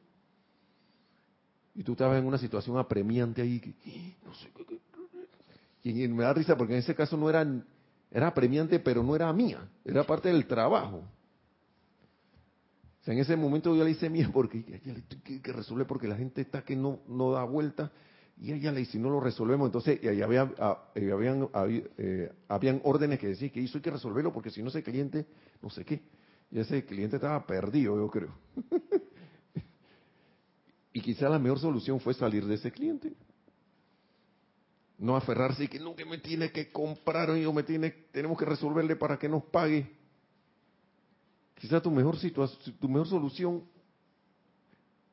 Y 1.75 1.83
tú 1.83 1.93
estabas 1.93 2.19
en 2.19 2.27
una 2.27 2.39
situación 2.39 2.79
apremiante 2.79 3.43
ahí, 3.43 3.59
que, 3.59 3.75
no 4.25 4.35
sé, 4.35 4.49
y 5.83 6.09
me 6.09 6.23
da 6.23 6.33
risa 6.33 6.57
porque 6.57 6.75
en 6.75 6.79
ese 6.79 6.95
caso 6.95 7.17
no 7.17 7.29
eran 7.29 7.65
era 8.11 8.33
premiante, 8.33 8.79
pero 8.79 9.03
no 9.03 9.17
era 9.17 9.33
mía, 9.33 9.69
era 9.85 10.05
parte 10.05 10.29
del 10.29 10.47
trabajo. 10.47 10.99
O 13.01 13.05
sea, 13.05 13.13
en 13.13 13.21
ese 13.21 13.37
momento 13.37 13.75
yo 13.75 13.85
le 13.85 13.91
hice 13.91 14.09
mía 14.09 14.31
porque 14.33 14.65
le 14.69 15.43
que 15.43 15.53
resuelve 15.53 15.85
porque 15.85 16.07
la 16.07 16.17
gente 16.17 16.41
está 16.41 16.63
que 16.63 16.77
no, 16.77 17.01
no 17.09 17.33
da 17.33 17.43
vuelta 17.45 17.91
y 18.37 18.53
ella 18.53 18.73
le 18.73 18.85
si 18.85 18.99
no 18.99 19.11
lo 19.11 19.21
resolvemos, 19.21 19.67
entonces 19.67 20.01
y 20.03 20.23
había, 20.23 20.53
ah, 20.59 20.91
eh, 20.95 21.91
eh, 21.99 22.33
habían 22.49 22.81
órdenes 22.85 23.19
que 23.19 23.29
decían 23.29 23.51
que 23.51 23.63
eso 23.63 23.79
hay 23.79 23.83
que 23.83 23.91
resolverlo 23.91 24.33
porque 24.33 24.51
si 24.51 24.63
no 24.63 24.69
ese 24.69 24.83
cliente, 24.83 25.27
no 25.63 25.71
sé 25.71 25.85
qué. 25.85 26.03
Y 26.51 26.59
ese 26.59 26.85
cliente 26.85 27.17
estaba 27.17 27.47
perdido, 27.47 27.97
yo 27.97 28.11
creo. 28.11 28.35
y 30.93 31.01
quizá 31.01 31.29
la 31.29 31.39
mejor 31.39 31.59
solución 31.59 32.01
fue 32.01 32.15
salir 32.15 32.45
de 32.45 32.55
ese 32.55 32.71
cliente. 32.71 33.13
No 34.99 35.17
aferrarse 35.17 35.65
y 35.65 35.69
que 35.69 35.79
no, 35.79 35.95
que 35.95 36.05
me 36.05 36.19
tiene 36.19 36.51
que 36.51 36.71
comprar 36.71 37.31
o 37.31 37.53
me 37.53 37.63
tiene, 37.63 37.91
tenemos 38.13 38.39
que 38.39 38.45
resolverle 38.45 38.97
para 38.97 39.19
que 39.19 39.29
nos 39.29 39.45
pague. 39.45 39.91
Quizá 41.57 41.81
tu 41.81 41.91
mejor 41.91 42.17
tu 42.81 42.89
mejor 42.89 43.09
solución 43.09 43.65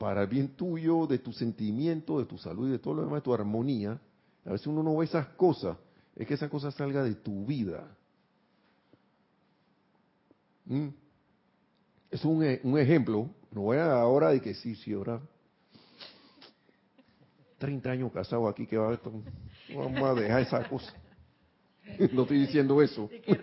para 0.02 0.24
el 0.24 0.28
bien 0.28 0.48
tuyo, 0.56 1.06
de 1.06 1.20
tu 1.20 1.32
sentimiento, 1.32 2.18
de 2.18 2.26
tu 2.26 2.36
salud 2.36 2.68
y 2.68 2.72
de 2.72 2.80
todo 2.80 2.96
lo 2.96 3.04
demás, 3.04 3.20
de 3.20 3.22
tu 3.22 3.36
armonía, 3.36 4.02
a 4.44 4.52
veces 4.52 4.66
uno 4.66 4.82
no 4.82 4.98
ve 4.98 5.06
esas 5.06 5.28
cosas, 5.28 5.78
es 6.16 6.26
que 6.26 6.34
esa 6.34 6.50
cosa 6.50 6.72
salga 6.72 7.04
de 7.04 7.14
tu 7.14 7.46
vida. 7.46 7.88
¿Mm? 10.66 10.88
Es 12.10 12.26
un, 12.26 12.44
e, 12.44 12.62
un, 12.64 12.80
ejemplo, 12.80 13.30
no 13.52 13.62
voy 13.62 13.78
a 13.78 14.02
ahora 14.02 14.30
de 14.30 14.42
que 14.42 14.56
sí, 14.56 14.74
sí, 14.74 14.92
ahora 14.92 15.22
30 17.60 17.92
años 17.92 18.12
casado 18.12 18.48
aquí, 18.48 18.66
que 18.66 18.78
va 18.78 18.90
a 18.90 18.94
esto, 18.96 19.12
vamos 19.76 20.02
a 20.02 20.20
dejar 20.20 20.42
esa 20.42 20.68
cosa. 20.68 20.92
No 22.12 22.24
estoy 22.24 22.40
diciendo 22.40 22.82
eso. 22.82 23.08
que 23.08 23.38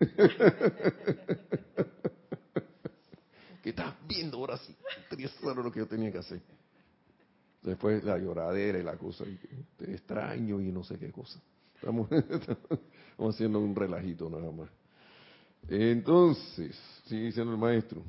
estás 3.70 3.94
viendo 4.06 4.38
ahora 4.38 4.56
sí. 4.58 4.74
Eso 5.18 5.50
era 5.50 5.62
lo 5.62 5.70
que 5.72 5.80
yo 5.80 5.86
tenía 5.86 6.12
que 6.12 6.18
hacer. 6.18 6.40
Después 7.62 8.02
la 8.04 8.18
lloradera 8.18 8.78
y 8.78 8.82
la 8.82 8.96
cosa, 8.96 9.24
te 9.76 9.92
extraño 9.92 10.60
y 10.60 10.70
no 10.70 10.84
sé 10.84 10.98
qué 10.98 11.10
cosa. 11.10 11.40
Estamos, 11.74 12.10
estamos 12.12 13.34
haciendo 13.34 13.60
un 13.60 13.74
relajito 13.74 14.30
nada 14.30 14.50
más. 14.50 14.70
Entonces, 15.68 16.78
sigue 17.06 17.26
diciendo 17.26 17.52
el 17.52 17.58
maestro. 17.58 18.02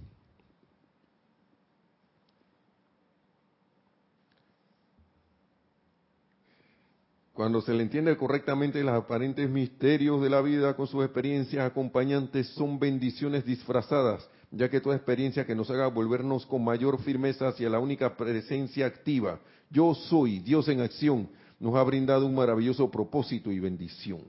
Cuando 7.40 7.62
se 7.62 7.74
le 7.74 7.84
entiende 7.84 8.18
correctamente 8.18 8.84
los 8.84 8.94
aparentes 8.94 9.50
misterios 9.50 10.22
de 10.22 10.30
la 10.30 10.42
vida 10.42 10.76
con 10.76 10.88
sus 10.88 11.06
experiencias 11.06 11.66
acompañantes 11.66 12.50
son 12.50 12.78
bendiciones 12.78 13.46
disfrazadas, 13.46 14.30
ya 14.52 14.70
que 14.70 14.82
toda 14.82 14.98
experiencia 14.98 15.46
que 15.46 15.56
nos 15.56 15.70
haga 15.70 15.88
volvernos 15.88 16.46
con 16.46 16.66
mayor 16.66 17.02
firmeza 17.02 17.48
hacia 17.48 17.70
la 17.70 17.80
única 17.80 18.18
presencia 18.18 18.88
activa, 18.88 19.40
yo 19.70 19.96
soy 19.96 20.40
Dios 20.40 20.68
en 20.68 20.82
acción, 20.82 21.30
nos 21.62 21.76
ha 21.76 21.84
brindado 21.84 22.26
un 22.26 22.36
maravilloso 22.36 22.92
propósito 22.92 23.50
y 23.54 23.60
bendición. 23.62 24.20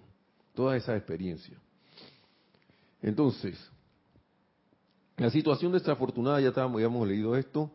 Toda 0.54 0.76
esa 0.76 0.96
experiencia. 0.96 1.58
Entonces, 3.02 3.58
la 5.16 5.30
situación 5.30 5.72
desafortunada, 5.72 6.40
ya, 6.40 6.50
estábamos, 6.50 6.80
ya 6.80 6.86
hemos 6.86 7.08
leído 7.08 7.34
esto, 7.34 7.72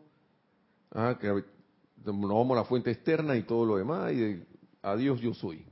ah, 0.92 1.18
que 1.20 1.28
nos 1.28 1.42
vamos 2.06 2.52
a 2.52 2.60
la 2.60 2.64
fuente 2.64 2.90
externa 2.90 3.36
y 3.36 3.42
todo 3.42 3.66
lo 3.66 3.76
demás, 3.76 4.14
Dios 4.94 5.20
yo 5.20 5.34
soy. 5.34 5.64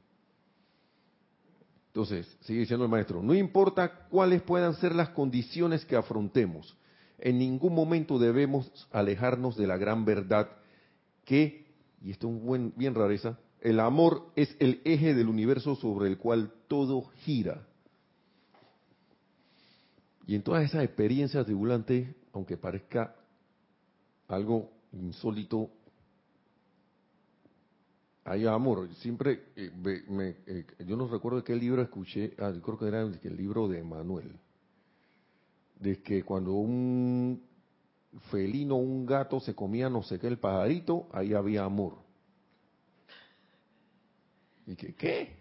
Entonces, 1.89 2.27
sigue 2.41 2.61
diciendo 2.61 2.85
el 2.85 2.91
maestro, 2.91 3.23
no 3.23 3.35
importa 3.35 4.09
cuáles 4.09 4.43
puedan 4.43 4.75
ser 4.75 4.95
las 4.95 5.11
condiciones 5.11 5.85
que 5.85 5.95
afrontemos, 5.95 6.77
En 7.19 7.39
ningún 7.39 7.73
momento 7.73 8.19
debemos 8.19 8.89
alejarnos 8.91 9.57
de 9.57 9.69
la 9.69 9.77
gran 9.77 10.05
verdad 10.05 10.49
que, 11.25 11.65
y 12.03 12.11
esto 12.11 12.27
es 12.27 12.35
un 12.35 12.73
bien 12.77 12.97
rareza, 12.97 13.39
el 13.61 13.79
amor 13.79 14.33
es 14.35 14.57
el 14.59 14.83
eje 14.85 15.15
del 15.15 15.29
universo 15.29 15.77
sobre 15.77 16.09
el 16.09 16.19
cual 16.19 16.53
todo 16.67 17.03
gira. 17.25 17.65
Y 20.27 20.35
en 20.35 20.43
todas 20.43 20.65
esas 20.65 20.83
experiencias 20.83 21.47
tribulantes, 21.47 22.09
aunque 22.33 22.57
parezca 22.57 23.15
algo 24.27 24.71
insólito, 24.93 25.71
hay 28.25 28.47
amor. 28.47 28.89
Siempre, 28.97 29.45
eh, 29.55 29.71
me, 30.09 30.37
eh, 30.47 30.65
yo 30.87 30.97
no 30.97 31.07
recuerdo 31.07 31.45
qué 31.45 31.55
libro 31.55 31.83
escuché, 31.83 32.35
ah, 32.39 32.53
creo 32.63 32.79
que 32.79 32.89
era 32.89 33.03
el 33.03 33.37
libro 33.37 33.69
de 33.69 33.83
Manuel, 33.83 34.33
de 35.79 36.03
que 36.03 36.23
cuando 36.23 36.53
un 36.53 37.43
felino, 38.31 38.77
un 38.77 39.05
gato 39.05 39.41
se 39.41 39.55
comía 39.55 39.91
no 39.91 40.03
sé 40.03 40.19
qué, 40.19 40.27
el 40.29 40.39
pajarito, 40.39 41.09
ahí 41.13 41.35
había 41.35 41.65
amor. 41.65 41.99
¿Y 44.67 44.77
que 44.77 44.95
qué? 44.95 45.37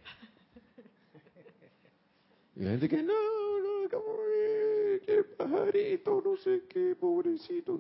Y 2.55 2.63
la 2.63 2.71
gente 2.71 2.89
que 2.89 3.01
no, 3.01 3.13
no, 3.13 3.89
como 3.89 4.13
qué 5.05 5.23
pajarito, 5.37 6.21
no 6.23 6.37
sé 6.37 6.63
qué, 6.69 6.95
pobrecito. 6.99 7.79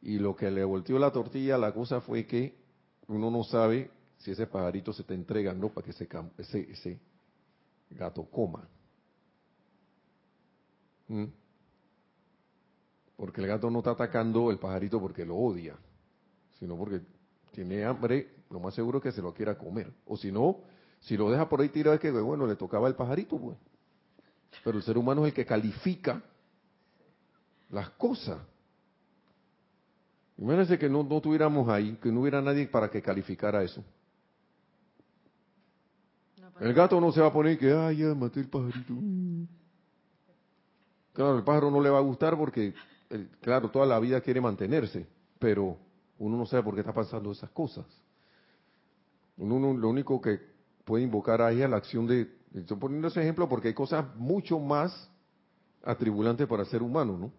Y 0.00 0.18
lo 0.18 0.36
que 0.36 0.50
le 0.50 0.62
volteó 0.64 0.98
la 0.98 1.12
tortilla 1.12 1.58
la 1.58 1.74
cosa 1.74 2.00
fue 2.00 2.24
que 2.24 2.67
uno 3.08 3.30
no 3.30 3.42
sabe 3.44 3.90
si 4.18 4.30
ese 4.30 4.46
pajarito 4.46 4.92
se 4.92 5.02
está 5.02 5.14
entregando 5.14 5.68
para 5.70 5.84
que 5.84 5.90
ese, 5.90 6.08
ese, 6.36 6.70
ese 6.70 6.98
gato 7.90 8.24
coma. 8.24 8.68
¿Mm? 11.08 11.24
Porque 13.16 13.40
el 13.40 13.46
gato 13.46 13.70
no 13.70 13.78
está 13.78 13.92
atacando 13.92 14.50
el 14.50 14.58
pajarito 14.58 15.00
porque 15.00 15.24
lo 15.24 15.36
odia, 15.36 15.76
sino 16.58 16.76
porque 16.76 17.00
tiene 17.52 17.84
hambre, 17.84 18.28
lo 18.50 18.60
más 18.60 18.74
seguro 18.74 18.98
es 18.98 19.04
que 19.04 19.12
se 19.12 19.22
lo 19.22 19.32
quiera 19.32 19.56
comer. 19.56 19.92
O 20.06 20.16
si 20.16 20.30
no, 20.30 20.60
si 21.00 21.16
lo 21.16 21.30
deja 21.30 21.48
por 21.48 21.60
ahí 21.60 21.68
tirado 21.68 21.94
es 21.94 22.00
que, 22.00 22.10
bueno, 22.10 22.46
le 22.46 22.56
tocaba 22.56 22.88
el 22.88 22.94
pajarito, 22.94 23.38
pues. 23.38 23.56
Pero 24.62 24.76
el 24.78 24.82
ser 24.82 24.98
humano 24.98 25.22
es 25.22 25.28
el 25.28 25.34
que 25.34 25.46
califica 25.46 26.22
las 27.70 27.90
cosas. 27.90 28.38
Imagínense 30.38 30.78
que 30.78 30.88
no, 30.88 31.02
no 31.02 31.20
tuviéramos 31.20 31.68
ahí, 31.68 31.98
que 32.00 32.12
no 32.12 32.20
hubiera 32.20 32.40
nadie 32.40 32.68
para 32.68 32.88
que 32.88 33.02
calificara 33.02 33.62
eso. 33.62 33.84
el 36.60 36.72
gato 36.72 37.00
no 37.00 37.12
se 37.12 37.20
va 37.20 37.26
a 37.26 37.32
poner 37.32 37.58
que, 37.58 37.72
ay, 37.72 37.98
ya 37.98 38.14
maté 38.14 38.40
el 38.40 38.48
pajarito. 38.48 38.94
Claro, 41.12 41.38
el 41.38 41.44
pájaro 41.44 41.70
no 41.70 41.80
le 41.80 41.90
va 41.90 41.98
a 41.98 42.02
gustar 42.02 42.36
porque, 42.36 42.72
claro, 43.40 43.68
toda 43.70 43.84
la 43.84 43.98
vida 43.98 44.20
quiere 44.20 44.40
mantenerse, 44.40 45.06
pero 45.40 45.76
uno 46.18 46.36
no 46.36 46.46
sabe 46.46 46.62
por 46.62 46.74
qué 46.74 46.80
está 46.80 46.92
pasando 46.92 47.32
esas 47.32 47.50
cosas. 47.50 47.86
Uno, 49.36 49.76
lo 49.76 49.88
único 49.88 50.20
que 50.20 50.40
puede 50.84 51.02
invocar 51.02 51.42
ahí 51.42 51.62
es 51.62 51.70
la 51.70 51.76
acción 51.76 52.06
de, 52.06 52.28
estoy 52.54 52.76
poniendo 52.76 53.08
ese 53.08 53.20
ejemplo 53.20 53.48
porque 53.48 53.68
hay 53.68 53.74
cosas 53.74 54.04
mucho 54.16 54.58
más 54.60 55.10
atribulantes 55.82 56.46
para 56.46 56.62
el 56.62 56.68
ser 56.68 56.82
humano, 56.82 57.16
¿no? 57.18 57.32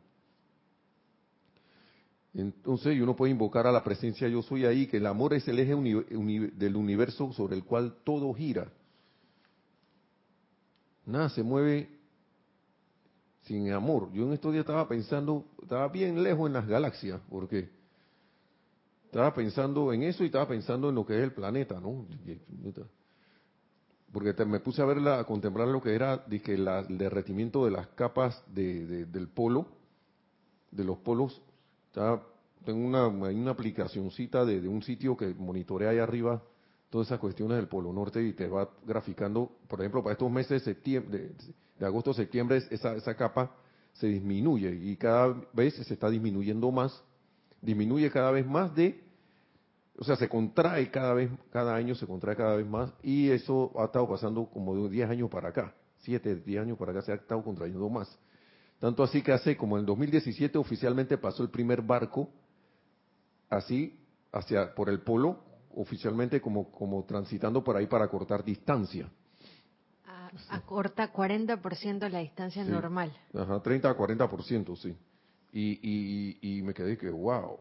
Entonces, 2.34 2.99
uno 3.01 3.15
puede 3.15 3.32
invocar 3.32 3.65
a 3.65 3.71
la 3.71 3.84
presencia 3.84 4.27
yo 4.27 4.41
soy 4.41 4.65
ahí, 4.65 4.88
que 4.88 4.97
el 4.97 5.07
amor 5.07 5.34
es 5.34 5.47
el 5.47 5.59
eje 5.59 5.73
del 5.73 6.75
universo 6.75 7.34
sobre 7.34 7.55
el 7.55 7.63
cual 7.63 7.95
todo 8.03 8.34
gira. 8.34 8.71
Nada 11.05 11.30
se 11.30 11.41
mueve 11.41 11.89
sin 13.41 13.71
amor. 13.71 14.11
Yo 14.13 14.23
en 14.25 14.34
estos 14.34 14.51
días 14.51 14.61
estaba 14.61 14.88
pensando, 14.88 15.45
estaba 15.61 15.88
bien 15.88 16.21
lejos 16.21 16.47
en 16.47 16.53
las 16.53 16.67
galaxias, 16.67 17.19
porque 17.30 17.69
estaba 19.05 19.34
pensando 19.34 19.91
en 19.91 20.03
eso 20.03 20.23
y 20.23 20.27
estaba 20.27 20.47
pensando 20.47 20.89
en 20.89 20.95
lo 20.95 21.05
que 21.05 21.17
es 21.17 21.23
el 21.23 21.34
planeta, 21.34 21.80
¿no? 21.80 22.05
Porque 24.13 24.45
me 24.45 24.59
puse 24.59 24.84
a 24.84 24.86
verla, 24.86 25.19
a 25.19 25.23
contemplar 25.23 25.67
lo 25.67 25.82
que 25.82 25.95
era 25.95 26.23
dije, 26.27 26.53
el 26.53 26.97
derretimiento 26.97 27.65
de 27.65 27.71
las 27.71 27.88
capas 27.88 28.43
del 28.53 29.30
polo, 29.34 29.67
de 30.69 30.84
los 30.84 30.99
polos 30.99 31.41
tengo 31.92 32.86
una, 32.86 33.08
una 33.08 33.52
aplicacioncita 33.52 34.46
de, 34.46 34.68
un 34.68 34.82
sitio 34.84 35.16
que 35.18 35.34
monitorea 35.34 35.90
ahí 35.90 36.00
arriba 36.00 36.42
todas 36.90 37.08
esas 37.08 37.20
cuestiones 37.20 37.58
del 37.58 37.68
Polo 37.68 37.94
Norte 37.94 38.22
y 38.24 38.34
te 38.34 38.48
va 38.48 38.70
graficando, 38.86 39.52
por 39.68 39.80
ejemplo, 39.80 40.02
para 40.02 40.14
estos 40.14 40.32
meses 40.32 40.50
de, 40.50 40.60
septiembre, 40.74 41.32
de, 41.78 41.86
agosto 41.86 42.12
a 42.12 42.14
septiembre, 42.16 42.62
esa, 42.72 42.96
esa 42.96 43.16
capa 43.16 43.56
se 43.94 44.08
disminuye 44.08 44.74
y 44.74 44.96
cada 44.98 45.36
vez 45.54 45.76
se 45.76 45.94
está 45.94 46.10
disminuyendo 46.10 46.72
más, 46.72 47.04
disminuye 47.62 48.10
cada 48.10 48.32
vez 48.32 48.46
más 48.46 48.74
de, 48.76 49.04
o 49.98 50.04
sea, 50.04 50.16
se 50.16 50.28
contrae 50.30 50.90
cada 50.90 51.14
vez, 51.14 51.30
cada 51.52 51.76
año 51.76 51.94
se 51.94 52.08
contrae 52.08 52.36
cada 52.36 52.56
vez 52.56 52.66
más 52.66 52.92
y 53.04 53.30
eso 53.30 53.72
ha 53.78 53.86
estado 53.86 54.08
pasando 54.08 54.46
como 54.46 54.76
de 54.76 54.90
10 54.90 55.10
años 55.10 55.30
para 55.30 55.50
acá, 55.50 55.76
7, 56.00 56.38
10 56.38 56.62
años 56.62 56.78
para 56.78 56.92
acá 56.92 57.02
se 57.02 57.12
ha 57.12 57.16
estado 57.16 57.44
contrayendo 57.44 57.88
más. 57.90 58.18
Tanto 58.80 59.03
así 59.03 59.21
que 59.21 59.34
hace 59.34 59.57
como 59.57 59.75
en 59.75 59.82
el 59.82 59.86
2017 59.86 60.57
oficialmente 60.57 61.17
pasó 61.17 61.43
el 61.43 61.49
primer 61.49 61.82
barco 61.82 62.30
así 63.49 63.99
hacia 64.32 64.73
por 64.73 64.89
el 64.89 65.01
polo, 65.01 65.43
oficialmente 65.75 66.39
como, 66.39 66.71
como 66.71 67.03
transitando 67.03 67.63
por 67.63 67.75
ahí 67.75 67.88
para 67.88 68.07
cortar 68.07 68.43
distancia. 68.43 69.09
Acorta 70.49 71.11
40% 71.11 72.07
la 72.07 72.19
distancia 72.19 72.63
normal. 72.63 73.11
Ajá, 73.34 73.61
30 73.61 73.89
a 73.89 73.97
40%, 73.97 74.77
sí. 74.77 74.95
Y, 75.51 75.80
y, 75.82 76.38
y 76.41 76.61
me 76.61 76.73
quedé 76.73 76.97
que, 76.97 77.09
wow. 77.09 77.57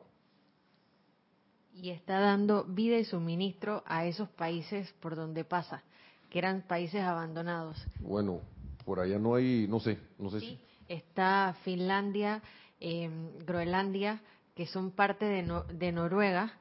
Y 1.73 1.91
está 1.91 2.21
dando 2.21 2.65
vida 2.65 2.99
y 2.99 3.05
suministro 3.05 3.83
a 3.87 4.05
esos 4.05 4.29
países 4.31 4.93
por 5.01 5.17
donde 5.17 5.45
pasa, 5.45 5.83
que 6.29 6.39
eran 6.39 6.63
países 6.63 7.03
abandonados. 7.03 7.83
Bueno, 8.01 8.43
por 8.85 9.01
allá 9.01 9.19
no 9.19 9.35
hay, 9.35 9.67
no 9.67 9.81
sé, 9.81 9.99
no 10.19 10.31
sé 10.31 10.41
si 10.41 10.59
está 10.89 11.57
Finlandia, 11.65 12.43
em, 12.81 13.39
Groenlandia, 13.47 14.21
que 14.55 14.67
son 14.67 14.91
parte 14.91 15.25
de, 15.25 15.93
Noruega 15.93 16.53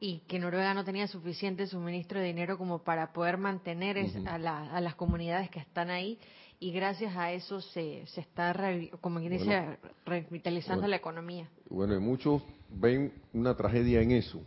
y 0.00 0.18
que 0.26 0.38
Noruega 0.38 0.74
no 0.74 0.84
tenía 0.84 1.06
suficiente 1.06 1.66
suministro 1.66 2.18
de 2.18 2.26
dinero 2.26 2.58
como 2.58 2.80
para 2.80 3.12
poder 3.12 3.38
mantener 3.38 3.98
a, 4.26 4.80
las 4.80 4.94
comunidades 4.96 5.48
que 5.50 5.60
están 5.60 5.90
ahí 5.90 6.18
y 6.58 6.72
gracias 6.72 7.16
a 7.16 7.32
eso 7.32 7.60
se, 7.60 8.04
se 8.06 8.20
está, 8.20 8.54
como 9.00 9.20
dice, 9.20 9.78
revitalizando 10.04 10.86
la 10.88 10.96
economía. 10.96 11.48
Bueno, 11.68 11.94
y 11.94 12.00
muchos 12.00 12.42
ven 12.68 13.12
una 13.32 13.54
tragedia 13.54 14.00
en 14.00 14.12
eso. 14.12 14.42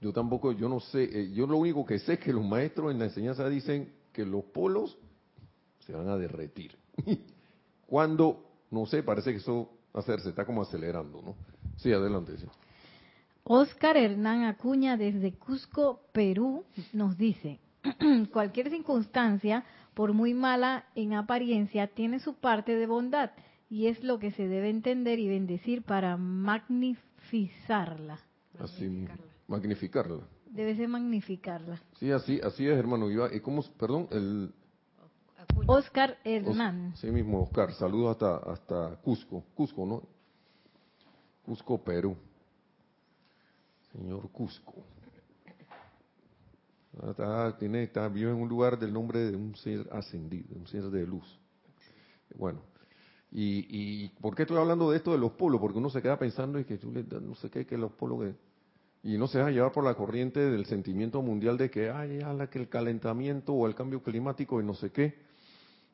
Yo 0.00 0.12
tampoco, 0.12 0.52
yo 0.52 0.68
no 0.68 0.80
sé, 0.80 1.04
eh, 1.04 1.32
yo 1.32 1.46
lo 1.46 1.56
único 1.56 1.84
que 1.84 1.98
sé 1.98 2.14
es 2.14 2.20
que 2.20 2.32
los 2.32 2.44
maestros 2.44 2.92
en 2.92 3.00
la 3.00 3.06
enseñanza 3.06 3.48
dicen 3.48 3.92
que 4.12 4.24
los 4.24 4.44
polos 4.44 4.96
se 5.80 5.92
van 5.92 6.08
a 6.08 6.16
derretir. 6.16 6.78
Cuando, 7.88 8.44
no 8.70 8.84
sé, 8.84 9.02
parece 9.02 9.32
que 9.32 9.38
eso 9.38 9.70
hacerse 9.94 10.28
está 10.28 10.44
como 10.44 10.60
acelerando, 10.60 11.22
¿no? 11.22 11.36
Sí, 11.76 11.90
adelante. 11.90 12.36
Sí. 12.36 12.46
Oscar 13.44 13.96
Hernán 13.96 14.44
Acuña 14.44 14.98
desde 14.98 15.32
Cusco, 15.32 16.02
Perú, 16.12 16.66
nos 16.92 17.16
dice, 17.16 17.60
cualquier 18.32 18.68
circunstancia, 18.68 19.64
por 19.94 20.12
muy 20.12 20.34
mala 20.34 20.84
en 20.94 21.14
apariencia, 21.14 21.86
tiene 21.86 22.20
su 22.20 22.34
parte 22.34 22.76
de 22.76 22.86
bondad 22.86 23.30
y 23.70 23.86
es 23.86 24.04
lo 24.04 24.18
que 24.18 24.32
se 24.32 24.46
debe 24.46 24.68
entender 24.68 25.18
y 25.18 25.28
bendecir 25.28 25.82
para 25.82 26.18
magnificarla. 26.18 28.18
Así, 28.58 29.06
magnificarla. 29.46 30.28
Debe 30.50 30.76
ser 30.76 30.88
magnificarla. 30.88 31.80
Sí, 31.98 32.10
así, 32.10 32.38
así 32.42 32.66
es, 32.66 32.76
hermano. 32.76 33.10
¿Y 33.10 33.40
cómo, 33.40 33.62
perdón, 33.78 34.08
el, 34.10 34.52
Oscar 35.68 36.16
Hernán. 36.24 36.96
Sí 36.96 37.10
mismo, 37.10 37.42
Oscar. 37.42 37.72
Saludos 37.74 38.12
hasta, 38.12 38.36
hasta 38.50 38.96
Cusco. 39.02 39.44
Cusco, 39.54 39.84
¿no? 39.84 40.02
Cusco, 41.44 41.76
Perú. 41.84 42.16
Señor 43.92 44.30
Cusco. 44.30 44.74
Ah, 47.02 47.10
está, 47.10 47.58
tiene, 47.58 47.82
está, 47.82 48.08
vive 48.08 48.30
en 48.30 48.38
un 48.38 48.48
lugar 48.48 48.78
del 48.78 48.94
nombre 48.94 49.30
de 49.30 49.36
un 49.36 49.54
ser 49.56 49.86
ascendido, 49.92 50.56
un 50.56 50.66
ser 50.66 50.84
de 50.84 51.06
luz. 51.06 51.38
Bueno, 52.34 52.62
y, 53.30 53.66
y 53.68 54.08
¿por 54.20 54.34
qué 54.34 54.42
estoy 54.42 54.56
hablando 54.56 54.90
de 54.90 54.96
esto 54.96 55.12
de 55.12 55.18
los 55.18 55.32
polos? 55.32 55.60
Porque 55.60 55.78
uno 55.78 55.90
se 55.90 56.00
queda 56.00 56.18
pensando 56.18 56.58
y 56.58 56.64
que 56.64 56.80
no 57.20 57.34
sé 57.34 57.50
qué, 57.50 57.66
que 57.66 57.76
los 57.76 57.92
polos... 57.92 58.20
Que, 58.20 58.34
y 59.02 59.18
no 59.18 59.26
se 59.28 59.38
deja 59.38 59.50
llevar 59.50 59.72
por 59.72 59.84
la 59.84 59.94
corriente 59.94 60.40
del 60.40 60.64
sentimiento 60.64 61.20
mundial 61.20 61.58
de 61.58 61.70
que, 61.70 61.90
ay, 61.90 62.20
la 62.20 62.48
que 62.48 62.58
el 62.58 62.70
calentamiento 62.70 63.52
o 63.52 63.66
el 63.66 63.74
cambio 63.74 64.02
climático 64.02 64.60
y 64.62 64.64
no 64.64 64.72
sé 64.72 64.90
qué 64.90 65.27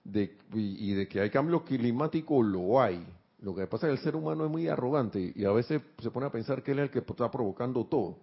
de, 0.05 0.37
y, 0.53 0.93
de 0.93 1.09
que 1.09 1.21
hay 1.21 1.31
cambio 1.31 1.65
climático, 1.65 2.43
lo 2.43 2.81
hay. 2.81 3.05
Lo 3.41 3.55
que 3.55 3.67
pasa 3.67 3.87
es 3.87 3.93
que 3.93 3.99
el 3.99 4.05
ser 4.05 4.17
humano 4.17 4.45
es 4.45 4.51
muy 4.51 4.69
arrogante 4.69 5.33
y 5.35 5.45
a 5.45 5.53
veces 5.53 5.83
se 5.99 6.11
pone 6.11 6.27
a 6.27 6.31
pensar 6.31 6.63
que 6.63 6.73
él 6.73 6.79
es 6.79 6.83
el 6.85 6.91
que 6.91 6.99
está 7.01 7.31
provocando 7.31 7.85
todo. 7.87 8.19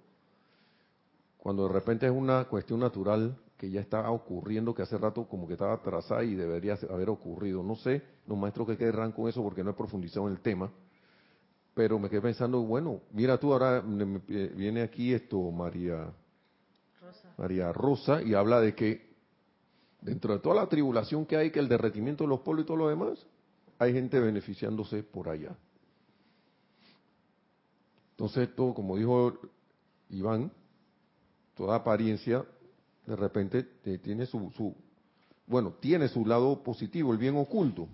Cuando 1.37 1.67
de 1.67 1.73
repente 1.73 2.05
es 2.05 2.11
una 2.11 2.45
cuestión 2.45 2.79
natural 2.79 3.35
que 3.57 3.69
ya 3.69 3.81
está 3.81 4.09
ocurriendo, 4.09 4.73
que 4.73 4.83
hace 4.83 4.97
rato 4.97 5.27
como 5.27 5.47
que 5.47 5.53
estaba 5.53 5.73
atrasada 5.73 6.23
y 6.23 6.33
debería 6.33 6.77
haber 6.89 7.09
ocurrido. 7.09 7.61
No 7.61 7.75
sé, 7.75 8.01
los 8.27 8.37
maestros 8.37 8.67
que 8.67 8.77
querrán 8.77 9.11
con 9.11 9.27
eso 9.27 9.43
porque 9.43 9.63
no 9.63 9.71
he 9.71 9.73
profundizado 9.73 10.27
en 10.27 10.33
el 10.33 10.39
tema, 10.39 10.71
Pero 11.73 11.99
me 11.99 12.09
quedé 12.09 12.21
pensando, 12.21 12.61
bueno, 12.61 13.01
mira 13.11 13.39
tú 13.39 13.53
ahora 13.53 13.81
viene 13.81 14.81
aquí 14.81 15.13
esto 15.13 15.39
María 15.51 16.11
Rosa. 16.99 17.33
María 17.37 17.71
Rosa 17.71 18.21
y 18.21 18.33
habla 18.33 18.59
de 18.59 18.75
que 18.75 19.10
dentro 20.01 20.33
de 20.33 20.39
toda 20.39 20.55
la 20.55 20.67
tribulación 20.67 21.25
que 21.25 21.37
hay, 21.37 21.51
que 21.51 21.59
el 21.59 21.69
derretimiento 21.69 22.23
de 22.23 22.29
los 22.29 22.41
polos 22.41 22.63
y 22.63 22.67
todo 22.67 22.77
lo 22.77 22.89
demás, 22.89 23.25
hay 23.77 23.93
gente 23.93 24.19
beneficiándose 24.19 25.03
por 25.03 25.29
allá. 25.29 25.55
Entonces 28.11 28.49
esto, 28.49 28.73
como 28.73 28.97
dijo 28.97 29.39
Iván, 30.09 30.51
toda 31.55 31.75
apariencia 31.77 32.45
de 33.05 33.15
repente 33.15 33.63
tiene 34.03 34.25
su, 34.25 34.51
su, 34.55 34.75
bueno, 35.47 35.73
tiene 35.79 36.07
su 36.07 36.25
lado 36.25 36.61
positivo, 36.63 37.11
el 37.11 37.17
bien 37.17 37.35
oculto. 37.35 37.87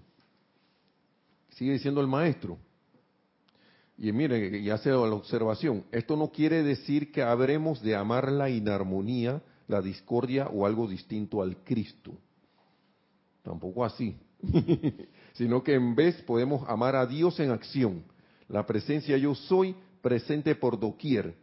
Sigue 1.51 1.73
diciendo 1.73 2.01
el 2.01 2.07
maestro. 2.07 2.57
Y 3.97 4.11
miren, 4.11 4.63
y 4.63 4.69
hace 4.69 4.91
la 4.91 4.97
observación, 4.97 5.85
esto 5.91 6.15
no 6.15 6.31
quiere 6.31 6.61
decir 6.61 7.11
que 7.11 7.23
habremos 7.23 7.81
de 7.81 7.95
amar 7.95 8.31
la 8.31 8.49
inarmonía, 8.49 9.41
la 9.68 9.82
discordia 9.82 10.47
o 10.47 10.65
algo 10.65 10.88
distinto 10.88 11.41
al 11.41 11.63
Cristo. 11.63 12.13
Tampoco 13.43 13.86
así. 13.86 14.15
Sino 15.34 15.63
que 15.63 15.74
en 15.74 15.95
vez 15.95 16.22
podemos 16.24 16.68
amar 16.70 16.95
a 16.95 17.05
Dios 17.05 17.39
en 17.39 17.51
acción. 17.51 18.03
La 18.47 18.65
presencia 18.65 19.18
yo 19.18 19.36
soy 19.36 19.76
presente 20.01 20.55
por 20.55 20.80
doquier, 20.80 21.36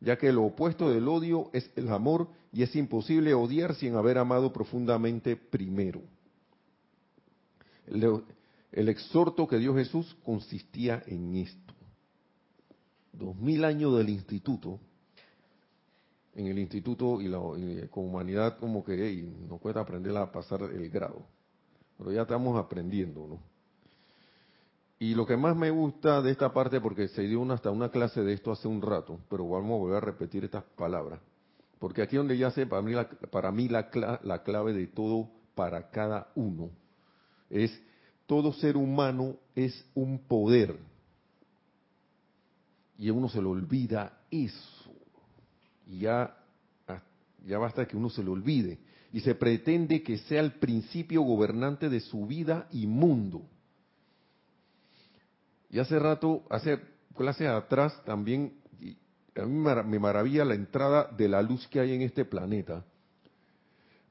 ya 0.00 0.16
que 0.16 0.32
lo 0.32 0.44
opuesto 0.44 0.90
del 0.90 1.08
odio 1.08 1.50
es 1.52 1.70
el 1.76 1.88
amor 1.88 2.28
y 2.52 2.62
es 2.62 2.74
imposible 2.76 3.32
odiar 3.34 3.74
sin 3.74 3.94
haber 3.94 4.18
amado 4.18 4.52
profundamente 4.52 5.36
primero. 5.36 6.02
El, 7.86 8.22
el 8.72 8.88
exhorto 8.88 9.48
que 9.48 9.58
dio 9.58 9.74
Jesús 9.74 10.16
consistía 10.24 11.02
en 11.06 11.36
esto 11.36 11.70
dos 13.12 13.36
mil 13.36 13.64
años 13.64 13.96
del 13.96 14.08
instituto, 14.08 14.80
en 16.34 16.46
el 16.46 16.58
instituto 16.58 17.20
y, 17.20 17.28
la, 17.28 17.38
con 17.90 18.04
humanidad 18.04 18.58
como 18.58 18.84
que 18.84 19.22
no 19.48 19.58
cuesta 19.58 19.80
aprender 19.80 20.16
a 20.16 20.30
pasar 20.30 20.62
el 20.62 20.88
grado, 20.90 21.26
pero 21.98 22.12
ya 22.12 22.22
estamos 22.22 22.58
aprendiendo, 22.58 23.26
¿no? 23.26 23.50
Y 24.98 25.14
lo 25.14 25.24
que 25.24 25.36
más 25.36 25.56
me 25.56 25.70
gusta 25.70 26.20
de 26.20 26.30
esta 26.30 26.52
parte, 26.52 26.78
porque 26.78 27.08
se 27.08 27.22
dio 27.22 27.42
hasta 27.52 27.70
una 27.70 27.90
clase 27.90 28.22
de 28.22 28.34
esto 28.34 28.52
hace 28.52 28.68
un 28.68 28.82
rato, 28.82 29.18
pero 29.30 29.48
vamos 29.48 29.76
a 29.76 29.78
volver 29.78 29.96
a 29.96 30.00
repetir 30.00 30.44
estas 30.44 30.64
palabras, 30.76 31.20
porque 31.78 32.02
aquí 32.02 32.16
donde 32.16 32.36
ya 32.36 32.50
sé, 32.50 32.66
para 32.66 32.82
mí, 32.82 32.92
la, 32.92 33.08
para 33.08 33.50
mí 33.50 33.68
la, 33.68 33.88
la 34.22 34.42
clave 34.42 34.74
de 34.74 34.86
todo 34.88 35.30
para 35.54 35.90
cada 35.90 36.30
uno 36.34 36.70
es 37.48 37.72
todo 38.26 38.52
ser 38.52 38.76
humano 38.76 39.36
es 39.56 39.84
un 39.94 40.18
poder 40.20 40.78
y 42.96 43.08
a 43.08 43.12
uno 43.12 43.28
se 43.28 43.40
le 43.40 43.48
olvida 43.48 44.20
eso. 44.30 44.79
Y 45.90 45.98
ya, 45.98 46.36
ya 47.44 47.58
basta 47.58 47.86
que 47.86 47.96
uno 47.96 48.08
se 48.08 48.22
le 48.22 48.30
olvide. 48.30 48.78
Y 49.12 49.20
se 49.20 49.34
pretende 49.34 50.04
que 50.04 50.18
sea 50.18 50.40
el 50.40 50.52
principio 50.52 51.22
gobernante 51.22 51.88
de 51.88 51.98
su 51.98 52.26
vida 52.26 52.68
y 52.70 52.86
mundo. 52.86 53.42
Y 55.68 55.80
hace 55.80 55.98
rato, 55.98 56.44
hace 56.48 56.80
clases 57.16 57.48
atrás 57.48 58.00
también, 58.04 58.54
a 59.34 59.44
mí 59.44 59.84
me 59.84 59.98
maravilla 59.98 60.44
la 60.44 60.54
entrada 60.54 61.10
de 61.16 61.28
la 61.28 61.42
luz 61.42 61.66
que 61.66 61.80
hay 61.80 61.92
en 61.92 62.02
este 62.02 62.24
planeta. 62.24 62.84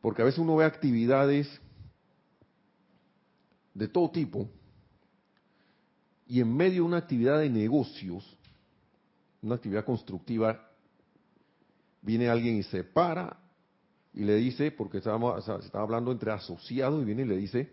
Porque 0.02 0.22
a 0.22 0.26
veces 0.26 0.40
uno 0.40 0.58
ve 0.58 0.66
actividades 0.66 1.48
de 3.74 3.88
todo 3.88 4.12
tipo 4.12 4.50
y 6.28 6.42
en 6.42 6.56
medio 6.56 6.82
de 6.84 6.88
una 6.88 6.98
actividad 6.98 7.40
de 7.40 7.50
negocios 7.50 8.38
una 9.42 9.56
actividad 9.56 9.86
constructiva, 9.86 10.69
viene 12.02 12.30
alguien 12.30 12.58
y 12.58 12.64
se 12.64 12.84
para 12.84 13.38
y 14.14 14.24
le 14.24 14.36
dice, 14.36 14.72
porque 14.72 14.97
estábamos, 14.97 15.43
se 15.45 15.56
estaba 15.58 15.84
hablando 15.84 16.12
entre 16.12 16.32
asociados, 16.32 17.02
y 17.02 17.06
viene 17.06 17.22
y 17.22 17.26
le 17.26 17.38
dice, 17.38 17.72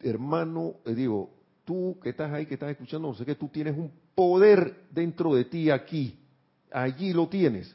hermano, 0.00 0.76
le 0.84 0.94
digo, 0.94 1.30
tú 1.64 1.98
que 2.02 2.10
estás 2.10 2.32
ahí, 2.32 2.46
que 2.46 2.54
estás 2.54 2.70
escuchando, 2.70 3.08
no 3.08 3.14
sé 3.14 3.24
qué, 3.26 3.34
tú 3.34 3.48
tienes 3.48 3.76
un 3.76 3.92
poder 4.14 4.86
dentro 4.90 5.34
de 5.34 5.44
ti 5.44 5.70
aquí, 5.70 6.18
allí 6.70 7.12
lo 7.12 7.28
tienes. 7.28 7.74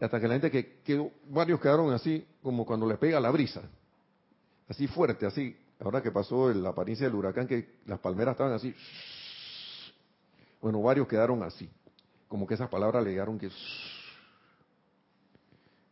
Hasta 0.00 0.20
que 0.20 0.28
la 0.28 0.34
gente 0.34 0.50
que 0.50 0.80
quedó, 0.82 1.10
varios 1.28 1.60
quedaron 1.60 1.92
así, 1.92 2.24
como 2.42 2.64
cuando 2.64 2.86
le 2.86 2.96
pega 2.96 3.20
la 3.20 3.30
brisa, 3.30 3.62
así 4.68 4.86
fuerte, 4.86 5.26
así. 5.26 5.56
Ahora 5.80 6.02
que 6.02 6.10
pasó 6.10 6.52
la 6.52 6.70
apariencia 6.70 7.06
del 7.06 7.14
huracán, 7.14 7.46
que 7.46 7.78
las 7.86 8.00
palmeras 8.00 8.32
estaban 8.32 8.52
así, 8.52 8.74
bueno, 10.60 10.82
varios 10.82 11.06
quedaron 11.06 11.42
así, 11.42 11.68
como 12.28 12.46
que 12.46 12.54
esas 12.54 12.68
palabras 12.68 13.02
le 13.02 13.10
llegaron 13.10 13.38
que... 13.38 13.50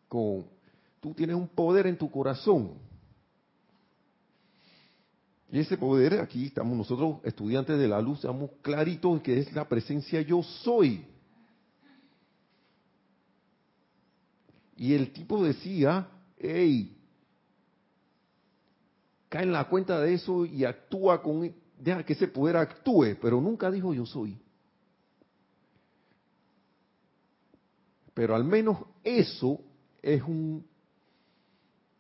Con, 0.09 0.47
tú 1.01 1.15
tienes 1.15 1.35
un 1.35 1.49
poder 1.49 1.87
en 1.87 1.97
tu 1.97 2.11
corazón. 2.11 2.75
Y 5.51 5.61
ese 5.61 5.79
poder, 5.79 6.21
aquí 6.21 6.47
estamos 6.47 6.77
nosotros, 6.77 7.19
estudiantes 7.25 7.79
de 7.79 7.89
la 7.89 8.01
luz, 8.01 8.19
estamos 8.19 8.51
claritos 8.63 9.23
que 9.23 9.39
es 9.39 9.53
la 9.53 9.69
presencia 9.69 10.21
yo 10.21 10.43
soy. 10.43 11.07
Y 14.77 14.93
el 14.93 15.13
tipo 15.13 15.43
decía, 15.43 16.07
hey, 16.39 16.99
cae 19.29 19.45
en 19.45 19.53
la 19.53 19.69
cuenta 19.69 20.01
de 20.01 20.15
eso 20.15 20.45
y 20.45 20.65
actúa 20.65 21.23
con, 21.23 21.55
deja 21.79 22.05
que 22.05 22.13
ese 22.13 22.29
poder 22.29 22.57
actúe, 22.57 23.17
pero 23.21 23.41
nunca 23.41 23.71
dijo 23.71 23.95
yo 23.95 24.05
soy. 24.05 24.39
Pero 28.17 28.35
al 28.35 28.45
menos 28.45 28.79
eso 29.05 29.61
es 30.01 30.23
un, 30.23 30.65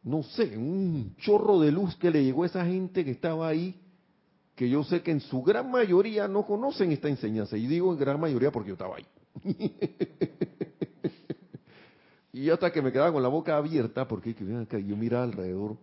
no 0.02 0.22
sé, 0.22 0.56
un 0.56 1.14
chorro 1.18 1.60
de 1.60 1.70
luz 1.70 1.94
que 1.96 2.10
le 2.10 2.24
llegó 2.24 2.44
a 2.44 2.46
esa 2.46 2.64
gente 2.64 3.04
que 3.04 3.10
estaba 3.10 3.46
ahí, 3.46 3.78
que 4.54 4.70
yo 4.70 4.82
sé 4.82 5.02
que 5.02 5.10
en 5.10 5.20
su 5.20 5.42
gran 5.42 5.70
mayoría 5.70 6.26
no 6.26 6.46
conocen 6.46 6.90
esta 6.90 7.10
enseñanza. 7.10 7.58
Y 7.58 7.66
digo 7.66 7.92
en 7.92 7.98
gran 7.98 8.18
mayoría 8.18 8.50
porque 8.50 8.68
yo 8.68 8.76
estaba 8.76 8.96
ahí. 8.96 9.06
y 12.32 12.48
hasta 12.48 12.72
que 12.72 12.80
me 12.80 12.90
quedaba 12.90 13.12
con 13.12 13.22
la 13.22 13.28
boca 13.28 13.54
abierta, 13.54 14.08
porque 14.08 14.32
yo 14.32 14.96
miraba 14.96 15.24
alrededor. 15.24 15.76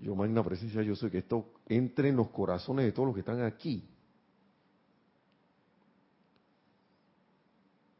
Yo, 0.00 0.16
magna 0.16 0.42
presencia, 0.42 0.82
yo 0.82 0.96
sé 0.96 1.08
que 1.08 1.18
esto 1.18 1.52
entre 1.68 2.08
en 2.08 2.16
los 2.16 2.30
corazones 2.30 2.84
de 2.84 2.90
todos 2.90 3.06
los 3.06 3.14
que 3.14 3.20
están 3.20 3.42
aquí. 3.42 3.88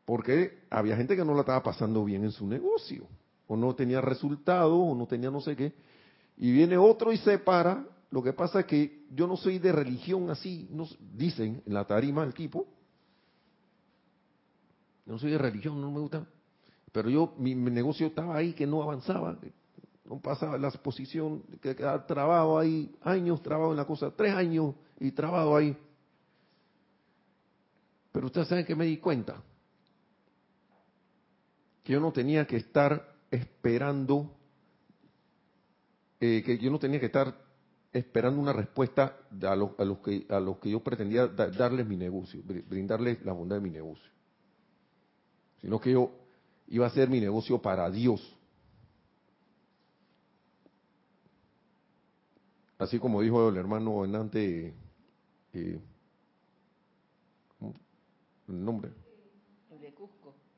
Porque 0.05 0.65
había 0.71 0.97
gente 0.97 1.17
que 1.17 1.25
no 1.25 1.35
la 1.35 1.41
estaba 1.41 1.63
pasando 1.63 2.05
bien 2.05 2.25
en 2.25 2.33
su 2.33 2.47
negocio, 2.47 3.07
o 3.47 3.57
no 3.57 3.75
tenía 3.75 4.01
resultado, 4.01 4.77
o 4.77 4.95
no 4.95 5.07
tenía 5.07 5.31
no 5.31 5.41
sé 5.41 5.57
qué. 5.57 5.73
Y 6.37 6.53
viene 6.53 6.77
otro 6.77 7.13
y 7.13 7.17
se 7.19 7.39
para. 7.39 7.87
Lo 8.11 8.23
que 8.23 8.33
pasa 8.33 8.61
es 8.61 8.67
que 8.67 9.07
yo 9.11 9.27
no 9.27 9.37
soy 9.37 9.59
de 9.59 9.73
religión 9.73 10.31
así, 10.31 10.69
nos 10.71 10.97
dicen 11.17 11.63
en 11.67 11.75
la 11.75 11.85
tarima 11.85 12.23
el 12.23 12.35
tipo. 12.35 12.67
No 15.07 15.19
soy 15.19 15.33
de 15.33 15.39
religión, 15.39 15.81
no 15.81 15.91
me 15.91 16.01
gusta. 16.01 16.27
Pero 16.93 17.11
yo, 17.11 17.35
mi, 17.39 17.55
negocio 17.55 18.07
estaba 18.07 18.37
ahí 18.37 18.53
que 18.53 18.67
no 18.67 18.83
avanzaba, 18.83 19.37
no 20.05 20.21
pasaba 20.21 20.57
la 20.59 20.69
exposición, 20.69 21.43
que 21.61 21.75
quedaba 21.75 22.07
trabado 22.07 22.59
ahí, 22.59 22.95
años 23.03 23.43
trabado 23.43 23.73
en 23.73 23.79
la 23.79 23.85
cosa, 23.85 24.13
tres 24.13 24.35
años 24.35 24.75
y 25.01 25.11
trabado 25.11 25.57
ahí. 25.57 25.77
Pero 28.13 28.27
ustedes 28.27 28.47
saben 28.47 28.65
que 28.65 28.77
me 28.77 28.85
di 28.85 28.99
cuenta, 28.99 29.43
que 31.85 31.93
yo 31.93 32.01
no 32.01 32.13
tenía 32.13 32.47
que 32.47 32.57
estar 32.57 33.15
esperando, 33.31 34.35
eh, 36.19 36.43
que 36.45 36.59
yo 36.59 36.71
no 36.71 36.79
tenía 36.79 36.99
que 36.99 37.07
estar 37.07 37.37
esperando 37.93 38.41
una 38.41 38.55
respuesta 38.55 39.19
a, 39.43 39.55
los, 39.55 39.79
a 39.79 39.85
los 39.85 39.99
que 39.99 40.27
a 40.31 40.41
los 40.41 40.59
que 40.59 40.71
yo 40.71 40.81
pretendía 40.83 41.29
darles 41.29 41.87
mi 41.87 41.97
negocio, 41.97 42.43
brindarles 42.43 43.23
la 43.25 43.33
bondad 43.33 43.57
de 43.57 43.63
mi 43.63 43.71
negocio, 43.71 44.11
sino 45.61 45.79
que 45.79 45.93
yo 45.93 46.11
iba 46.69 46.87
a 46.87 46.89
hacer 46.89 47.09
mi 47.09 47.21
negocio 47.21 47.61
para 47.61 47.91
Dios. 47.91 48.21
Así 52.79 52.99
como 52.99 53.21
dijo 53.21 53.49
el 53.49 53.57
hermano 53.57 54.05
Enante, 54.05 54.75
eh, 55.53 55.81
el 58.49 58.65
nombre. 58.65 59.04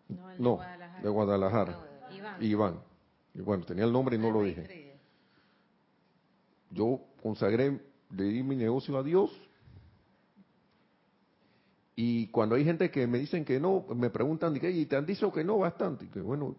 No, 0.08 0.60
de 1.02 1.08
Guadalajara. 1.08 1.78
Iván. 2.40 2.80
Y 3.34 3.40
bueno, 3.40 3.64
tenía 3.64 3.84
el 3.84 3.92
nombre 3.92 4.16
y 4.16 4.18
no 4.18 4.30
lo 4.30 4.42
dije. 4.42 4.98
Yo 6.70 7.00
consagré, 7.22 7.80
le 8.10 8.24
di 8.24 8.42
mi 8.42 8.56
negocio 8.56 8.96
a 8.96 9.02
Dios. 9.02 9.30
Y 11.94 12.26
cuando 12.28 12.54
hay 12.54 12.64
gente 12.64 12.90
que 12.90 13.06
me 13.06 13.18
dicen 13.18 13.44
que 13.44 13.58
no, 13.58 13.86
me 13.94 14.10
preguntan, 14.10 14.54
¿y 14.56 14.86
te 14.86 14.96
han 14.96 15.06
dicho 15.06 15.32
que 15.32 15.42
no 15.42 15.58
bastante? 15.58 16.04
Y 16.04 16.08
que 16.08 16.20
bueno, 16.20 16.56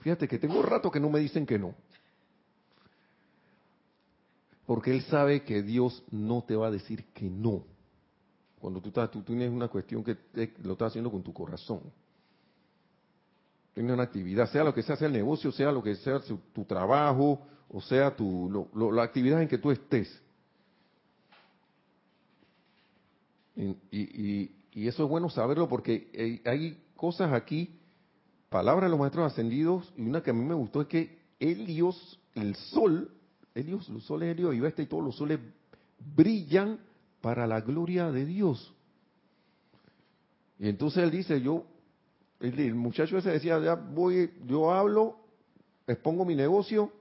fíjate 0.00 0.28
que 0.28 0.38
tengo 0.38 0.62
rato 0.62 0.90
que 0.90 1.00
no 1.00 1.08
me 1.08 1.18
dicen 1.18 1.46
que 1.46 1.58
no. 1.58 1.74
Porque 4.66 4.90
él 4.90 5.02
sabe 5.02 5.44
que 5.44 5.62
Dios 5.62 6.02
no 6.10 6.44
te 6.44 6.56
va 6.56 6.68
a 6.68 6.70
decir 6.70 7.06
que 7.12 7.28
no. 7.28 7.64
Cuando 8.60 8.80
tú, 8.80 8.88
estás, 8.88 9.10
tú 9.10 9.22
tienes 9.22 9.50
una 9.50 9.68
cuestión 9.68 10.02
que 10.02 10.16
lo 10.62 10.72
estás 10.72 10.88
haciendo 10.88 11.10
con 11.10 11.22
tu 11.22 11.32
corazón. 11.32 11.80
Tienes 13.74 13.92
una 13.92 14.04
actividad, 14.04 14.48
sea 14.50 14.64
lo 14.64 14.72
que 14.72 14.82
sea, 14.82 14.96
sea 14.96 15.08
el 15.08 15.12
negocio, 15.12 15.50
sea 15.50 15.72
lo 15.72 15.82
que 15.82 15.96
sea 15.96 16.20
tu 16.20 16.64
trabajo, 16.64 17.44
o 17.68 17.80
sea 17.80 18.14
tu, 18.14 18.68
la 18.72 19.02
actividad 19.02 19.42
en 19.42 19.48
que 19.48 19.58
tú 19.58 19.72
estés. 19.72 20.22
Y, 23.56 23.76
y, 23.90 24.88
eso 24.88 25.04
es 25.04 25.08
bueno 25.08 25.28
saberlo 25.28 25.68
porque 25.68 26.40
hay 26.44 26.80
cosas 26.96 27.32
aquí, 27.32 27.78
palabras 28.48 28.84
de 28.84 28.90
los 28.90 28.98
maestros 28.98 29.32
ascendidos, 29.32 29.92
y 29.96 30.02
una 30.02 30.22
que 30.22 30.30
a 30.30 30.34
mí 30.34 30.44
me 30.44 30.54
gustó 30.54 30.82
es 30.82 30.88
que 30.88 31.18
Helios, 31.40 32.20
el 32.34 32.54
sol, 32.54 33.10
Helios, 33.54 33.88
los 33.88 34.04
soles 34.04 34.30
Helios 34.30 34.54
y 34.54 34.64
este 34.64 34.82
y 34.82 34.86
todos 34.86 35.04
los 35.04 35.16
soles 35.16 35.38
brillan 36.14 36.78
para 37.20 37.46
la 37.46 37.60
gloria 37.60 38.10
de 38.10 38.24
Dios. 38.24 38.72
Y 40.58 40.68
entonces 40.68 41.02
él 41.02 41.10
dice, 41.10 41.40
yo, 41.40 41.64
el, 42.48 42.74
muchacho 42.74 43.18
ese 43.18 43.30
decía, 43.30 43.58
ya 43.60 43.74
voy, 43.74 44.32
yo 44.46 44.72
hablo, 44.72 45.16
expongo 45.86 46.24
mi 46.24 46.34
negocio, 46.34 46.92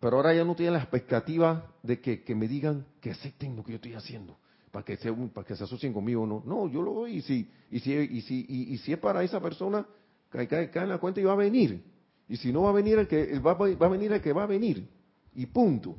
pero 0.00 0.16
ahora 0.16 0.34
ya 0.34 0.44
no 0.44 0.54
tiene 0.54 0.72
la 0.72 0.78
expectativa 0.78 1.72
de 1.82 2.00
que, 2.00 2.22
que 2.22 2.34
me 2.34 2.48
digan 2.48 2.86
que 3.00 3.10
acepten 3.10 3.56
lo 3.56 3.64
que 3.64 3.72
yo 3.72 3.76
estoy 3.76 3.94
haciendo 3.94 4.36
para 4.74 4.84
que 4.84 4.96
se, 4.96 5.12
para 5.12 5.46
que 5.46 5.54
se 5.54 5.62
asocien 5.62 5.92
conmigo 5.92 6.26
no. 6.26 6.42
No, 6.44 6.66
yo 6.68 6.82
lo 6.82 6.94
doy 6.94 7.18
y 7.18 7.22
si, 7.22 7.48
y 7.70 7.78
si, 7.78 7.92
y 7.92 8.20
si, 8.22 8.44
y, 8.48 8.76
si 8.78 8.92
es 8.92 8.98
para 8.98 9.22
esa 9.22 9.40
persona, 9.40 9.86
cae, 10.28 10.48
cae, 10.48 10.68
cae, 10.68 10.82
en 10.82 10.88
la 10.88 10.98
cuenta 10.98 11.20
y 11.20 11.24
va 11.24 11.34
a 11.34 11.36
venir. 11.36 11.80
Y 12.28 12.36
si 12.36 12.52
no 12.52 12.62
va 12.62 12.70
a 12.70 12.72
venir 12.72 12.98
el 12.98 13.06
que 13.06 13.38
va, 13.38 13.54
va 13.54 13.86
a 13.86 13.88
venir 13.88 14.12
el 14.12 14.20
que 14.20 14.32
va 14.32 14.42
a 14.42 14.46
venir. 14.46 14.88
Y 15.36 15.46
punto. 15.46 15.94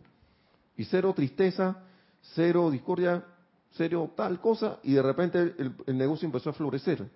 Y 0.75 0.83
cero 0.83 1.13
tristeza, 1.15 1.85
cero 2.33 2.69
discordia, 2.69 3.23
cero 3.71 4.11
tal 4.13 4.41
cosa, 4.41 4.79
y 4.83 4.91
de 4.91 5.01
repente 5.01 5.39
el, 5.39 5.73
el 5.87 5.97
negocio 5.97 6.25
empezó 6.25 6.49
a 6.49 6.53
florecer. 6.53 7.09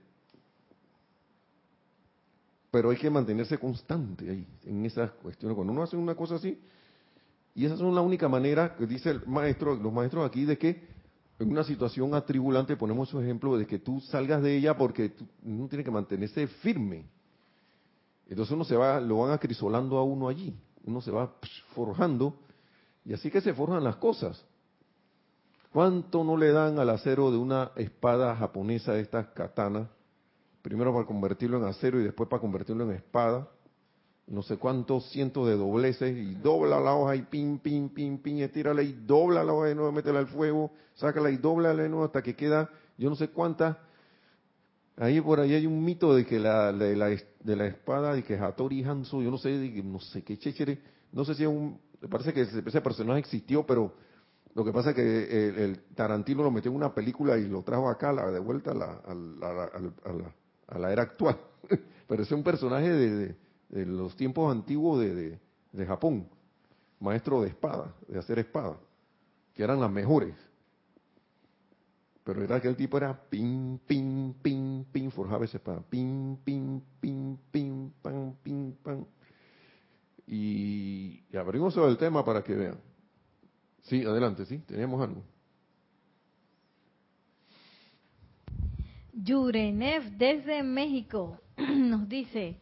Pero 2.71 2.91
hay 2.91 2.97
que 2.97 3.09
mantenerse 3.09 3.57
constante 3.57 4.29
ahí, 4.29 4.47
en 4.65 4.85
esas 4.85 5.11
cuestiones. 5.11 5.55
Cuando 5.55 5.73
uno 5.73 5.83
hace 5.83 5.97
una 5.97 6.15
cosa 6.15 6.35
así, 6.35 6.59
y 7.55 7.65
esa 7.65 7.75
es 7.75 7.81
la 7.81 8.01
única 8.01 8.29
manera 8.29 8.75
que 8.75 8.85
dice 8.85 9.09
el 9.11 9.25
maestro, 9.25 9.75
los 9.75 9.91
maestros 9.91 10.25
aquí, 10.25 10.45
de 10.45 10.57
que 10.57 10.87
en 11.39 11.51
una 11.51 11.63
situación 11.63 12.13
atribulante 12.13 12.75
ponemos 12.75 13.09
su 13.09 13.19
ejemplo 13.19 13.57
de 13.57 13.65
que 13.65 13.79
tú 13.79 13.99
salgas 14.01 14.41
de 14.43 14.57
ella 14.57 14.77
porque 14.77 15.13
uno 15.43 15.67
tiene 15.67 15.83
que 15.83 15.91
mantenerse 15.91 16.47
firme. 16.47 17.05
Entonces 18.27 18.53
uno 18.53 18.63
se 18.63 18.75
va, 18.75 18.99
lo 18.99 19.19
van 19.19 19.31
acrisolando 19.31 19.97
a 19.97 20.03
uno 20.03 20.27
allí, 20.27 20.55
uno 20.85 21.01
se 21.01 21.11
va 21.11 21.33
forjando 21.73 22.35
y 23.05 23.13
así 23.13 23.31
que 23.31 23.41
se 23.41 23.53
forjan 23.53 23.83
las 23.83 23.95
cosas. 23.95 24.45
¿Cuánto 25.71 26.23
no 26.23 26.35
le 26.35 26.51
dan 26.51 26.77
al 26.77 26.89
acero 26.89 27.31
de 27.31 27.37
una 27.37 27.71
espada 27.75 28.35
japonesa 28.35 28.93
de 28.93 29.01
estas 29.01 29.27
katanas? 29.29 29.87
Primero 30.69 30.93
para 30.93 31.05
convertirlo 31.05 31.57
en 31.57 31.65
acero 31.65 31.99
y 31.99 32.03
después 32.03 32.29
para 32.29 32.39
convertirlo 32.39 32.85
en 32.85 32.91
espada 32.91 33.49
no 34.29 34.43
sé 34.43 34.57
cuántos 34.57 35.09
cientos 35.09 35.47
de 35.47 35.57
dobleces 35.57 36.15
y 36.15 36.35
dobla 36.35 36.79
la 36.79 36.93
hoja 36.93 37.15
y 37.15 37.23
pin, 37.23 37.57
pin, 37.57 37.89
pin, 37.89 38.19
pin, 38.19 38.39
estírala 38.39 38.83
y 38.83 38.93
dobla 38.93 39.43
la 39.43 39.53
hoja 39.53 39.67
de 39.69 39.75
nuevo, 39.75 39.91
métela 39.91 40.19
al 40.19 40.27
fuego, 40.27 40.71
sácala 40.93 41.31
y 41.31 41.37
dobla 41.37 41.73
de 41.73 41.89
nuevo 41.89 42.05
hasta 42.05 42.21
que 42.21 42.35
queda 42.35 42.69
yo 42.97 43.09
no 43.09 43.15
sé 43.15 43.29
cuántas. 43.29 43.77
Ahí 44.97 45.19
por 45.21 45.39
ahí 45.39 45.53
hay 45.53 45.65
un 45.65 45.83
mito 45.83 46.13
de 46.13 46.25
que 46.25 46.37
la, 46.37 46.73
de 46.73 46.95
la, 46.95 47.07
de 47.07 47.55
la 47.55 47.65
espada 47.65 48.13
de 48.13 48.23
que 48.23 48.37
Hattori 48.37 48.83
Hanzo, 48.83 49.21
yo 49.21 49.31
no 49.31 49.37
sé, 49.37 49.51
no 49.83 49.99
sé 49.99 50.23
qué 50.23 50.37
chéchere, 50.37 50.79
no 51.13 51.23
sé 51.23 51.33
si 51.33 51.43
es 51.43 51.49
un, 51.49 51.79
parece 52.09 52.33
que 52.33 52.41
ese, 52.41 52.81
personaje 52.81 53.19
existió, 53.19 53.65
pero 53.65 53.93
lo 54.53 54.65
que 54.65 54.73
pasa 54.73 54.89
es 54.89 54.95
que 54.97 55.63
el, 55.63 55.79
Tarantino 55.95 56.43
lo 56.43 56.51
metió 56.51 56.69
en 56.69 56.75
una 56.75 56.93
película 56.93 57.37
y 57.37 57.47
lo 57.47 57.63
trajo 57.63 57.89
acá, 57.89 58.11
la, 58.11 58.29
de 58.29 58.39
vuelta 58.39 58.71
a 58.71 58.75
la, 58.75 59.01
a 59.05 59.13
la, 59.15 59.63
a 60.03 60.13
la 60.13 60.35
era 60.75 61.03
actual. 61.03 61.37
pero 62.07 62.23
es 62.23 62.31
un 62.31 62.43
personaje 62.43 62.89
de 62.89 63.35
los 63.85 64.15
tiempos 64.15 64.51
antiguos 64.51 64.99
de, 64.99 65.39
de, 65.71 65.85
Japón, 65.85 66.27
maestro 66.99 67.41
de 67.41 67.49
espada, 67.49 67.93
de 68.07 68.19
hacer 68.19 68.39
espada, 68.39 68.77
que 69.53 69.63
eran 69.63 69.79
las 69.79 69.91
mejores. 69.91 70.35
Pero 72.23 72.43
era 72.43 72.59
que 72.61 72.67
el 72.67 72.75
tipo 72.75 72.97
era 72.97 73.19
pin, 73.29 73.79
pin, 73.87 74.35
pin, 74.41 74.85
pin, 74.91 75.11
forjaba 75.11 75.45
esa 75.45 75.57
espada, 75.57 75.81
pin, 75.89 76.37
pin, 76.43 76.83
pin, 76.99 77.39
pin, 77.51 77.93
pan, 78.01 78.35
pin, 78.43 78.77
pan. 78.83 79.07
Y, 80.27 81.23
abrimos 81.35 81.75
el 81.77 81.97
tema 81.97 82.23
para 82.23 82.43
que 82.43 82.53
vean. 82.53 82.77
Sí, 83.83 84.03
adelante, 84.03 84.45
sí, 84.45 84.59
teníamos 84.59 85.01
algo. 85.01 85.23
Yurenev 89.23 90.17
desde 90.17 90.63
México 90.63 91.39
nos 91.57 92.07
dice, 92.07 92.57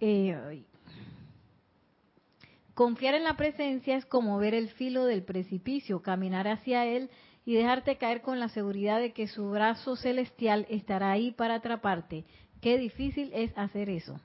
eh, 0.00 0.64
confiar 2.74 3.14
en 3.14 3.24
la 3.24 3.36
presencia 3.36 3.96
es 3.96 4.06
como 4.06 4.38
ver 4.38 4.54
el 4.54 4.68
filo 4.70 5.04
del 5.04 5.22
precipicio, 5.22 6.02
caminar 6.02 6.48
hacia 6.48 6.86
él 6.86 7.10
y 7.44 7.54
dejarte 7.54 7.96
caer 7.96 8.22
con 8.22 8.40
la 8.40 8.48
seguridad 8.48 9.00
de 9.00 9.12
que 9.12 9.26
su 9.26 9.50
brazo 9.50 9.96
celestial 9.96 10.66
estará 10.68 11.10
ahí 11.10 11.32
para 11.32 11.56
atraparte. 11.56 12.24
Qué 12.60 12.78
difícil 12.78 13.30
es 13.32 13.56
hacer 13.56 13.88
eso. 13.88 14.20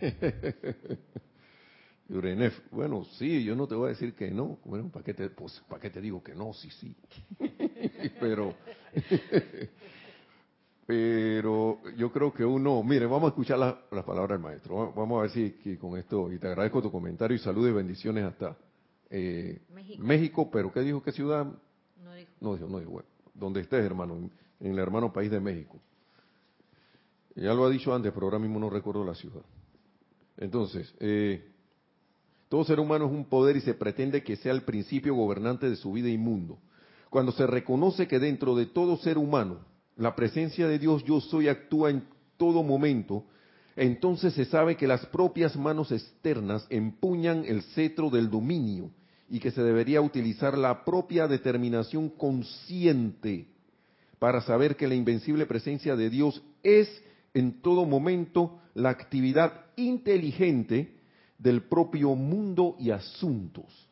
bueno, 2.70 3.04
sí, 3.18 3.44
yo 3.44 3.54
no 3.54 3.66
te 3.66 3.74
voy 3.74 3.86
a 3.86 3.88
decir 3.90 4.14
que 4.14 4.30
no. 4.30 4.58
Bueno, 4.64 4.88
¿para 4.88 5.04
qué 5.04 5.14
te, 5.14 5.28
pues, 5.30 5.62
¿para 5.68 5.80
qué 5.80 5.90
te 5.90 6.00
digo 6.00 6.22
que 6.22 6.34
no? 6.34 6.52
Sí, 6.54 6.70
sí. 6.70 6.94
Pero 8.20 8.54
pero 10.86 11.80
yo 11.96 12.12
creo 12.12 12.32
que 12.32 12.44
uno, 12.44 12.80
mire, 12.84 13.06
vamos 13.06 13.24
a 13.24 13.28
escuchar 13.30 13.58
las 13.58 14.04
palabras 14.04 14.38
del 14.38 14.38
maestro. 14.38 14.92
Vamos 14.92 15.18
a 15.18 15.22
ver 15.22 15.30
si 15.30 15.76
con 15.78 15.98
esto, 15.98 16.32
y 16.32 16.38
te 16.38 16.46
agradezco 16.46 16.80
tu 16.80 16.92
comentario 16.92 17.34
y 17.34 17.40
salud 17.40 17.68
y 17.68 17.72
bendiciones 17.72 18.24
hasta 18.24 18.56
eh, 19.10 19.60
México. 19.98 20.48
pero 20.48 20.72
¿qué 20.72 20.80
dijo? 20.82 21.02
¿Qué 21.02 21.10
ciudad? 21.10 21.44
No 21.44 22.14
dijo. 22.14 22.30
No 22.40 22.54
dijo, 22.54 22.68
no 22.68 22.78
dijo. 22.78 22.90
Bueno, 22.92 23.08
donde 23.34 23.62
estés, 23.62 23.84
hermano, 23.84 24.16
en, 24.16 24.30
el 24.60 24.78
hermano 24.78 25.12
país 25.12 25.28
de 25.28 25.40
México. 25.40 25.80
Ya 27.34 27.52
lo 27.52 27.66
ha 27.66 27.70
dicho 27.70 27.92
antes, 27.92 28.12
pero 28.12 28.26
ahora 28.26 28.38
mismo 28.38 28.60
no 28.60 28.70
recuerdo 28.70 29.04
la 29.04 29.14
ciudad. 29.14 29.42
Entonces, 30.36 30.94
eh, 31.00 31.50
todo 32.48 32.64
ser 32.64 32.78
humano 32.78 33.06
es 33.06 33.12
un 33.12 33.24
poder 33.24 33.56
y 33.56 33.60
se 33.60 33.74
pretende 33.74 34.22
que 34.22 34.36
sea 34.36 34.52
el 34.52 34.62
principio 34.62 35.16
gobernante 35.16 35.68
de 35.68 35.74
su 35.74 35.92
vida 35.92 36.08
y 36.08 36.16
mundo. 36.16 36.58
Cuando 37.10 37.32
se 37.32 37.44
reconoce 37.44 38.06
que 38.06 38.20
dentro 38.20 38.54
de 38.54 38.66
todo 38.66 38.96
ser 38.98 39.18
humano, 39.18 39.58
la 39.96 40.14
presencia 40.14 40.68
de 40.68 40.78
Dios 40.78 41.04
yo 41.04 41.20
soy 41.20 41.48
actúa 41.48 41.90
en 41.90 42.04
todo 42.36 42.62
momento, 42.62 43.24
entonces 43.76 44.34
se 44.34 44.44
sabe 44.44 44.76
que 44.76 44.86
las 44.86 45.04
propias 45.06 45.56
manos 45.56 45.92
externas 45.92 46.66
empuñan 46.70 47.44
el 47.46 47.62
cetro 47.62 48.10
del 48.10 48.30
dominio 48.30 48.90
y 49.28 49.40
que 49.40 49.50
se 49.50 49.62
debería 49.62 50.00
utilizar 50.00 50.56
la 50.56 50.84
propia 50.84 51.26
determinación 51.26 52.10
consciente 52.10 53.48
para 54.18 54.40
saber 54.40 54.76
que 54.76 54.88
la 54.88 54.94
invencible 54.94 55.46
presencia 55.46 55.96
de 55.96 56.08
Dios 56.08 56.42
es 56.62 56.88
en 57.34 57.60
todo 57.60 57.84
momento 57.84 58.60
la 58.74 58.90
actividad 58.90 59.66
inteligente 59.76 60.96
del 61.38 61.62
propio 61.62 62.14
mundo 62.14 62.76
y 62.78 62.90
asuntos. 62.90 63.88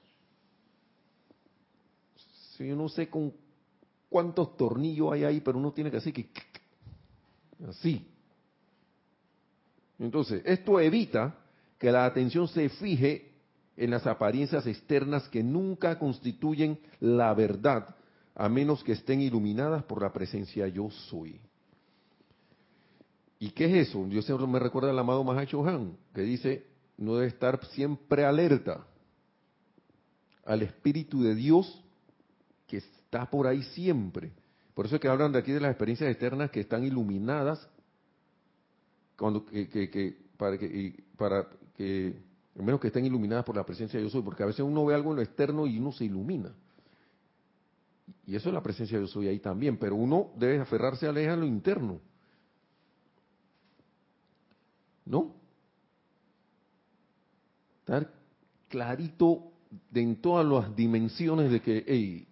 Si 2.56 2.66
yo 2.66 2.76
no 2.76 2.88
sé 2.88 3.08
con 3.08 3.32
cuántos 4.14 4.56
tornillos 4.56 5.12
hay 5.12 5.24
ahí, 5.24 5.40
pero 5.40 5.58
uno 5.58 5.72
tiene 5.72 5.90
que 5.90 5.96
decir 5.96 6.14
que 6.14 6.28
así. 7.68 8.06
Entonces, 9.98 10.40
esto 10.44 10.78
evita 10.78 11.36
que 11.80 11.90
la 11.90 12.04
atención 12.04 12.46
se 12.46 12.68
fije 12.68 13.32
en 13.76 13.90
las 13.90 14.06
apariencias 14.06 14.68
externas 14.68 15.28
que 15.30 15.42
nunca 15.42 15.98
constituyen 15.98 16.78
la 17.00 17.34
verdad, 17.34 17.96
a 18.36 18.48
menos 18.48 18.84
que 18.84 18.92
estén 18.92 19.20
iluminadas 19.20 19.82
por 19.82 20.00
la 20.00 20.12
presencia 20.12 20.68
yo 20.68 20.90
soy. 20.90 21.40
¿Y 23.40 23.50
qué 23.50 23.64
es 23.64 23.88
eso? 23.88 24.06
Yo 24.06 24.22
siempre 24.22 24.46
me 24.46 24.60
recuerda 24.60 24.90
al 24.90 24.98
amado 25.00 25.24
Mahacho 25.24 25.66
Han, 25.66 25.96
que 26.14 26.20
dice, 26.20 26.68
no 26.98 27.16
debe 27.16 27.26
estar 27.26 27.66
siempre 27.66 28.24
alerta 28.24 28.86
al 30.44 30.62
Espíritu 30.62 31.20
de 31.20 31.34
Dios 31.34 31.82
que 32.68 32.80
está 33.14 33.30
por 33.30 33.46
ahí 33.46 33.62
siempre. 33.62 34.32
Por 34.74 34.86
eso 34.86 34.96
es 34.96 35.00
que 35.00 35.08
hablan 35.08 35.30
de 35.30 35.38
aquí 35.38 35.52
de 35.52 35.60
las 35.60 35.70
experiencias 35.70 36.10
externas 36.10 36.50
que 36.50 36.60
están 36.60 36.82
iluminadas, 36.82 37.68
para 40.36 40.58
que, 40.58 42.16
al 42.58 42.64
menos 42.64 42.80
que 42.80 42.88
estén 42.88 43.06
iluminadas 43.06 43.44
por 43.44 43.54
la 43.54 43.64
presencia 43.64 44.00
de 44.00 44.06
yo 44.06 44.10
soy, 44.10 44.22
porque 44.22 44.42
a 44.42 44.46
veces 44.46 44.64
uno 44.64 44.84
ve 44.84 44.94
algo 44.94 45.10
en 45.10 45.16
lo 45.16 45.22
externo 45.22 45.66
y 45.66 45.78
uno 45.78 45.92
se 45.92 46.06
ilumina. 46.06 46.52
Y 48.26 48.34
eso 48.34 48.48
es 48.48 48.54
la 48.54 48.62
presencia 48.62 48.98
de 48.98 49.04
yo 49.04 49.08
soy 49.08 49.28
ahí 49.28 49.38
también, 49.38 49.76
pero 49.76 49.94
uno 49.94 50.32
debe 50.36 50.58
aferrarse 50.58 51.06
a 51.06 51.12
lo 51.12 51.46
interno. 51.46 52.00
¿No? 55.06 55.36
Estar 57.80 58.10
clarito 58.68 59.52
de 59.90 60.00
en 60.00 60.20
todas 60.20 60.44
las 60.44 60.74
dimensiones 60.74 61.52
de 61.52 61.60
que, 61.60 61.84
hey, 61.86 62.26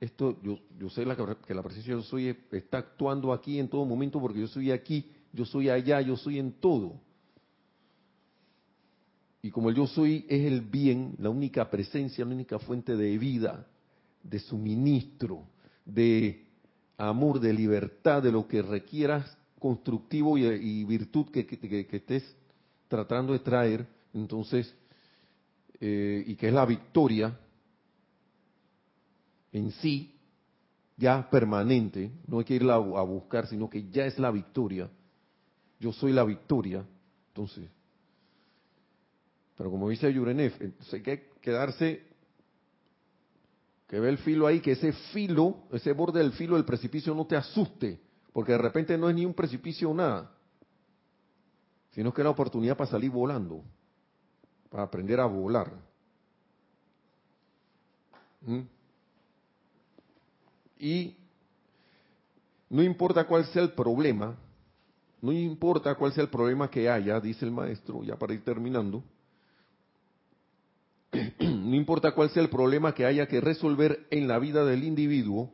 esto, 0.00 0.38
yo, 0.42 0.58
yo 0.78 0.90
sé 0.90 1.04
la, 1.04 1.16
que 1.16 1.54
la 1.54 1.62
presencia 1.62 1.94
yo 1.94 2.02
soy 2.02 2.36
está 2.52 2.78
actuando 2.78 3.32
aquí 3.32 3.58
en 3.58 3.68
todo 3.68 3.84
momento 3.84 4.20
porque 4.20 4.40
yo 4.40 4.46
soy 4.46 4.70
aquí, 4.70 5.10
yo 5.32 5.44
soy 5.44 5.70
allá, 5.70 6.00
yo 6.00 6.16
soy 6.16 6.38
en 6.38 6.52
todo. 6.52 7.00
Y 9.42 9.50
como 9.50 9.70
el 9.70 9.76
yo 9.76 9.86
soy 9.86 10.26
es 10.28 10.44
el 10.44 10.60
bien, 10.60 11.14
la 11.18 11.30
única 11.30 11.70
presencia, 11.70 12.24
la 12.24 12.34
única 12.34 12.58
fuente 12.58 12.96
de 12.96 13.16
vida, 13.16 13.66
de 14.22 14.38
suministro, 14.40 15.44
de 15.84 16.46
amor, 16.98 17.40
de 17.40 17.52
libertad, 17.52 18.22
de 18.22 18.32
lo 18.32 18.48
que 18.48 18.60
requieras 18.62 19.36
constructivo 19.58 20.36
y, 20.36 20.84
virtud 20.84 21.26
que, 21.30 21.46
que, 21.46 21.96
estés 21.96 22.36
tratando 22.88 23.32
de 23.32 23.38
traer, 23.38 23.86
entonces, 24.12 24.74
eh, 25.80 26.24
y 26.26 26.34
que 26.34 26.48
es 26.48 26.52
la 26.52 26.66
victoria, 26.66 27.38
en 29.52 29.70
sí, 29.72 30.14
ya 30.96 31.28
permanente, 31.30 32.10
no 32.26 32.38
hay 32.38 32.44
que 32.44 32.54
irla 32.54 32.74
a 32.74 33.02
buscar, 33.02 33.46
sino 33.46 33.68
que 33.68 33.88
ya 33.90 34.06
es 34.06 34.18
la 34.18 34.30
victoria. 34.30 34.90
Yo 35.78 35.92
soy 35.92 36.12
la 36.12 36.24
victoria. 36.24 36.84
Entonces, 37.28 37.68
pero 39.56 39.70
como 39.70 39.88
dice 39.88 40.12
Yurenef, 40.12 40.60
entonces 40.60 40.94
hay 40.94 41.02
que 41.02 41.30
quedarse, 41.40 42.02
que 43.88 44.00
ve 44.00 44.08
el 44.08 44.18
filo 44.18 44.46
ahí, 44.46 44.60
que 44.60 44.72
ese 44.72 44.92
filo, 44.92 45.64
ese 45.72 45.92
borde 45.92 46.20
del 46.20 46.32
filo 46.32 46.56
del 46.56 46.64
precipicio 46.64 47.14
no 47.14 47.26
te 47.26 47.36
asuste, 47.36 48.00
porque 48.32 48.52
de 48.52 48.58
repente 48.58 48.98
no 48.98 49.08
es 49.08 49.14
ni 49.14 49.24
un 49.24 49.34
precipicio 49.34 49.90
o 49.90 49.94
nada, 49.94 50.30
sino 51.92 52.12
que 52.12 52.20
es 52.20 52.24
la 52.24 52.30
oportunidad 52.30 52.76
para 52.76 52.90
salir 52.90 53.10
volando, 53.10 53.62
para 54.68 54.82
aprender 54.82 55.20
a 55.20 55.26
volar. 55.26 55.72
¿Mm? 58.42 58.60
Y 60.78 61.16
no 62.68 62.82
importa 62.82 63.26
cuál 63.26 63.46
sea 63.46 63.62
el 63.62 63.72
problema, 63.72 64.36
no 65.22 65.32
importa 65.32 65.94
cuál 65.94 66.12
sea 66.12 66.24
el 66.24 66.30
problema 66.30 66.70
que 66.70 66.88
haya, 66.88 67.20
dice 67.20 67.44
el 67.44 67.50
maestro, 67.50 68.02
ya 68.02 68.16
para 68.16 68.34
ir 68.34 68.44
terminando, 68.44 69.02
no 71.40 71.74
importa 71.74 72.12
cuál 72.12 72.30
sea 72.30 72.42
el 72.42 72.50
problema 72.50 72.94
que 72.94 73.06
haya 73.06 73.26
que 73.26 73.40
resolver 73.40 74.06
en 74.10 74.28
la 74.28 74.38
vida 74.38 74.64
del 74.64 74.84
individuo, 74.84 75.50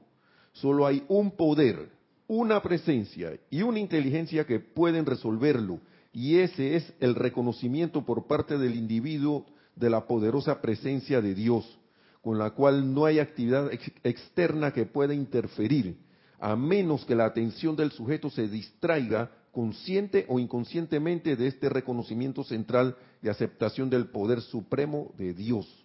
solo 0.52 0.86
hay 0.86 1.04
un 1.08 1.32
poder, 1.32 1.90
una 2.26 2.62
presencia 2.62 3.38
y 3.50 3.62
una 3.62 3.78
inteligencia 3.78 4.46
que 4.46 4.60
pueden 4.60 5.06
resolverlo. 5.06 5.80
Y 6.12 6.38
ese 6.38 6.76
es 6.76 6.92
el 7.00 7.14
reconocimiento 7.14 8.04
por 8.04 8.26
parte 8.26 8.58
del 8.58 8.74
individuo 8.74 9.46
de 9.76 9.88
la 9.88 10.06
poderosa 10.06 10.60
presencia 10.60 11.22
de 11.22 11.34
Dios 11.34 11.78
con 12.22 12.38
la 12.38 12.50
cual 12.50 12.94
no 12.94 13.04
hay 13.04 13.18
actividad 13.18 13.70
externa 14.04 14.72
que 14.72 14.86
pueda 14.86 15.12
interferir, 15.12 15.98
a 16.38 16.56
menos 16.56 17.04
que 17.04 17.16
la 17.16 17.26
atención 17.26 17.76
del 17.76 17.90
sujeto 17.90 18.30
se 18.30 18.48
distraiga 18.48 19.30
consciente 19.50 20.24
o 20.28 20.38
inconscientemente 20.38 21.36
de 21.36 21.48
este 21.48 21.68
reconocimiento 21.68 22.42
central 22.44 22.96
de 23.20 23.30
aceptación 23.30 23.90
del 23.90 24.06
poder 24.06 24.40
supremo 24.40 25.12
de 25.18 25.34
Dios. 25.34 25.84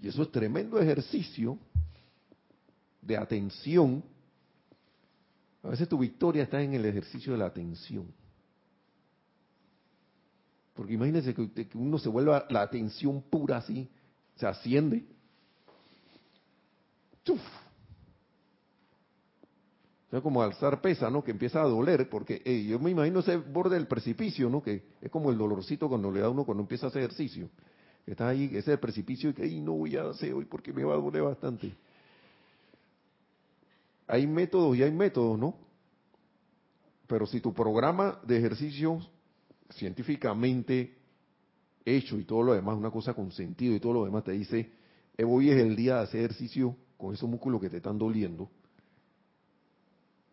Y 0.00 0.08
eso 0.08 0.22
es 0.22 0.32
tremendo 0.32 0.80
ejercicio 0.80 1.58
de 3.02 3.18
atención. 3.18 4.02
A 5.62 5.68
veces 5.68 5.86
tu 5.88 5.98
victoria 5.98 6.44
está 6.44 6.62
en 6.62 6.72
el 6.72 6.86
ejercicio 6.86 7.32
de 7.32 7.38
la 7.38 7.46
atención. 7.46 8.06
Porque 10.80 10.94
imagínense 10.94 11.34
que, 11.34 11.68
uno 11.74 11.98
se 11.98 12.08
vuelva 12.08 12.46
la 12.48 12.62
atención 12.62 13.20
pura 13.20 13.58
así, 13.58 13.86
se 14.36 14.46
asciende. 14.46 15.04
¡Chuf! 17.22 17.38
O 20.10 20.22
como 20.22 20.42
alzar 20.42 20.80
pesa, 20.80 21.10
¿no? 21.10 21.22
Que 21.22 21.32
empieza 21.32 21.60
a 21.60 21.66
doler, 21.66 22.08
porque 22.08 22.40
yo 22.66 22.78
me 22.78 22.88
imagino 22.88 23.20
ese 23.20 23.36
borde 23.36 23.74
del 23.74 23.88
precipicio, 23.88 24.48
¿no? 24.48 24.62
Que 24.62 24.82
es 25.02 25.10
como 25.10 25.30
el 25.30 25.36
dolorcito 25.36 25.86
cuando 25.86 26.10
le 26.10 26.20
da 26.20 26.30
uno 26.30 26.46
cuando 26.46 26.62
empieza 26.62 26.86
a 26.86 26.88
hacer 26.88 27.02
ejercicio. 27.02 27.50
Que 28.06 28.12
está 28.12 28.28
ahí, 28.28 28.50
ese 28.54 28.78
precipicio 28.78 29.28
y 29.28 29.34
que 29.34 29.42
ahí 29.42 29.60
no 29.60 29.72
voy 29.72 29.98
a 29.98 30.08
hacer 30.08 30.32
hoy 30.32 30.46
porque 30.46 30.72
me 30.72 30.82
va 30.82 30.94
a 30.94 30.96
doler 30.96 31.24
bastante. 31.24 31.74
Hay 34.06 34.26
métodos 34.26 34.78
y 34.78 34.82
hay 34.82 34.92
métodos, 34.92 35.38
¿no? 35.38 35.54
Pero 37.06 37.26
si 37.26 37.38
tu 37.38 37.52
programa 37.52 38.18
de 38.24 38.38
ejercicios 38.38 39.10
científicamente 39.70 40.96
hecho 41.84 42.18
y 42.18 42.24
todo 42.24 42.42
lo 42.42 42.54
demás, 42.54 42.76
una 42.76 42.90
cosa 42.90 43.14
con 43.14 43.32
sentido 43.32 43.74
y 43.74 43.80
todo 43.80 43.94
lo 43.94 44.04
demás, 44.04 44.24
te 44.24 44.32
dice, 44.32 44.70
hoy 45.24 45.50
es 45.50 45.58
el 45.58 45.76
día 45.76 45.96
de 45.96 46.02
hacer 46.02 46.20
ejercicio 46.20 46.76
con 46.96 47.14
esos 47.14 47.28
músculos 47.28 47.60
que 47.60 47.70
te 47.70 47.78
están 47.78 47.98
doliendo. 47.98 48.50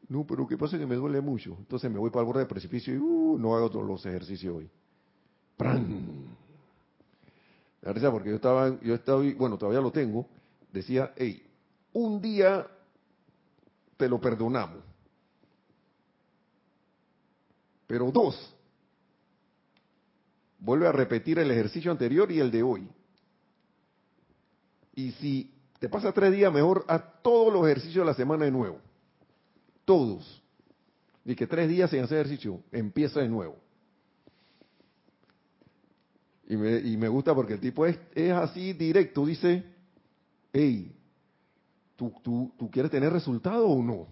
No, 0.09 0.25
pero 0.25 0.47
¿qué 0.47 0.57
pasa? 0.57 0.77
Que 0.77 0.85
me 0.85 0.95
duele 0.95 1.19
mucho. 1.19 1.55
Entonces 1.59 1.91
me 1.91 1.99
voy 1.99 2.09
para 2.09 2.21
el 2.21 2.27
borde 2.27 2.39
del 2.39 2.47
precipicio 2.47 2.93
y 2.93 2.97
uh, 2.97 3.37
no 3.37 3.55
hago 3.55 3.69
todos 3.69 3.85
los 3.85 4.05
ejercicios 4.05 4.55
hoy. 4.55 4.69
¡Pran! 5.57 6.37
La 7.81 7.93
risa 7.93 8.11
porque 8.11 8.29
yo 8.29 8.35
estaba, 8.35 8.79
yo 8.81 8.95
estaba, 8.95 9.21
bueno, 9.37 9.57
todavía 9.57 9.81
lo 9.81 9.91
tengo, 9.91 10.27
decía, 10.71 11.13
hey, 11.15 11.45
un 11.93 12.21
día 12.21 12.67
te 13.97 14.07
lo 14.07 14.19
perdonamos. 14.19 14.83
Pero 17.85 18.11
dos, 18.11 18.55
vuelve 20.59 20.87
a 20.87 20.91
repetir 20.91 21.39
el 21.39 21.51
ejercicio 21.51 21.91
anterior 21.91 22.31
y 22.31 22.39
el 22.39 22.51
de 22.51 22.63
hoy. 22.63 22.87
Y 24.95 25.11
si 25.13 25.53
te 25.79 25.89
pasa 25.89 26.11
tres 26.11 26.33
días, 26.33 26.51
mejor 26.51 26.85
a 26.87 26.99
todos 26.99 27.53
los 27.53 27.65
ejercicios 27.65 28.05
de 28.05 28.11
la 28.11 28.15
semana 28.15 28.45
de 28.45 28.51
nuevo. 28.51 28.79
Todos. 29.85 30.43
Y 31.23 31.35
que 31.35 31.45
tres 31.45 31.69
días 31.69 31.89
sin 31.89 32.01
hacer 32.01 32.19
ejercicio, 32.19 32.61
empieza 32.71 33.19
de 33.19 33.29
nuevo. 33.29 33.57
Y 36.47 36.55
me, 36.55 36.77
y 36.79 36.97
me 36.97 37.09
gusta 37.09 37.35
porque 37.35 37.53
el 37.53 37.59
tipo 37.59 37.85
es, 37.85 37.99
es 38.15 38.31
así 38.31 38.73
directo, 38.73 39.25
dice, 39.25 39.65
hey, 40.53 40.95
¿tú, 41.95 42.13
tú, 42.23 42.53
¿tú 42.57 42.71
quieres 42.71 42.89
tener 42.89 43.11
resultado 43.11 43.67
o 43.67 43.83
no? 43.83 44.07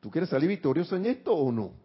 ¿Tú 0.00 0.10
quieres 0.10 0.28
salir 0.28 0.48
victorioso 0.48 0.96
en 0.96 1.06
esto 1.06 1.32
o 1.32 1.52
no? 1.52 1.81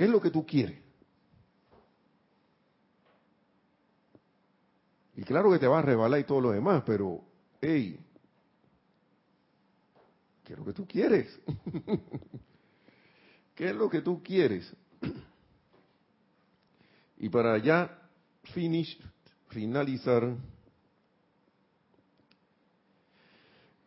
¿Qué 0.00 0.04
es 0.04 0.10
lo 0.10 0.18
que 0.18 0.30
tú 0.30 0.46
quieres? 0.46 0.78
Y 5.14 5.22
claro 5.24 5.52
que 5.52 5.58
te 5.58 5.66
vas 5.66 5.82
a 5.82 5.86
rebalar 5.86 6.20
y 6.20 6.24
todo 6.24 6.40
lo 6.40 6.52
demás, 6.52 6.84
pero, 6.86 7.22
hey, 7.60 8.00
¿qué 10.42 10.54
es 10.54 10.58
lo 10.58 10.64
que 10.64 10.72
tú 10.72 10.88
quieres? 10.88 11.38
¿Qué 13.54 13.68
es 13.68 13.76
lo 13.76 13.90
que 13.90 14.00
tú 14.00 14.22
quieres? 14.22 14.74
y 17.18 17.28
para 17.28 17.58
ya 17.58 18.08
finish, 18.54 18.98
finalizar, 19.48 20.34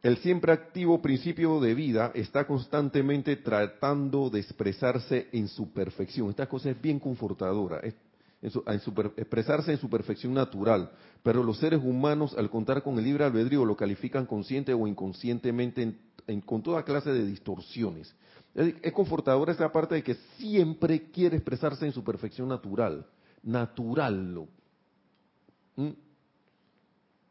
El 0.04 0.18
siempre 0.18 0.52
activo 0.52 1.02
principio 1.02 1.62
de 1.62 1.74
vida 1.74 2.12
está 2.14 2.46
constantemente 2.46 3.38
tratando 3.38 4.30
de 4.30 4.42
expresarse 4.42 5.30
en 5.32 5.48
su 5.48 5.72
perfección. 5.72 6.30
Esta 6.30 6.50
cosa 6.50 6.72
es 6.72 6.82
bien 6.82 7.00
confortadora, 7.00 7.80
expresarse 9.16 9.72
en 9.72 9.78
su 9.78 9.90
perfección 9.90 10.34
natural. 10.34 10.92
Pero 11.24 11.42
los 11.42 11.58
seres 11.58 11.80
humanos, 11.82 12.36
al 12.38 12.50
contar 12.50 12.84
con 12.84 12.98
el 12.98 13.06
libre 13.06 13.24
albedrío, 13.24 13.64
lo 13.64 13.78
califican 13.78 14.26
consciente 14.26 14.74
o 14.74 14.88
inconscientemente 14.88 15.96
con 16.46 16.62
toda 16.62 16.84
clase 16.84 17.14
de 17.14 17.26
distorsiones. 17.26 18.14
Es, 18.54 18.92
confortadora 18.92 19.54
esa 19.54 19.72
parte 19.72 19.96
de 19.96 20.04
que 20.04 20.16
siempre 20.38 21.12
quiere 21.12 21.38
expresarse 21.38 21.86
en 21.86 21.94
su 21.94 22.04
perfección 22.04 22.50
natural. 22.50 23.06
Natural. 23.42 24.50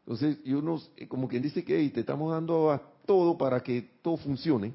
Entonces, 0.05 0.37
y 0.43 0.53
uno, 0.53 0.81
eh, 0.97 1.07
como 1.07 1.27
quien 1.27 1.41
dice 1.41 1.63
que 1.63 1.89
te 1.89 2.01
estamos 2.01 2.31
dando 2.31 2.71
a 2.71 2.81
todo 3.05 3.37
para 3.37 3.61
que 3.61 3.81
todo 4.01 4.17
funcione, 4.17 4.73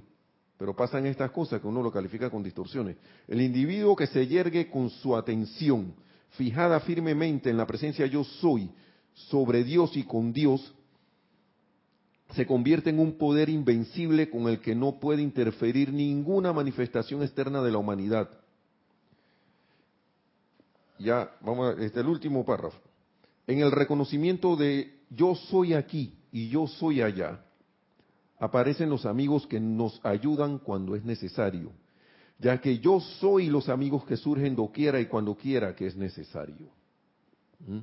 pero 0.57 0.75
pasan 0.75 1.07
estas 1.07 1.31
cosas 1.31 1.61
que 1.61 1.67
uno 1.67 1.83
lo 1.83 1.93
califica 1.93 2.31
con 2.31 2.43
distorsiones. 2.43 2.97
El 3.27 3.41
individuo 3.41 3.95
que 3.95 4.07
se 4.07 4.27
yergue 4.27 4.71
con 4.71 4.91
su 4.91 5.17
atención 5.17 5.95
fijada 6.31 6.81
firmemente 6.81 7.51
en 7.51 7.57
la 7.57 7.67
presencia 7.67 8.07
yo 8.07 8.25
soy 8.25 8.71
sobre 9.15 9.65
Dios 9.65 9.97
y 9.97 10.05
con 10.05 10.33
Dios, 10.33 10.75
se 12.35 12.47
convierte 12.47 12.91
en 12.91 13.01
un 13.01 13.17
poder 13.17 13.49
invencible 13.49 14.29
con 14.29 14.49
el 14.49 14.61
que 14.61 14.75
no 14.75 15.01
puede 15.01 15.23
interferir 15.23 15.93
ninguna 15.93 16.53
manifestación 16.53 17.23
externa 17.23 17.63
de 17.63 17.73
la 17.73 17.79
humanidad. 17.79 18.29
Ya, 20.99 21.33
vamos 21.41 21.75
a, 21.75 21.83
este 21.83 22.01
el 22.01 22.07
último 22.07 22.45
párrafo. 22.45 22.79
En 23.47 23.61
el 23.61 23.73
reconocimiento 23.73 24.57
de 24.57 24.98
yo 25.11 25.35
soy 25.35 25.75
aquí 25.75 26.15
y 26.31 26.49
yo 26.49 26.67
soy 26.67 27.03
allá, 27.03 27.45
aparecen 28.39 28.91
los 28.91 29.07
amigos 29.07 29.47
que 29.47 29.61
nos 29.61 30.01
ayudan 30.05 30.59
cuando 30.59 30.95
es 30.95 31.05
necesario. 31.05 31.73
ya 32.41 32.61
que 32.61 32.79
yo 32.79 33.01
soy 33.01 33.49
los 33.49 33.69
amigos 33.69 34.05
que 34.05 34.17
surgen 34.17 34.55
doquiera 34.55 35.01
y 35.01 35.07
cuando 35.07 35.35
quiera 35.35 35.75
que 35.75 35.89
es 35.89 35.97
necesario. 35.97 36.69
¿Mm? 37.67 37.81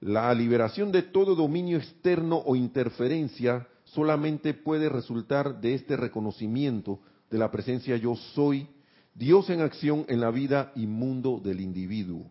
La 0.00 0.32
liberación 0.32 0.90
de 0.90 1.02
todo 1.02 1.34
dominio 1.34 1.76
externo 1.76 2.42
o 2.46 2.56
interferencia 2.56 3.68
solamente 3.84 4.54
puede 4.54 4.88
resultar 4.88 5.60
de 5.60 5.74
este 5.74 5.96
reconocimiento 5.96 7.00
de 7.30 7.38
la 7.38 7.50
presencia 7.50 7.96
yo 7.98 8.16
soy, 8.16 8.66
Dios 9.14 9.50
en 9.50 9.60
acción 9.60 10.06
en 10.08 10.20
la 10.20 10.30
vida 10.30 10.72
y 10.74 10.86
mundo 10.86 11.38
del 11.42 11.60
individuo. 11.60 12.30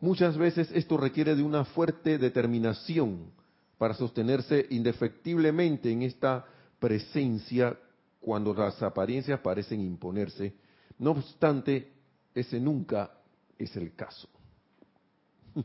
Muchas 0.00 0.36
veces 0.36 0.70
esto 0.72 0.96
requiere 0.96 1.34
de 1.34 1.42
una 1.42 1.64
fuerte 1.64 2.18
determinación 2.18 3.32
para 3.78 3.94
sostenerse 3.94 4.66
indefectiblemente 4.70 5.90
en 5.90 6.02
esta 6.02 6.46
presencia 6.78 7.76
cuando 8.20 8.54
las 8.54 8.80
apariencias 8.82 9.40
parecen 9.40 9.80
imponerse. 9.80 10.54
No 10.98 11.12
obstante, 11.12 11.92
ese 12.34 12.60
nunca 12.60 13.10
es 13.56 13.74
el 13.76 13.94
caso. 13.94 14.28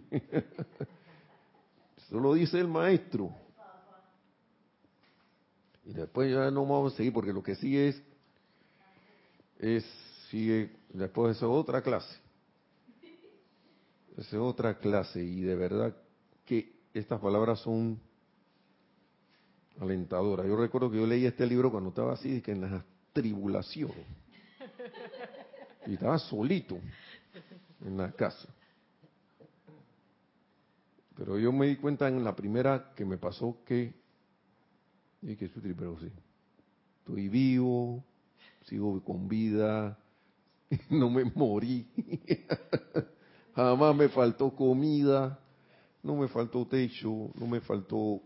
Eso 1.97 2.19
lo 2.19 2.33
dice 2.33 2.59
el 2.59 2.67
maestro. 2.67 3.31
Y 5.85 5.93
después 5.93 6.31
ya 6.31 6.49
no 6.49 6.61
vamos 6.63 6.93
a 6.93 6.97
seguir 6.97 7.13
porque 7.13 7.33
lo 7.33 7.43
que 7.43 7.55
sigue 7.55 7.89
es, 7.89 8.01
es 9.59 9.85
sigue 10.29 10.71
después 10.89 11.29
de 11.29 11.37
eso 11.37 11.51
otra 11.51 11.81
clase. 11.81 12.22
Es 14.17 14.33
otra 14.33 14.77
clase 14.77 15.23
y 15.23 15.41
de 15.41 15.55
verdad 15.55 15.95
que 16.45 16.73
estas 16.93 17.19
palabras 17.19 17.59
son 17.59 17.99
alentadoras. 19.79 20.45
Yo 20.45 20.55
recuerdo 20.55 20.91
que 20.91 20.97
yo 20.97 21.07
leí 21.07 21.25
este 21.25 21.45
libro 21.45 21.71
cuando 21.71 21.89
estaba 21.89 22.13
así, 22.13 22.41
que 22.41 22.51
en 22.51 22.61
las 22.61 22.83
tribulaciones. 23.11 24.05
Y 25.87 25.93
estaba 25.93 26.17
solito 26.19 26.77
en 27.85 27.97
la 27.97 28.11
casa. 28.11 28.47
Pero 31.15 31.37
yo 31.37 31.51
me 31.51 31.67
di 31.67 31.75
cuenta 31.75 32.07
en 32.07 32.23
la 32.23 32.35
primera 32.35 32.93
que 32.95 33.05
me 33.05 33.17
pasó 33.17 33.57
que, 33.65 33.93
y 35.21 35.35
que 35.35 35.47
pero 35.47 35.99
sí, 35.99 36.11
estoy 36.99 37.29
vivo, 37.29 38.03
sigo 38.65 39.03
con 39.03 39.27
vida, 39.27 39.97
no 40.89 41.09
me 41.09 41.23
morí, 41.25 41.87
jamás 43.55 43.95
me 43.95 44.09
faltó 44.09 44.55
comida, 44.55 45.39
no 46.01 46.15
me 46.15 46.27
faltó 46.27 46.65
techo, 46.65 47.31
no 47.35 47.47
me 47.47 47.61
faltó, 47.61 48.21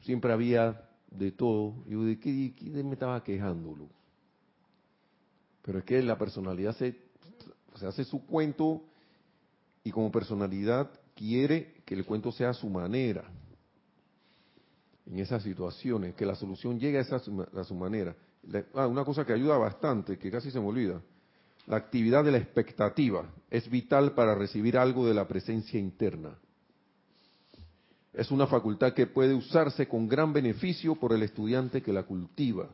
siempre 0.00 0.32
había 0.32 0.88
de 1.10 1.32
todo. 1.32 1.74
Yo 1.86 2.04
de 2.04 2.18
qué, 2.18 2.52
me 2.82 2.92
estaba 2.92 3.22
quejándolo. 3.22 3.88
Pero 5.62 5.78
es 5.78 5.84
que 5.84 6.02
la 6.02 6.16
personalidad 6.18 6.76
se, 6.76 6.96
se 7.74 7.86
hace 7.86 8.04
su 8.04 8.24
cuento 8.26 8.82
y 9.82 9.90
como 9.90 10.10
personalidad 10.10 10.90
quiere 11.14 11.74
que 11.84 11.94
el 11.94 12.04
cuento 12.04 12.30
sea 12.32 12.50
a 12.50 12.54
su 12.54 12.68
manera 12.68 13.24
en 15.06 15.18
esas 15.20 15.42
situaciones, 15.42 16.14
que 16.14 16.26
la 16.26 16.34
solución 16.34 16.78
llegue 16.78 16.98
a, 16.98 17.02
esa, 17.02 17.16
a 17.16 17.64
su 17.64 17.74
manera. 17.74 18.14
Ah, 18.74 18.86
una 18.86 19.04
cosa 19.04 19.24
que 19.24 19.32
ayuda 19.32 19.56
bastante, 19.56 20.18
que 20.18 20.30
casi 20.30 20.50
se 20.50 20.60
me 20.60 20.66
olvida, 20.66 21.00
la 21.66 21.76
actividad 21.76 22.24
de 22.24 22.32
la 22.32 22.38
expectativa 22.38 23.30
es 23.50 23.68
vital 23.70 24.12
para 24.12 24.34
recibir 24.34 24.78
algo 24.78 25.06
de 25.06 25.14
la 25.14 25.26
presencia 25.26 25.78
interna. 25.78 26.38
Es 28.12 28.30
una 28.30 28.46
facultad 28.46 28.94
que 28.94 29.06
puede 29.06 29.34
usarse 29.34 29.88
con 29.88 30.08
gran 30.08 30.32
beneficio 30.32 30.94
por 30.94 31.12
el 31.12 31.22
estudiante 31.22 31.82
que 31.82 31.92
la 31.92 32.04
cultiva. 32.04 32.68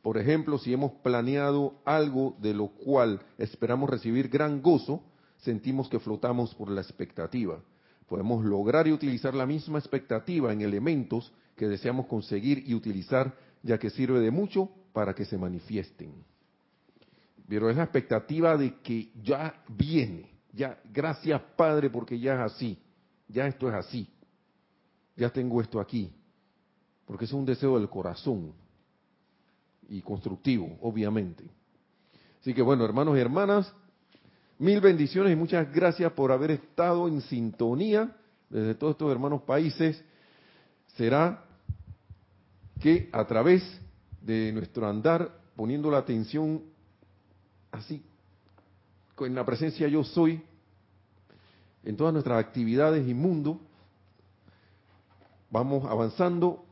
Por 0.00 0.16
ejemplo, 0.16 0.58
si 0.58 0.72
hemos 0.72 0.92
planeado 1.02 1.74
algo 1.84 2.36
de 2.40 2.54
lo 2.54 2.68
cual 2.68 3.20
esperamos 3.36 3.90
recibir 3.90 4.28
gran 4.28 4.62
gozo, 4.62 5.02
sentimos 5.38 5.88
que 5.88 5.98
flotamos 5.98 6.54
por 6.54 6.70
la 6.70 6.80
expectativa 6.80 7.60
podemos 8.08 8.44
lograr 8.44 8.86
y 8.86 8.92
utilizar 8.92 9.34
la 9.34 9.46
misma 9.46 9.78
expectativa 9.78 10.52
en 10.52 10.60
elementos 10.60 11.32
que 11.56 11.68
deseamos 11.68 12.06
conseguir 12.06 12.62
y 12.66 12.74
utilizar, 12.74 13.34
ya 13.62 13.78
que 13.78 13.90
sirve 13.90 14.20
de 14.20 14.30
mucho 14.30 14.70
para 14.92 15.14
que 15.14 15.24
se 15.24 15.38
manifiesten. 15.38 16.12
Pero 17.48 17.70
es 17.70 17.76
la 17.76 17.84
expectativa 17.84 18.56
de 18.56 18.80
que 18.80 19.10
ya 19.22 19.62
viene, 19.68 20.30
ya, 20.52 20.80
gracias 20.92 21.40
Padre, 21.56 21.90
porque 21.90 22.18
ya 22.18 22.34
es 22.34 22.52
así, 22.52 22.78
ya 23.28 23.46
esto 23.46 23.68
es 23.68 23.74
así, 23.74 24.08
ya 25.16 25.30
tengo 25.30 25.60
esto 25.60 25.80
aquí, 25.80 26.12
porque 27.04 27.24
es 27.24 27.32
un 27.32 27.44
deseo 27.44 27.78
del 27.78 27.88
corazón. 27.88 28.52
Y 29.88 30.02
constructivo, 30.02 30.76
obviamente. 30.80 31.44
Así 32.40 32.52
que 32.52 32.60
bueno, 32.60 32.84
hermanos 32.84 33.16
y 33.16 33.20
hermanas, 33.20 33.72
Mil 34.58 34.80
bendiciones 34.80 35.34
y 35.34 35.36
muchas 35.36 35.70
gracias 35.70 36.10
por 36.12 36.32
haber 36.32 36.52
estado 36.52 37.08
en 37.08 37.20
sintonía 37.20 38.16
desde 38.48 38.74
todos 38.74 38.92
estos 38.92 39.12
hermanos 39.12 39.42
países. 39.42 40.02
Será 40.96 41.44
que 42.80 43.10
a 43.12 43.26
través 43.26 43.62
de 44.22 44.52
nuestro 44.52 44.88
andar, 44.88 45.30
poniendo 45.56 45.90
la 45.90 45.98
atención 45.98 46.62
así, 47.76 48.02
con 49.14 49.34
la 49.34 49.44
presencia 49.44 49.88
yo 49.88 50.04
soy, 50.04 50.42
en 51.84 51.96
todas 51.96 52.12
nuestras 52.12 52.38
actividades 52.38 53.08
y 53.08 53.14
mundo, 53.14 53.60
vamos 55.50 55.84
avanzando 55.88 56.64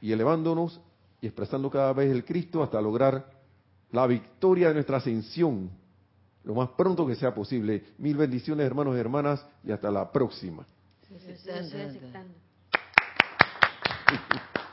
y 0.00 0.12
elevándonos 0.12 0.80
y 1.20 1.26
expresando 1.26 1.70
cada 1.70 1.92
vez 1.92 2.10
el 2.10 2.24
Cristo 2.24 2.62
hasta 2.62 2.80
lograr 2.80 3.32
la 3.90 4.06
victoria 4.06 4.68
de 4.68 4.74
nuestra 4.74 4.98
ascensión 4.98 5.70
lo 6.44 6.54
más 6.54 6.68
pronto 6.70 7.06
que 7.06 7.14
sea 7.14 7.34
posible. 7.34 7.82
Mil 7.98 8.16
bendiciones, 8.16 8.66
hermanos 8.66 8.96
y 8.96 9.00
hermanas, 9.00 9.44
y 9.64 9.72
hasta 9.72 9.90
la 9.90 10.12
próxima. 10.12 10.64